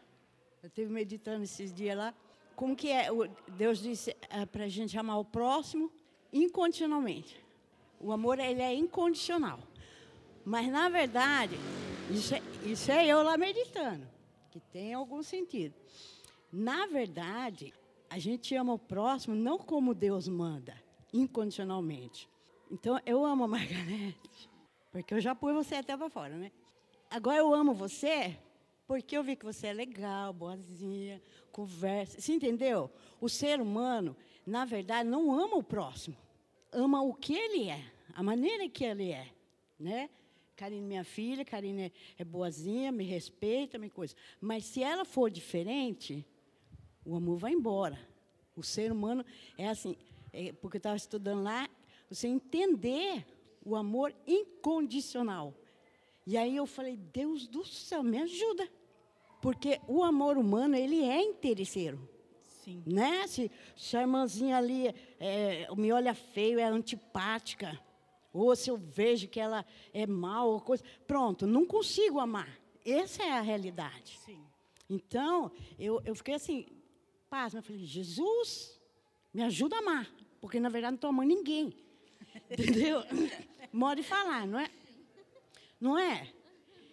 Eu 0.61 0.67
estive 0.67 0.91
meditando 0.91 1.43
esses 1.43 1.73
dias 1.73 1.97
lá. 1.97 2.13
Como 2.55 2.75
que 2.75 2.89
é? 2.89 3.07
Deus 3.49 3.79
disse 3.79 4.15
é, 4.29 4.45
para 4.45 4.65
a 4.65 4.69
gente 4.69 4.97
amar 4.97 5.19
o 5.19 5.25
próximo 5.25 5.91
incondicionalmente. 6.31 7.43
O 7.99 8.11
amor, 8.11 8.39
ele 8.39 8.61
é 8.61 8.73
incondicional. 8.73 9.59
Mas, 10.43 10.67
na 10.69 10.89
verdade, 10.89 11.55
isso 12.09 12.35
é, 12.35 12.41
isso 12.65 12.91
é 12.91 13.07
eu 13.07 13.23
lá 13.23 13.37
meditando, 13.37 14.07
que 14.51 14.59
tem 14.59 14.93
algum 14.93 15.23
sentido. 15.23 15.73
Na 16.51 16.85
verdade, 16.85 17.73
a 18.09 18.19
gente 18.19 18.53
ama 18.55 18.73
o 18.73 18.79
próximo 18.79 19.35
não 19.35 19.57
como 19.57 19.93
Deus 19.93 20.27
manda, 20.27 20.75
incondicionalmente. 21.13 22.29
Então, 22.69 22.99
eu 23.05 23.25
amo 23.25 23.45
a 23.45 23.47
Margarete, 23.47 24.49
porque 24.93 25.15
eu 25.15 25.19
já 25.19 25.33
pus 25.33 25.53
você 25.53 25.75
até 25.75 25.97
para 25.97 26.07
fora, 26.07 26.37
né? 26.37 26.51
Agora 27.09 27.37
eu 27.37 27.51
amo 27.51 27.73
você 27.73 28.37
porque 28.85 29.17
eu 29.17 29.23
vi 29.23 29.35
que 29.35 29.43
você 29.43 29.67
é 29.67 29.73
legal, 29.73 30.31
boazinha, 30.31 31.19
conversa. 31.51 32.21
Você 32.21 32.33
entendeu? 32.33 32.91
O 33.19 33.27
ser 33.27 33.59
humano, 33.59 34.15
na 34.45 34.65
verdade, 34.65 35.09
não 35.09 35.31
ama 35.33 35.57
o 35.57 35.63
próximo. 35.63 36.15
Ama 36.71 37.01
o 37.01 37.11
que 37.11 37.33
ele 37.33 37.69
é, 37.69 37.83
a 38.13 38.21
maneira 38.21 38.69
que 38.69 38.83
ele 38.83 39.11
é, 39.11 39.27
né? 39.79 40.09
Karine, 40.55 40.85
minha 40.85 41.03
filha, 41.03 41.43
Karine 41.43 41.91
é, 42.17 42.23
boazinha, 42.23 42.91
me 42.91 43.03
respeita, 43.03 43.79
me 43.79 43.89
coisa. 43.89 44.15
Mas 44.39 44.65
se 44.65 44.83
ela 44.83 45.03
for 45.03 45.31
diferente, 45.31 46.23
o 47.03 47.15
amor 47.15 47.37
vai 47.37 47.53
embora. 47.53 47.99
O 48.55 48.61
ser 48.61 48.91
humano 48.91 49.25
é 49.57 49.67
assim, 49.67 49.97
é, 50.31 50.51
porque 50.53 50.77
eu 50.77 50.79
estava 50.79 50.95
estudando 50.95 51.41
lá, 51.41 51.67
você 52.07 52.27
entender 52.27 53.25
o 53.65 53.75
amor 53.75 54.13
incondicional. 54.25 55.53
E 56.25 56.37
aí 56.37 56.55
eu 56.55 56.65
falei, 56.65 56.97
Deus 56.97 57.47
do 57.47 57.65
céu, 57.65 58.03
me 58.03 58.17
ajuda. 58.17 58.67
Porque 59.41 59.79
o 59.87 60.03
amor 60.03 60.37
humano, 60.37 60.75
ele 60.75 61.03
é 61.03 61.21
interesseiro. 61.21 62.09
Sim. 62.63 62.81
Né? 62.85 63.27
Se, 63.27 63.51
se 63.75 63.97
a 63.97 64.01
irmãzinha 64.01 64.57
ali 64.57 64.87
é, 65.19 65.67
me 65.75 65.91
olha 65.91 66.13
feio, 66.13 66.59
é 66.59 66.63
antipática, 66.63 67.77
ou 68.31 68.55
se 68.55 68.69
eu 68.69 68.77
vejo 68.77 69.27
que 69.27 69.39
ela 69.39 69.65
é 69.93 70.07
mal, 70.07 70.49
ou 70.49 70.61
coisa, 70.61 70.83
pronto, 71.05 71.45
não 71.45 71.65
consigo 71.65 72.19
amar. 72.19 72.57
Essa 72.85 73.23
é 73.23 73.31
a 73.31 73.41
realidade. 73.41 74.17
Sim. 74.25 74.41
Então, 74.89 75.51
eu, 75.77 76.01
eu 76.05 76.15
fiquei 76.15 76.35
assim, 76.35 76.65
paz, 77.29 77.53
eu 77.53 77.61
falei, 77.61 77.85
Jesus, 77.85 78.79
me 79.33 79.43
ajuda 79.43 79.75
a 79.75 79.79
amar, 79.79 80.09
porque 80.39 80.59
na 80.59 80.69
verdade 80.69 80.91
não 80.91 80.95
estou 80.95 81.09
amando 81.09 81.29
ninguém. 81.29 81.73
Entendeu? 82.51 83.03
Modo 83.71 84.01
de 84.01 84.03
falar, 84.07 84.45
não 84.45 84.59
é? 84.59 84.69
Não 85.79 85.97
é? 85.97 86.27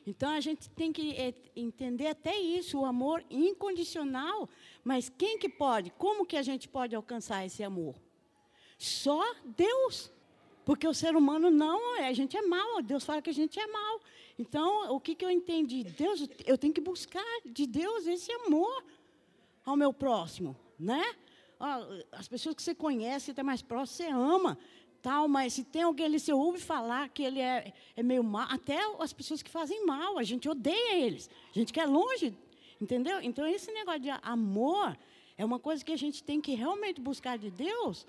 Então 0.06 0.30
a 0.30 0.40
gente 0.40 0.68
tem 0.70 0.92
que 0.92 1.12
é, 1.12 1.34
entender 1.54 2.08
até 2.08 2.36
isso, 2.36 2.80
o 2.80 2.84
amor 2.84 3.24
incondicional. 3.30 4.48
Mas 4.82 5.08
quem 5.08 5.38
que 5.38 5.48
pode? 5.48 5.90
Como 5.90 6.26
que 6.26 6.36
a 6.36 6.42
gente 6.42 6.68
pode 6.68 6.96
alcançar 6.96 7.44
esse 7.44 7.62
amor? 7.62 7.94
Só 8.78 9.22
Deus. 9.44 10.10
Porque 10.64 10.86
o 10.86 10.94
ser 10.94 11.16
humano 11.16 11.50
não, 11.50 11.96
a 12.02 12.12
gente 12.12 12.36
é 12.36 12.42
mal, 12.42 12.82
Deus 12.82 13.04
fala 13.04 13.20
que 13.22 13.30
a 13.30 13.34
gente 13.34 13.58
é 13.58 13.66
mal. 13.66 14.00
Então, 14.38 14.94
o 14.94 15.00
que, 15.00 15.14
que 15.14 15.24
eu 15.24 15.30
entendi? 15.30 15.84
Deus, 15.84 16.28
eu 16.46 16.56
tenho 16.56 16.72
que 16.72 16.80
buscar 16.80 17.24
de 17.44 17.66
Deus 17.66 18.06
esse 18.06 18.30
amor 18.32 18.84
ao 19.64 19.76
meu 19.76 19.92
próximo, 19.92 20.56
né? 20.78 21.04
As 22.12 22.26
pessoas 22.26 22.54
que 22.54 22.62
você 22.62 22.74
conhece, 22.74 23.32
até 23.32 23.42
mais 23.42 23.62
próximo, 23.62 23.96
você 23.96 24.12
ama, 24.12 24.58
tal, 25.02 25.28
mas 25.28 25.54
se 25.54 25.64
tem 25.64 25.82
alguém 25.82 26.06
ali, 26.06 26.20
você 26.20 26.32
ouve 26.32 26.58
falar 26.58 27.08
que 27.08 27.22
ele 27.22 27.40
é, 27.40 27.72
é 27.96 28.02
meio 28.02 28.22
mal, 28.22 28.46
até 28.50 28.78
as 28.98 29.12
pessoas 29.12 29.42
que 29.42 29.50
fazem 29.50 29.84
mal, 29.84 30.18
a 30.18 30.22
gente 30.22 30.48
odeia 30.48 30.96
eles, 30.98 31.30
a 31.50 31.58
gente 31.58 31.72
quer 31.72 31.86
longe, 31.86 32.36
entendeu? 32.80 33.20
Então, 33.20 33.46
esse 33.46 33.72
negócio 33.72 34.00
de 34.00 34.10
amor 34.22 34.96
é 35.36 35.44
uma 35.44 35.58
coisa 35.58 35.84
que 35.84 35.92
a 35.92 35.96
gente 35.96 36.22
tem 36.22 36.40
que 36.40 36.54
realmente 36.54 37.00
buscar 37.00 37.38
de 37.38 37.50
Deus, 37.50 38.06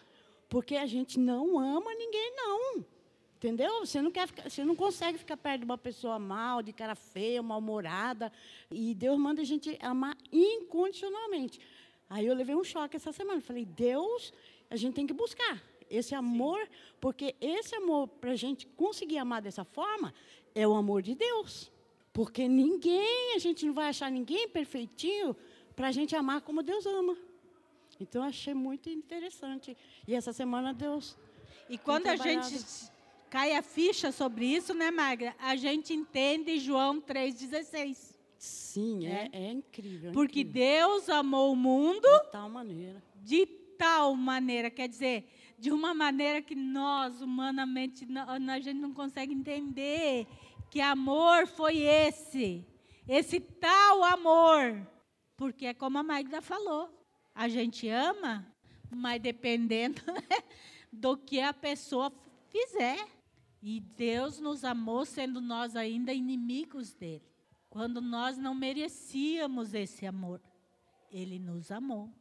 porque 0.49 0.75
a 0.75 0.85
gente 0.85 1.19
não 1.19 1.57
ama 1.57 1.93
ninguém, 1.93 2.33
não. 2.35 2.85
Entendeu? 3.37 3.79
Você 3.79 3.99
não, 4.03 4.11
quer 4.11 4.27
ficar, 4.27 4.47
você 4.47 4.63
não 4.63 4.75
consegue 4.75 5.17
ficar 5.17 5.35
perto 5.35 5.59
de 5.59 5.65
uma 5.65 5.77
pessoa 5.77 6.19
mal, 6.19 6.61
de 6.61 6.71
cara 6.71 6.93
feia, 6.93 7.41
mal-humorada. 7.41 8.31
E 8.69 8.93
Deus 8.93 9.17
manda 9.17 9.41
a 9.41 9.43
gente 9.43 9.75
amar 9.81 10.15
incondicionalmente. 10.31 11.59
Aí 12.07 12.27
eu 12.27 12.35
levei 12.35 12.53
um 12.53 12.63
choque 12.63 12.97
essa 12.97 13.11
semana. 13.11 13.41
Falei, 13.41 13.65
Deus, 13.65 14.31
a 14.69 14.75
gente 14.75 14.93
tem 14.93 15.07
que 15.07 15.13
buscar 15.13 15.59
esse 15.91 16.15
amor, 16.15 16.59
Sim. 16.61 16.69
porque 16.99 17.35
esse 17.41 17.75
amor, 17.75 18.07
para 18.07 18.31
a 18.31 18.35
gente 18.35 18.65
conseguir 18.65 19.17
amar 19.17 19.41
dessa 19.41 19.63
forma, 19.63 20.13
é 20.55 20.67
o 20.67 20.73
amor 20.73 21.01
de 21.01 21.13
Deus. 21.13 21.71
Porque 22.13 22.47
ninguém, 22.47 23.35
a 23.35 23.39
gente 23.39 23.65
não 23.65 23.73
vai 23.73 23.89
achar 23.89 24.09
ninguém 24.09 24.47
perfeitinho 24.47 25.35
para 25.75 25.89
a 25.89 25.91
gente 25.91 26.15
amar 26.15 26.41
como 26.41 26.63
Deus 26.63 26.85
ama. 26.85 27.15
Então, 27.99 28.23
achei 28.23 28.53
muito 28.53 28.89
interessante. 28.89 29.77
E 30.07 30.15
essa 30.15 30.33
semana 30.33 30.73
Deus. 30.73 31.15
E 31.69 31.77
quando 31.77 32.07
a 32.07 32.15
gente 32.15 32.57
cai 33.29 33.55
a 33.55 33.61
ficha 33.61 34.11
sobre 34.11 34.45
isso, 34.45 34.73
né, 34.73 34.91
Magra? 34.91 35.35
A 35.39 35.55
gente 35.55 35.93
entende 35.93 36.59
João 36.59 36.99
3,16. 36.99 38.15
Sim, 38.37 39.05
é, 39.05 39.29
é, 39.31 39.43
é 39.45 39.51
incrível. 39.51 40.09
É 40.09 40.13
Porque 40.13 40.41
incrível. 40.41 40.87
Deus 40.87 41.09
amou 41.09 41.53
o 41.53 41.55
mundo. 41.55 42.01
De 42.01 42.31
tal 42.31 42.49
maneira. 42.49 43.01
De 43.23 43.45
tal 43.81 44.15
maneira. 44.15 44.69
Quer 44.69 44.87
dizer, 44.87 45.27
de 45.57 45.71
uma 45.71 45.91
maneira 45.91 46.39
que 46.39 46.53
nós, 46.53 47.19
humanamente, 47.19 48.07
a 48.27 48.59
gente 48.59 48.79
não 48.79 48.93
consegue 48.93 49.33
entender. 49.33 50.27
Que 50.69 50.79
amor 50.79 51.47
foi 51.47 51.79
esse? 51.79 52.63
Esse 53.07 53.39
tal 53.39 54.03
amor. 54.03 54.87
Porque 55.35 55.65
é 55.65 55.73
como 55.73 55.97
a 55.97 56.03
Magda 56.03 56.43
falou. 56.43 56.95
A 57.33 57.47
gente 57.49 57.89
ama, 57.89 58.47
mas 58.91 59.19
dependendo 59.19 60.01
né, 60.13 60.43
do 60.93 61.17
que 61.17 61.41
a 61.41 61.51
pessoa 61.51 62.13
fizer. 62.49 63.03
E 63.63 63.79
Deus 63.79 64.39
nos 64.39 64.63
amou 64.63 65.05
sendo 65.05 65.41
nós 65.41 65.75
ainda 65.75 66.13
inimigos 66.13 66.93
dele. 66.93 67.25
Quando 67.67 67.99
nós 67.99 68.37
não 68.37 68.53
merecíamos 68.53 69.73
esse 69.73 70.05
amor, 70.05 70.39
ele 71.09 71.39
nos 71.39 71.71
amou. 71.71 72.20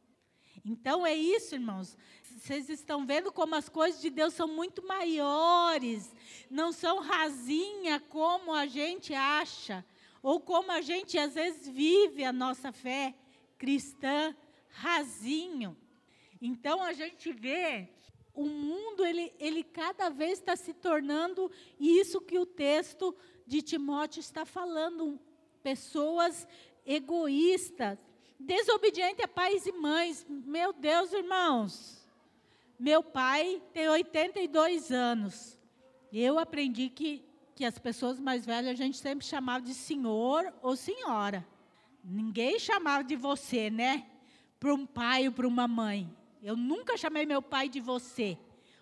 Então 0.63 1.05
é 1.05 1.15
isso, 1.15 1.55
irmãos. 1.55 1.97
Vocês 2.23 2.69
estão 2.69 3.05
vendo 3.05 3.31
como 3.31 3.55
as 3.55 3.69
coisas 3.69 4.01
de 4.01 4.09
Deus 4.09 4.33
são 4.33 4.47
muito 4.47 4.85
maiores, 4.85 6.13
não 6.49 6.71
são 6.71 6.99
rasinha 6.99 7.99
como 7.99 8.53
a 8.53 8.65
gente 8.65 9.13
acha, 9.13 9.85
ou 10.23 10.39
como 10.39 10.71
a 10.71 10.81
gente 10.81 11.17
às 11.17 11.35
vezes 11.35 11.67
vive 11.67 12.23
a 12.23 12.33
nossa 12.33 12.71
fé 12.71 13.13
cristã 13.57 14.35
rasinho. 14.69 15.77
Então 16.41 16.81
a 16.81 16.93
gente 16.93 17.31
vê 17.31 17.89
o 18.33 18.45
mundo 18.45 19.05
ele, 19.05 19.33
ele 19.39 19.63
cada 19.63 20.09
vez 20.09 20.39
está 20.39 20.55
se 20.55 20.73
tornando 20.73 21.51
isso 21.79 22.21
que 22.21 22.39
o 22.39 22.45
texto 22.45 23.15
de 23.45 23.61
Timóteo 23.61 24.19
está 24.19 24.45
falando, 24.45 25.19
pessoas 25.61 26.47
egoístas, 26.85 27.99
desobedientes 28.45 29.23
a 29.23 29.27
pais 29.27 29.65
e 29.65 29.71
mães. 29.71 30.25
Meu 30.29 30.73
Deus, 30.73 31.13
irmãos, 31.13 32.07
meu 32.79 33.03
pai 33.03 33.61
tem 33.73 33.87
82 33.87 34.91
anos. 34.91 35.57
Eu 36.11 36.39
aprendi 36.39 36.89
que, 36.89 37.23
que 37.55 37.63
as 37.63 37.77
pessoas 37.79 38.19
mais 38.19 38.45
velhas 38.45 38.71
a 38.71 38.75
gente 38.75 38.97
sempre 38.97 39.25
chamava 39.25 39.63
de 39.63 39.73
senhor 39.73 40.53
ou 40.61 40.75
senhora. 40.75 41.47
Ninguém 42.03 42.59
chamava 42.59 43.03
de 43.03 43.15
você, 43.15 43.69
né? 43.69 44.05
Para 44.59 44.73
um 44.73 44.85
pai 44.85 45.27
ou 45.27 45.33
para 45.33 45.47
uma 45.47 45.67
mãe. 45.67 46.09
Eu 46.41 46.57
nunca 46.57 46.97
chamei 46.97 47.25
meu 47.25 47.41
pai 47.41 47.69
de 47.69 47.79
você, 47.79 48.37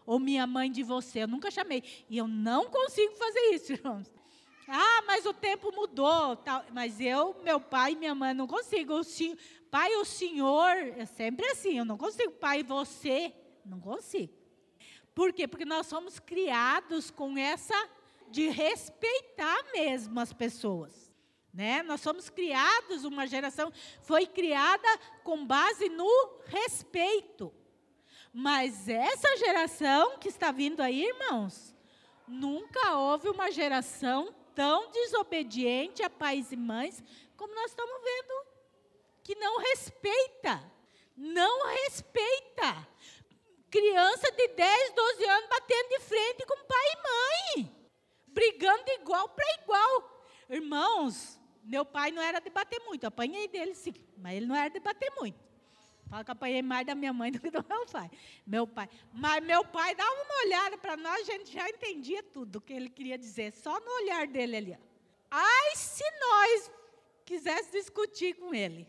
ou 0.06 0.18
minha 0.18 0.48
mãe 0.48 0.72
de 0.72 0.82
você, 0.82 1.24
eu 1.24 1.28
nunca 1.28 1.52
chamei. 1.52 1.84
E 2.10 2.18
eu 2.18 2.28
não 2.28 2.70
consigo 2.70 3.14
fazer 3.16 3.40
isso, 3.54 3.74
irmãos. 3.74 4.10
Ah, 4.72 5.04
mas 5.08 5.26
o 5.26 5.34
tempo 5.34 5.72
mudou, 5.72 6.36
tal. 6.36 6.64
mas 6.72 7.00
eu, 7.00 7.36
meu 7.44 7.60
pai 7.60 7.94
e 7.94 7.96
minha 7.96 8.14
mãe, 8.14 8.34
não 8.34 8.46
consigo. 8.46 9.00
O 9.00 9.04
pai, 9.72 9.96
o 9.96 10.06
senhor, 10.06 10.78
é 10.96 11.06
sempre 11.06 11.46
assim, 11.48 11.80
eu 11.80 11.86
não 11.86 11.98
consigo. 11.98 12.32
Pai, 12.34 12.64
você, 12.64 13.34
não 13.66 13.80
consigo. 13.80 14.34
Por 15.16 15.34
quê? 15.34 15.48
Porque 15.48 15.66
nós 15.66 15.88
somos 15.88 16.20
criados 16.20 17.10
com 17.10 17.38
essa 17.38 17.76
de 18.30 18.48
respeitar 18.48 19.58
mesmo 19.74 20.20
as 20.20 20.32
pessoas. 20.32 21.12
Né? 21.54 21.82
Nós 21.84 22.02
somos 22.02 22.30
criados, 22.30 23.04
uma 23.04 23.26
geração 23.26 23.74
foi 24.02 24.28
criada 24.28 24.88
com 25.24 25.46
base 25.46 25.90
no 25.90 26.40
respeito. 26.46 27.52
Mas 28.32 28.88
essa 28.88 29.36
geração 29.38 30.20
que 30.20 30.30
está 30.30 30.52
vindo 30.52 30.82
aí, 30.82 31.06
irmãos, 31.08 31.76
nunca 32.28 32.96
houve 32.96 33.30
uma 33.30 33.52
geração 33.52 34.34
tão 34.60 34.92
desobediente 34.92 36.04
a 36.04 36.10
pais 36.10 36.52
e 36.52 36.58
mães 36.58 37.02
como 37.38 37.56
nós 37.56 37.72
estamos 37.72 37.96
vendo, 38.04 38.46
que 39.24 39.34
não 39.36 39.58
respeita. 39.58 40.62
Não 41.16 41.66
respeita. 41.68 42.86
Criança 43.72 44.30
de 44.34 44.50
10, 44.50 44.94
12 44.94 45.26
anos 45.30 45.50
batendo 45.50 45.88
de 45.88 46.00
frente 46.02 46.46
com 46.46 46.58
pai 46.66 46.88
e 46.92 47.58
mãe, 47.62 47.90
brigando 48.28 48.84
igual 49.00 49.30
para 49.30 49.46
igual. 49.62 50.26
Irmãos, 50.50 51.40
meu 51.64 51.86
pai 51.86 52.12
não 52.12 52.22
era 52.22 52.42
de 52.42 52.50
bater 52.50 52.82
muito, 52.82 53.06
apanhei 53.06 53.48
dele 53.48 53.74
sim, 53.74 53.94
mas 54.18 54.36
ele 54.36 54.46
não 54.46 54.56
era 54.58 54.70
de 54.70 54.82
bater 54.82 55.10
muito. 55.18 55.40
Fala 56.10 56.24
que 56.24 56.32
apanhei 56.32 56.64
mais 56.64 56.88
da 56.88 56.96
minha 56.96 57.14
mãe 57.14 57.32
do 57.32 57.40
que 57.40 57.52
do 57.52 57.64
meu 57.70 57.86
pai. 57.86 58.10
Meu 58.46 58.66
pai. 58.66 58.90
Mas 59.14 59.44
meu 59.44 59.64
pai 59.64 59.94
dava 59.94 60.12
uma 60.12 60.46
olhada 60.46 60.78
para 60.78 60.98
nós, 60.98 61.22
a 61.22 61.32
gente 61.32 61.54
já 61.54 61.70
entendia 61.70 62.24
tudo 62.24 62.56
o 62.56 62.62
que 62.62 62.74
ele 62.74 62.90
queria 62.90 63.18
dizer, 63.18 63.54
só 63.54 63.80
no 63.80 63.92
olhar 63.98 64.26
dele 64.28 64.56
ali. 64.56 64.78
Ai, 65.30 65.76
se 65.76 66.04
nós 66.20 66.72
quisesse 67.24 67.72
discutir 67.72 68.34
com 68.36 68.56
ele. 68.56 68.88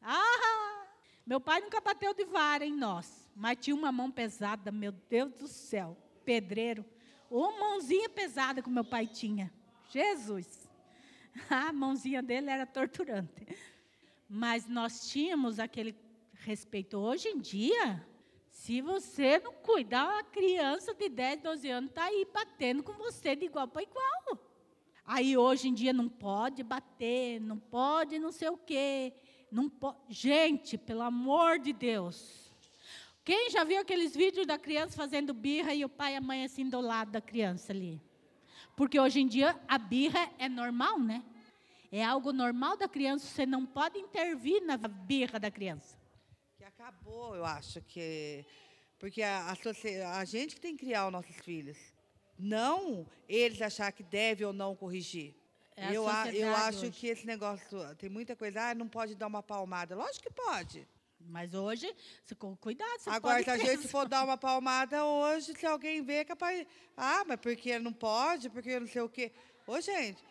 Ah, 0.00 0.86
meu 1.26 1.40
pai 1.40 1.60
nunca 1.60 1.80
bateu 1.80 2.14
de 2.14 2.24
vara 2.24 2.64
em 2.64 2.72
nós, 2.72 3.28
mas 3.34 3.58
tinha 3.60 3.74
uma 3.74 3.90
mão 3.90 4.08
pesada, 4.08 4.70
meu 4.70 4.92
Deus 4.92 5.32
do 5.32 5.48
céu, 5.48 5.96
pedreiro. 6.24 6.84
Uma 7.28 7.50
mãozinha 7.58 8.08
pesada 8.08 8.62
que 8.62 8.70
meu 8.70 8.84
pai 8.84 9.08
tinha. 9.08 9.52
Jesus. 9.88 10.68
A 11.50 11.72
mãozinha 11.72 12.22
dele 12.22 12.48
era 12.48 12.64
torturante. 12.64 13.46
Mas 14.28 14.68
nós 14.68 15.08
tínhamos 15.10 15.58
aquele 15.58 15.92
respeito. 16.40 16.98
Hoje 16.98 17.28
em 17.28 17.38
dia, 17.38 18.04
se 18.50 18.80
você 18.80 19.38
não 19.38 19.52
cuidar, 19.54 20.06
uma 20.06 20.24
criança 20.24 20.94
de 20.94 21.08
10, 21.08 21.40
12 21.40 21.70
anos 21.70 21.90
está 21.90 22.04
aí 22.04 22.26
batendo 22.32 22.82
com 22.82 22.92
você 22.94 23.36
de 23.36 23.46
igual 23.46 23.68
para 23.68 23.82
igual. 23.82 24.38
Aí 25.04 25.36
hoje 25.36 25.68
em 25.68 25.74
dia 25.74 25.92
não 25.92 26.08
pode 26.08 26.62
bater, 26.62 27.40
não 27.40 27.58
pode 27.58 28.18
não 28.18 28.30
sei 28.30 28.48
o 28.48 28.56
quê. 28.56 29.12
Não 29.50 29.68
pode. 29.68 29.98
Gente, 30.08 30.78
pelo 30.78 31.02
amor 31.02 31.58
de 31.58 31.72
Deus. 31.72 32.50
Quem 33.24 33.50
já 33.50 33.64
viu 33.64 33.80
aqueles 33.80 34.14
vídeos 34.14 34.46
da 34.46 34.58
criança 34.58 34.96
fazendo 34.96 35.34
birra 35.34 35.74
e 35.74 35.84
o 35.84 35.88
pai 35.88 36.14
e 36.14 36.16
a 36.16 36.20
mãe 36.20 36.44
assim 36.44 36.68
do 36.68 36.80
lado 36.80 37.10
da 37.10 37.20
criança 37.20 37.72
ali? 37.72 38.00
Porque 38.76 38.98
hoje 38.98 39.20
em 39.20 39.26
dia 39.26 39.60
a 39.68 39.76
birra 39.76 40.30
é 40.38 40.48
normal, 40.48 40.98
né? 40.98 41.22
É 41.92 42.04
algo 42.04 42.32
normal 42.32 42.76
da 42.76 42.88
criança, 42.88 43.26
você 43.26 43.44
não 43.44 43.66
pode 43.66 43.98
intervir 43.98 44.64
na 44.64 44.76
birra 44.76 45.38
da 45.40 45.50
criança. 45.50 45.99
Acabou, 46.80 47.36
eu 47.36 47.44
acho 47.44 47.82
que. 47.82 48.42
Porque 48.98 49.20
a, 49.20 49.52
a, 49.52 50.18
a 50.18 50.24
gente 50.24 50.54
que 50.54 50.60
tem 50.62 50.74
que 50.74 50.86
criar 50.86 51.06
os 51.06 51.12
nossos 51.12 51.36
filhos. 51.36 51.76
Não 52.38 53.06
eles 53.28 53.60
achar 53.60 53.92
que 53.92 54.02
deve 54.02 54.46
ou 54.46 54.52
não 54.52 54.74
corrigir. 54.74 55.34
É 55.76 55.94
eu, 55.94 56.08
a, 56.08 56.32
eu 56.32 56.54
acho 56.56 56.86
hoje. 56.86 56.90
que 56.90 57.06
esse 57.06 57.26
negócio 57.26 57.94
tem 57.96 58.08
muita 58.08 58.34
coisa, 58.34 58.70
ah, 58.70 58.74
não 58.74 58.88
pode 58.88 59.14
dar 59.14 59.26
uma 59.26 59.42
palmada. 59.42 59.94
Lógico 59.94 60.22
que 60.22 60.32
pode. 60.32 60.88
Mas 61.20 61.52
hoje, 61.52 61.94
cuidado, 62.58 62.98
você 62.98 63.10
Agora, 63.10 63.42
se 63.42 63.50
a 63.50 63.58
gente 63.58 63.86
for 63.86 64.08
dar 64.08 64.24
uma 64.24 64.38
palmada 64.38 65.04
hoje, 65.04 65.52
se 65.54 65.66
alguém 65.66 66.02
vê, 66.02 66.14
é 66.14 66.24
capaz. 66.24 66.66
Ah, 66.96 67.24
mas 67.26 67.38
porque 67.40 67.78
não 67.78 67.92
pode, 67.92 68.48
porque 68.48 68.80
não 68.80 68.86
sei 68.86 69.02
o 69.02 69.08
quê. 69.08 69.30
Ô, 69.66 69.78
gente, 69.82 70.24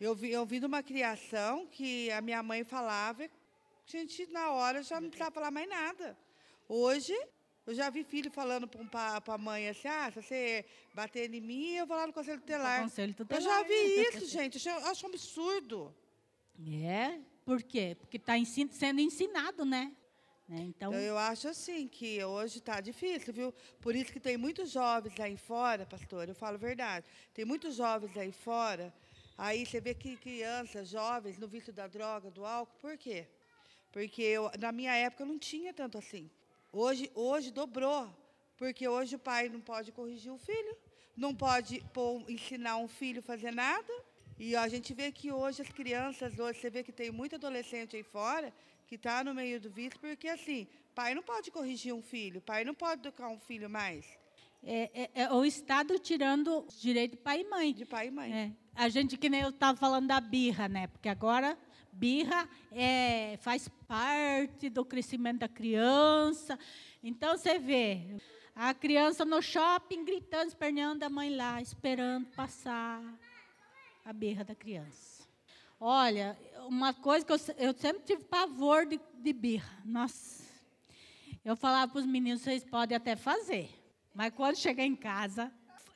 eu 0.00 0.14
vi, 0.14 0.30
eu 0.30 0.46
vi 0.46 0.60
numa 0.60 0.84
criação 0.84 1.66
que 1.66 2.12
a 2.12 2.20
minha 2.20 2.44
mãe 2.44 2.62
falava, 2.62 3.28
a 3.94 4.00
gente, 4.00 4.26
na 4.32 4.50
hora, 4.50 4.82
já 4.82 5.00
não 5.00 5.08
precisava 5.08 5.30
falar 5.34 5.50
mais 5.50 5.68
nada. 5.68 6.16
Hoje, 6.68 7.14
eu 7.66 7.74
já 7.74 7.88
vi 7.90 8.02
filho 8.02 8.30
falando 8.30 8.66
para 8.66 9.22
a 9.26 9.38
mãe 9.38 9.68
assim: 9.68 9.86
ah, 9.86 10.10
se 10.10 10.20
você 10.22 10.64
bater 10.94 11.32
em 11.32 11.40
mim, 11.40 11.74
eu 11.74 11.86
vou 11.86 11.96
lá 11.96 12.06
no 12.06 12.12
conselho 12.12 12.40
tutelar. 12.40 12.82
Conselho 12.82 13.10
Eu 13.10 13.14
tutelar. 13.14 13.42
já 13.42 13.62
vi 13.62 14.00
isso, 14.08 14.26
gente. 14.26 14.66
Eu 14.66 14.76
acho 14.86 15.06
um 15.06 15.10
absurdo. 15.10 15.94
É, 16.82 17.20
por 17.44 17.62
quê? 17.62 17.96
Porque 18.00 18.16
está 18.16 18.32
sendo 18.44 19.00
ensinado, 19.00 19.64
né? 19.64 19.92
Né, 20.48 20.58
Então, 20.60 20.92
Então, 20.92 20.94
eu 20.94 21.18
acho 21.18 21.48
assim 21.48 21.86
que 21.88 22.22
hoje 22.24 22.58
está 22.58 22.80
difícil, 22.80 23.32
viu? 23.32 23.52
Por 23.80 23.94
isso 23.94 24.12
que 24.12 24.20
tem 24.20 24.36
muitos 24.36 24.70
jovens 24.70 25.18
aí 25.20 25.36
fora, 25.36 25.84
pastor, 25.84 26.28
eu 26.28 26.34
falo 26.34 26.54
a 26.54 26.58
verdade. 26.58 27.04
Tem 27.34 27.44
muitos 27.44 27.74
jovens 27.76 28.16
aí 28.16 28.30
fora, 28.32 28.94
aí 29.36 29.66
você 29.66 29.80
vê 29.80 29.92
que 29.92 30.16
crianças, 30.16 30.88
jovens, 30.88 31.36
no 31.36 31.48
vício 31.48 31.72
da 31.72 31.88
droga, 31.88 32.30
do 32.30 32.44
álcool, 32.44 32.78
por 32.80 32.96
quê? 32.96 33.26
Porque 33.92 34.22
eu, 34.22 34.50
na 34.58 34.72
minha 34.72 34.92
época 34.94 35.24
não 35.24 35.38
tinha 35.38 35.72
tanto 35.72 35.98
assim. 35.98 36.30
Hoje, 36.72 37.10
hoje 37.14 37.50
dobrou, 37.50 38.08
porque 38.56 38.86
hoje 38.86 39.16
o 39.16 39.18
pai 39.18 39.48
não 39.48 39.60
pode 39.60 39.92
corrigir 39.92 40.32
o 40.32 40.38
filho, 40.38 40.76
não 41.16 41.34
pode 41.34 41.80
pôr- 41.92 42.22
ensinar 42.30 42.76
um 42.76 42.88
filho 42.88 43.20
a 43.20 43.22
fazer 43.22 43.50
nada. 43.52 43.92
E 44.38 44.54
a 44.54 44.68
gente 44.68 44.92
vê 44.92 45.10
que 45.10 45.32
hoje 45.32 45.62
as 45.62 45.68
crianças, 45.68 46.38
hoje 46.38 46.58
você 46.60 46.68
vê 46.68 46.82
que 46.84 46.92
tem 46.92 47.10
muito 47.10 47.36
adolescente 47.36 47.96
aí 47.96 48.02
fora 48.02 48.52
que 48.86 48.96
está 48.96 49.24
no 49.24 49.34
meio 49.34 49.58
do 49.60 49.70
vício, 49.70 49.98
porque 49.98 50.28
assim, 50.28 50.66
pai 50.94 51.14
não 51.14 51.22
pode 51.22 51.50
corrigir 51.50 51.92
um 51.94 52.02
filho, 52.02 52.40
pai 52.40 52.64
não 52.64 52.74
pode 52.74 53.00
educar 53.00 53.28
um 53.28 53.38
filho 53.40 53.68
mais, 53.68 54.06
é, 54.62 54.90
é- 54.94 55.10
é 55.22 55.32
o 55.32 55.44
Estado 55.44 55.98
tirando 55.98 56.58
o 56.58 56.66
direito 56.80 57.12
de 57.12 57.16
pai 57.18 57.40
e 57.40 57.44
mãe. 57.48 57.72
de 57.72 57.84
pai 57.84 58.08
e 58.08 58.10
mãe. 58.10 58.32
É, 58.32 58.52
a 58.74 58.88
gente, 58.88 59.16
que 59.16 59.28
nem 59.28 59.40
eu 59.40 59.48
estava 59.50 59.76
falando 59.76 60.06
da 60.08 60.20
birra, 60.20 60.68
né? 60.68 60.86
Porque 60.88 61.08
agora 61.08 61.56
birra 61.96 62.48
é, 62.70 63.38
faz 63.38 63.68
parte 63.88 64.68
do 64.68 64.84
crescimento 64.84 65.38
da 65.40 65.48
criança. 65.48 66.58
Então 67.02 67.36
você 67.36 67.58
vê 67.58 68.20
a 68.54 68.74
criança 68.74 69.24
no 69.24 69.40
shopping 69.40 70.04
gritando, 70.04 70.48
esperneando 70.48 71.04
a 71.04 71.08
mãe 71.10 71.34
lá, 71.34 71.60
esperando 71.60 72.26
passar 72.34 73.02
a 74.04 74.12
birra 74.12 74.44
da 74.44 74.54
criança. 74.54 75.26
Olha, 75.80 76.38
uma 76.66 76.92
coisa 76.92 77.24
que 77.24 77.32
eu, 77.32 77.38
eu 77.58 77.74
sempre 77.74 78.02
tive 78.04 78.24
pavor 78.24 78.86
de, 78.86 79.00
de 79.14 79.32
birra. 79.32 79.82
Nossa. 79.84 80.44
Eu 81.44 81.56
falava 81.56 81.92
para 81.92 82.00
os 82.00 82.06
meninos, 82.06 82.42
vocês 82.42 82.64
podem 82.64 82.96
até 82.96 83.14
fazer, 83.14 83.70
mas 84.12 84.32
quando 84.34 84.56
chegar 84.56 84.84
em 84.84 84.96
casa, 84.96 85.52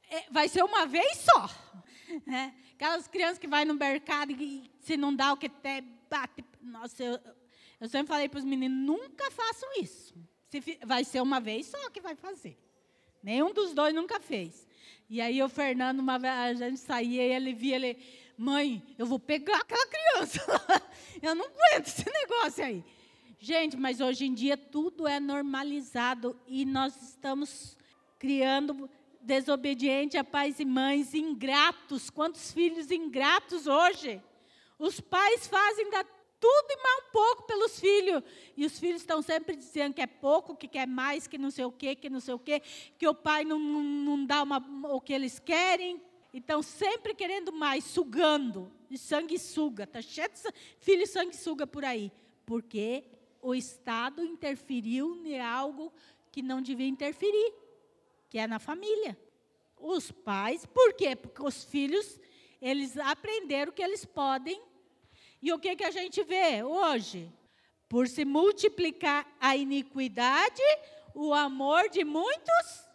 é, 0.09 0.31
vai 0.31 0.49
ser 0.49 0.63
uma 0.63 0.87
vez 0.87 1.19
só. 1.19 1.49
né? 2.27 2.55
Aquelas 2.81 3.07
crianças 3.07 3.37
que 3.37 3.47
vai 3.47 3.67
no 3.67 3.75
mercado 3.75 4.33
e 4.33 4.71
se 4.81 4.97
não 4.97 5.15
dá 5.15 5.35
o 5.35 5.37
que 5.37 5.51
tem, 5.51 5.87
bate. 6.09 6.43
Nossa, 6.63 7.05
eu, 7.05 7.21
eu 7.79 7.87
sempre 7.91 8.09
falei 8.09 8.27
para 8.27 8.39
os 8.39 8.45
meninos, 8.45 8.79
nunca 8.79 9.31
façam 9.31 9.69
isso. 9.83 10.15
Se 10.49 10.79
vai 10.87 11.05
ser 11.05 11.21
uma 11.21 11.39
vez 11.41 11.67
só 11.67 11.91
que 11.91 12.01
vai 12.01 12.15
fazer. 12.15 12.59
Nenhum 13.23 13.53
dos 13.53 13.75
dois 13.75 13.95
nunca 13.95 14.19
fez. 14.19 14.67
E 15.11 15.21
aí 15.21 15.43
o 15.43 15.49
Fernando, 15.51 16.01
uma 16.01 16.19
vez 16.19 16.35
a 16.35 16.71
gente 16.71 16.81
saía 16.81 17.27
e 17.27 17.33
ele 17.35 17.53
via 17.53 17.77
ele, 17.77 17.99
mãe, 18.35 18.83
eu 18.97 19.05
vou 19.05 19.19
pegar 19.19 19.59
aquela 19.59 19.87
criança. 19.87 20.41
eu 21.21 21.35
não 21.35 21.45
aguento 21.45 21.87
esse 21.87 22.11
negócio 22.11 22.65
aí. 22.65 22.83
Gente, 23.39 23.77
mas 23.77 24.01
hoje 24.01 24.25
em 24.25 24.33
dia 24.33 24.57
tudo 24.57 25.07
é 25.07 25.21
normalizado 25.21 26.35
e 26.47 26.65
nós 26.65 26.97
estamos 27.03 27.77
criando 28.19 28.89
desobediente 29.21 30.17
a 30.17 30.25
pais 30.25 30.59
e 30.61 30.65
mães 30.65 31.15
ingratos. 31.15 32.11
Quantos 32.11 32.53
filhos 32.53 32.91
ingratos 32.91 33.67
hoje? 33.67 34.23
Os 34.79 35.01
pais 35.01 35.47
fazem 35.47 35.91
da 35.91 36.05
tudo 36.41 36.67
e 36.71 36.83
mais 36.83 37.05
um 37.05 37.11
pouco 37.13 37.43
pelos 37.43 37.79
filhos. 37.79 38.23
E 38.57 38.65
os 38.65 38.79
filhos 38.79 39.03
estão 39.03 39.21
sempre 39.21 39.55
dizendo 39.55 39.93
que 39.93 40.01
é 40.01 40.07
pouco, 40.07 40.57
que 40.57 40.67
quer 40.67 40.87
mais, 40.87 41.27
que 41.27 41.37
não 41.37 41.51
sei 41.51 41.67
o 41.67 41.71
quê, 41.73 41.95
que 41.95 42.09
não 42.09 42.19
sei 42.19 42.33
o 42.33 42.39
quê, 42.39 42.63
que 42.99 43.07
o 43.07 43.15
pai 43.15 43.45
não, 43.45 43.59
não, 43.59 43.83
não 43.83 44.25
dá 44.25 44.43
uma, 44.43 44.57
o 44.95 45.01
que 45.01 45.13
eles 45.13 45.39
querem. 45.39 46.01
Então, 46.33 46.63
sempre 46.63 47.15
querendo 47.15 47.53
mais, 47.53 47.85
sugando. 47.85 48.73
E 48.91 48.97
sanguessuga. 48.97 49.85
Está 49.85 50.01
cheio 50.01 50.31
de 50.31 50.39
sa- 50.39 50.53
filho 50.79 51.07
sanguessuga 51.07 51.67
por 51.67 51.85
aí. 51.85 52.11
Porque 52.47 53.05
o 53.43 53.55
Estado 53.55 54.25
interferiu 54.25 55.15
em 55.27 55.39
algo 55.41 55.93
que 56.33 56.43
não 56.43 56.63
devia 56.63 56.87
interferir, 56.87 57.53
que 58.31 58.39
é 58.39 58.47
na 58.47 58.59
família. 58.59 59.19
Os 59.77 60.11
pais, 60.11 60.65
por 60.65 60.95
quê? 60.95 61.17
Porque 61.17 61.43
os 61.43 61.65
filhos, 61.65 62.19
eles 62.63 62.97
aprenderam 62.97 63.73
que 63.73 63.83
eles 63.83 64.05
podem. 64.05 64.63
E 65.43 65.53
o 65.53 65.59
que, 65.59 65.75
que 65.75 65.85
a 65.85 65.91
gente 65.91 66.23
vê 66.23 66.63
hoje? 66.63 67.31
Por 67.89 68.07
se 68.07 68.25
multiplicar 68.25 69.27
a 69.41 69.57
iniquidade, 69.57 70.63
o 71.13 71.35
amor 71.35 71.89
de 71.89 72.05
muitos 72.05 72.87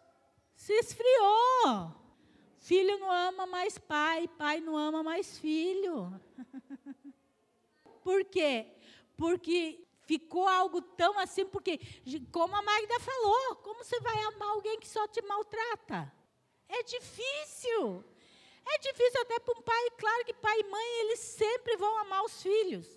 se 0.56 0.74
esfriou. 0.74 1.94
Filho 2.60 2.98
não 2.98 3.12
ama 3.12 3.46
mais 3.46 3.78
pai, 3.78 4.28
pai 4.28 4.62
não 4.62 4.78
ama 4.78 5.04
mais 5.04 5.38
filho. 5.38 6.20
Por 8.04 8.24
quê? 8.26 8.68
Porque 9.18 9.85
ficou 10.06 10.48
algo 10.48 10.82
tão 10.82 11.18
assim, 11.20 11.46
porque, 11.46 11.80
como 12.32 12.56
a 12.56 12.62
Magda 12.62 13.00
falou, 13.00 13.56
como 13.58 13.84
você 13.84 14.00
vai 14.00 14.18
amar 14.24 14.50
alguém 14.50 14.80
que 14.80 14.88
só 14.88 15.08
te 15.08 15.22
maltrata? 15.22 16.12
É 16.68 16.84
difícil. 16.84 18.04
É 18.66 18.78
difícil 18.80 19.22
até 19.22 19.40
para 19.40 19.58
um 19.58 19.62
pai, 19.62 19.90
claro 19.98 20.26
que 20.26 20.34
pai 20.34 20.60
e 20.60 20.64
mãe, 20.64 21.02
eles 21.02 21.20
sempre 21.20 21.78
vão 21.78 21.98
amar 22.00 22.24
os 22.24 22.42
filhos. 22.42 22.88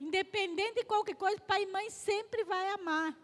Independente 0.00 0.80
de 0.80 0.84
qualquer 0.84 1.14
coisa, 1.14 1.40
pai 1.40 1.62
e 1.62 1.66
mãe 1.66 1.88
sempre 1.90 2.42
vai 2.42 2.70
amar. 2.70 3.16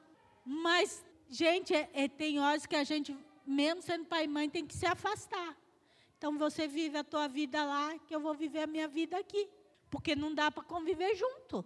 Mas, 0.45 1.05
gente, 1.29 1.75
é, 1.75 1.91
é, 1.93 2.09
tem 2.09 2.39
horas 2.39 2.67
que 2.67 2.77
a 2.77 2.85
gente, 2.85 3.17
mesmo 3.45 3.83
sendo 3.83 4.05
pai 4.05 4.25
e 4.25 4.29
mãe, 4.29 4.49
tem 4.49 4.65
que 4.65 4.75
se 4.75 4.87
afastar. 4.87 5.57
Então 6.17 6.39
você 6.39 6.69
vive 6.69 6.97
a 6.97 7.05
tua 7.05 7.29
vida 7.29 7.65
lá, 7.65 7.99
que 7.99 8.15
eu 8.15 8.21
vou 8.21 8.35
viver 8.35 8.61
a 8.61 8.67
minha 8.67 8.87
vida 8.87 9.19
aqui. 9.19 9.49
Porque 9.91 10.15
não 10.15 10.35
dá 10.35 10.51
para 10.51 10.63
conviver 10.63 11.15
junto. 11.17 11.65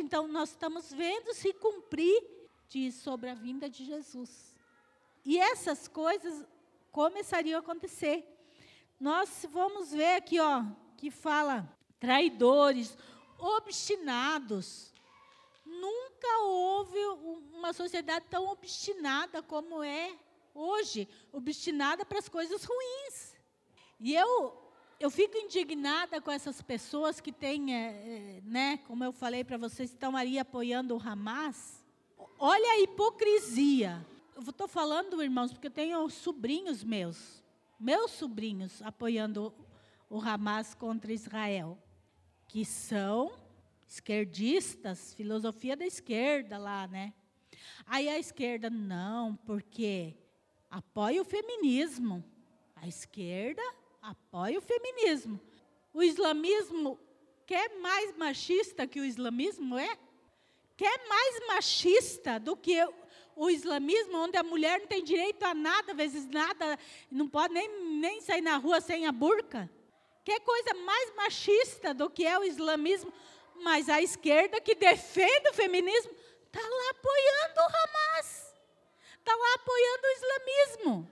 Então 0.00 0.28
nós 0.28 0.50
estamos 0.50 0.92
vendo 0.92 1.34
se 1.34 1.52
cumprir 1.54 2.36
diz 2.68 2.94
sobre 2.96 3.30
a 3.30 3.34
vinda 3.34 3.68
de 3.68 3.84
Jesus. 3.84 4.54
E 5.24 5.38
essas 5.38 5.88
coisas 5.88 6.44
começariam 6.90 7.58
a 7.58 7.60
acontecer. 7.60 8.24
Nós 8.98 9.46
vamos 9.50 9.92
ver 9.92 10.16
aqui, 10.16 10.40
ó, 10.40 10.64
que 10.96 11.10
fala 11.10 11.68
traidores, 11.98 12.96
obstinados. 13.38 14.92
Nunca 15.64 16.38
houve 16.42 16.98
uma 17.54 17.72
sociedade 17.72 18.26
tão 18.30 18.46
obstinada 18.48 19.42
como 19.42 19.82
é 19.82 20.16
hoje, 20.54 21.08
obstinada 21.32 22.04
para 22.04 22.18
as 22.18 22.28
coisas 22.28 22.64
ruins. 22.64 23.36
E 24.00 24.14
eu 24.14 24.65
eu 24.98 25.10
fico 25.10 25.36
indignada 25.36 26.20
com 26.20 26.30
essas 26.30 26.62
pessoas 26.62 27.20
que 27.20 27.30
têm, 27.30 27.74
é, 27.74 28.40
né, 28.44 28.78
como 28.86 29.04
eu 29.04 29.12
falei 29.12 29.44
para 29.44 29.58
vocês, 29.58 29.90
estão 29.90 30.16
ali 30.16 30.38
apoiando 30.38 30.96
o 30.96 31.00
Hamas. 31.00 31.84
Olha 32.38 32.70
a 32.72 32.80
hipocrisia. 32.80 34.04
Eu 34.34 34.42
estou 34.42 34.66
falando, 34.66 35.22
irmãos, 35.22 35.52
porque 35.52 35.66
eu 35.66 35.72
tenho 35.72 36.08
sobrinhos 36.08 36.82
meus, 36.82 37.42
meus 37.78 38.10
sobrinhos, 38.12 38.80
apoiando 38.82 39.52
o 40.08 40.18
Hamas 40.18 40.74
contra 40.74 41.12
Israel, 41.12 41.78
que 42.48 42.64
são 42.64 43.32
esquerdistas, 43.86 45.14
filosofia 45.14 45.76
da 45.76 45.86
esquerda 45.86 46.56
lá, 46.56 46.86
né? 46.86 47.12
Aí 47.84 48.08
a 48.08 48.18
esquerda, 48.18 48.70
não, 48.70 49.36
porque 49.36 50.14
apoia 50.70 51.20
o 51.20 51.24
feminismo. 51.24 52.24
A 52.74 52.86
esquerda 52.86 53.62
apoia 54.06 54.58
o 54.58 54.62
feminismo. 54.62 55.40
O 55.92 56.02
islamismo 56.02 56.98
quer 57.44 57.76
mais 57.80 58.16
machista 58.16 58.86
que 58.86 59.00
o 59.00 59.04
islamismo 59.04 59.78
é? 59.78 59.98
Quer 60.76 61.08
mais 61.08 61.46
machista 61.48 62.38
do 62.38 62.56
que 62.56 62.76
o 63.34 63.50
islamismo, 63.50 64.18
onde 64.18 64.36
a 64.36 64.42
mulher 64.42 64.80
não 64.80 64.86
tem 64.86 65.02
direito 65.02 65.42
a 65.42 65.54
nada, 65.54 65.92
às 65.92 65.96
vezes 65.96 66.26
nada, 66.26 66.78
não 67.10 67.28
pode 67.28 67.52
nem, 67.52 67.68
nem 67.98 68.20
sair 68.20 68.40
na 68.40 68.56
rua 68.56 68.80
sem 68.80 69.06
a 69.06 69.12
burca? 69.12 69.70
Quer 70.24 70.40
coisa 70.40 70.74
mais 70.74 71.14
machista 71.14 71.92
do 71.92 72.08
que 72.08 72.24
é 72.26 72.38
o 72.38 72.44
islamismo? 72.44 73.12
Mas 73.56 73.88
a 73.88 74.00
esquerda 74.02 74.60
que 74.60 74.74
defende 74.74 75.48
o 75.50 75.54
feminismo 75.54 76.12
está 76.46 76.60
lá 76.60 76.90
apoiando 76.90 77.60
o 77.60 77.64
Hamas, 77.64 78.54
está 79.18 79.34
lá 79.34 79.54
apoiando 79.54 80.02
o 80.06 80.10
islamismo. 80.10 81.10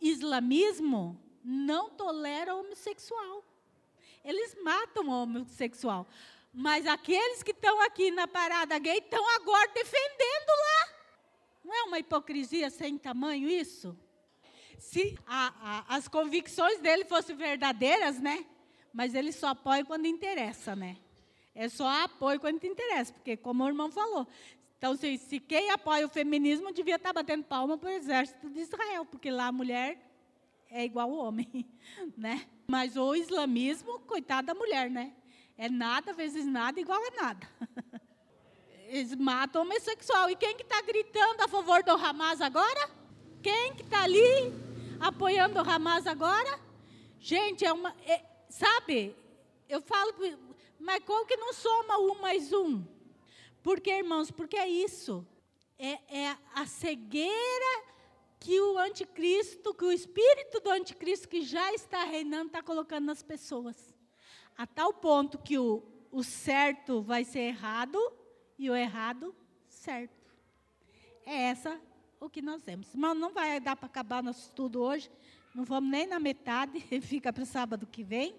Islamismo 0.00 1.27
não 1.44 1.90
tolera 1.90 2.54
homossexual. 2.54 3.44
Eles 4.24 4.56
matam 4.62 5.08
o 5.08 5.22
homossexual. 5.22 6.06
Mas 6.52 6.86
aqueles 6.86 7.42
que 7.42 7.52
estão 7.52 7.80
aqui 7.82 8.10
na 8.10 8.26
parada 8.26 8.78
gay 8.78 8.98
estão 8.98 9.26
agora 9.36 9.70
defendendo 9.72 10.48
lá. 10.48 10.88
Não 11.64 11.74
é 11.74 11.82
uma 11.82 11.98
hipocrisia 11.98 12.70
sem 12.70 12.96
tamanho 12.98 13.48
isso? 13.48 13.96
Se 14.78 15.18
a, 15.26 15.52
a, 15.60 15.96
as 15.96 16.08
convicções 16.08 16.80
dele 16.80 17.04
fossem 17.04 17.36
verdadeiras, 17.36 18.20
né? 18.20 18.44
Mas 18.92 19.14
ele 19.14 19.32
só 19.32 19.48
apoia 19.48 19.84
quando 19.84 20.06
interessa, 20.06 20.74
né? 20.74 20.96
É 21.54 21.68
só 21.68 21.86
apoio 22.04 22.40
quando 22.40 22.64
interessa, 22.64 23.12
porque 23.12 23.36
como 23.36 23.64
o 23.64 23.68
irmão 23.68 23.90
falou, 23.90 24.26
então 24.78 24.94
se, 24.96 25.18
se 25.18 25.40
quem 25.40 25.70
apoia 25.70 26.06
o 26.06 26.08
feminismo 26.08 26.72
devia 26.72 26.94
estar 26.94 27.12
batendo 27.12 27.44
palma 27.44 27.76
para 27.76 27.88
o 27.88 27.92
exército 27.92 28.48
de 28.48 28.60
Israel, 28.60 29.04
porque 29.04 29.28
lá 29.28 29.48
a 29.48 29.52
mulher 29.52 29.98
é 30.70 30.84
igual 30.84 31.10
ao 31.10 31.26
homem, 31.26 31.66
né? 32.16 32.46
Mas 32.68 32.96
o 32.96 33.14
islamismo, 33.14 34.00
coitado 34.00 34.46
da 34.48 34.54
mulher, 34.54 34.90
né? 34.90 35.12
É 35.56 35.68
nada 35.68 36.12
vezes 36.12 36.46
nada 36.46 36.80
igual 36.80 37.00
a 37.00 37.22
nada. 37.22 37.48
Eles 38.86 39.14
matam 39.14 39.62
o 39.62 39.64
homossexual. 39.64 40.30
E 40.30 40.36
quem 40.36 40.56
que 40.56 40.62
está 40.62 40.80
gritando 40.80 41.42
a 41.42 41.48
favor 41.48 41.82
do 41.82 41.92
Hamas 41.92 42.40
agora? 42.40 42.90
Quem 43.42 43.74
que 43.74 43.82
está 43.82 44.02
ali 44.02 44.52
apoiando 45.00 45.58
o 45.58 45.68
Hamas 45.68 46.06
agora? 46.06 46.58
Gente, 47.18 47.64
é 47.64 47.72
uma. 47.72 47.94
É, 48.06 48.24
sabe, 48.48 49.14
eu 49.68 49.80
falo, 49.82 50.14
mas 50.78 51.02
como 51.04 51.26
que 51.26 51.36
não 51.36 51.52
soma 51.52 51.98
um 51.98 52.20
mais 52.20 52.52
um? 52.52 52.84
Porque, 53.62 53.90
irmãos, 53.90 54.30
porque 54.30 54.56
é 54.56 54.68
isso. 54.68 55.26
É, 55.78 55.98
é 56.08 56.36
a 56.54 56.66
cegueira 56.66 57.82
que 58.40 58.60
o 58.60 58.78
anticristo, 58.78 59.74
que 59.74 59.84
o 59.84 59.92
espírito 59.92 60.60
do 60.60 60.70
anticristo 60.70 61.28
que 61.28 61.42
já 61.42 61.72
está 61.72 62.04
reinando, 62.04 62.46
está 62.46 62.62
colocando 62.62 63.06
nas 63.06 63.22
pessoas. 63.22 63.94
A 64.56 64.66
tal 64.66 64.92
ponto 64.92 65.38
que 65.38 65.58
o, 65.58 65.82
o 66.10 66.22
certo 66.22 67.02
vai 67.02 67.24
ser 67.24 67.40
errado 67.40 67.98
e 68.58 68.70
o 68.70 68.76
errado 68.76 69.34
certo. 69.68 70.16
É 71.24 71.42
essa 71.42 71.80
o 72.20 72.28
que 72.28 72.42
nós 72.42 72.62
temos. 72.62 72.94
Mas 72.94 73.16
não 73.16 73.32
vai 73.32 73.60
dar 73.60 73.76
para 73.76 73.86
acabar 73.86 74.22
nosso 74.22 74.42
estudo 74.42 74.80
hoje. 74.80 75.10
Não 75.54 75.64
vamos 75.64 75.90
nem 75.90 76.06
na 76.06 76.18
metade, 76.18 76.80
fica 77.02 77.32
para 77.32 77.42
o 77.42 77.46
sábado 77.46 77.86
que 77.86 78.02
vem. 78.02 78.34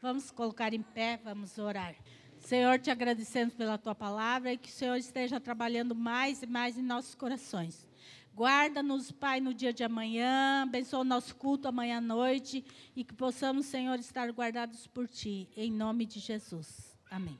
Vamos 0.00 0.30
colocar 0.30 0.74
em 0.74 0.82
pé, 0.82 1.18
vamos 1.22 1.58
orar. 1.58 1.94
Senhor, 2.38 2.78
te 2.78 2.90
agradecemos 2.90 3.54
pela 3.54 3.78
tua 3.78 3.94
palavra 3.94 4.52
e 4.52 4.58
que 4.58 4.68
o 4.68 4.72
Senhor 4.72 4.96
esteja 4.96 5.40
trabalhando 5.40 5.94
mais 5.94 6.42
e 6.42 6.46
mais 6.46 6.76
em 6.76 6.82
nossos 6.82 7.14
corações. 7.14 7.88
Guarda-nos, 8.34 9.12
Pai, 9.12 9.40
no 9.40 9.54
dia 9.54 9.72
de 9.72 9.84
amanhã. 9.84 10.62
Abençoa 10.62 11.00
o 11.00 11.04
nosso 11.04 11.36
culto 11.36 11.68
amanhã 11.68 11.98
à 11.98 12.00
noite. 12.00 12.64
E 12.96 13.04
que 13.04 13.14
possamos, 13.14 13.66
Senhor, 13.66 13.98
estar 14.00 14.28
guardados 14.32 14.88
por 14.88 15.06
Ti. 15.06 15.48
Em 15.56 15.70
nome 15.70 16.04
de 16.04 16.18
Jesus. 16.18 16.96
Amém. 17.08 17.38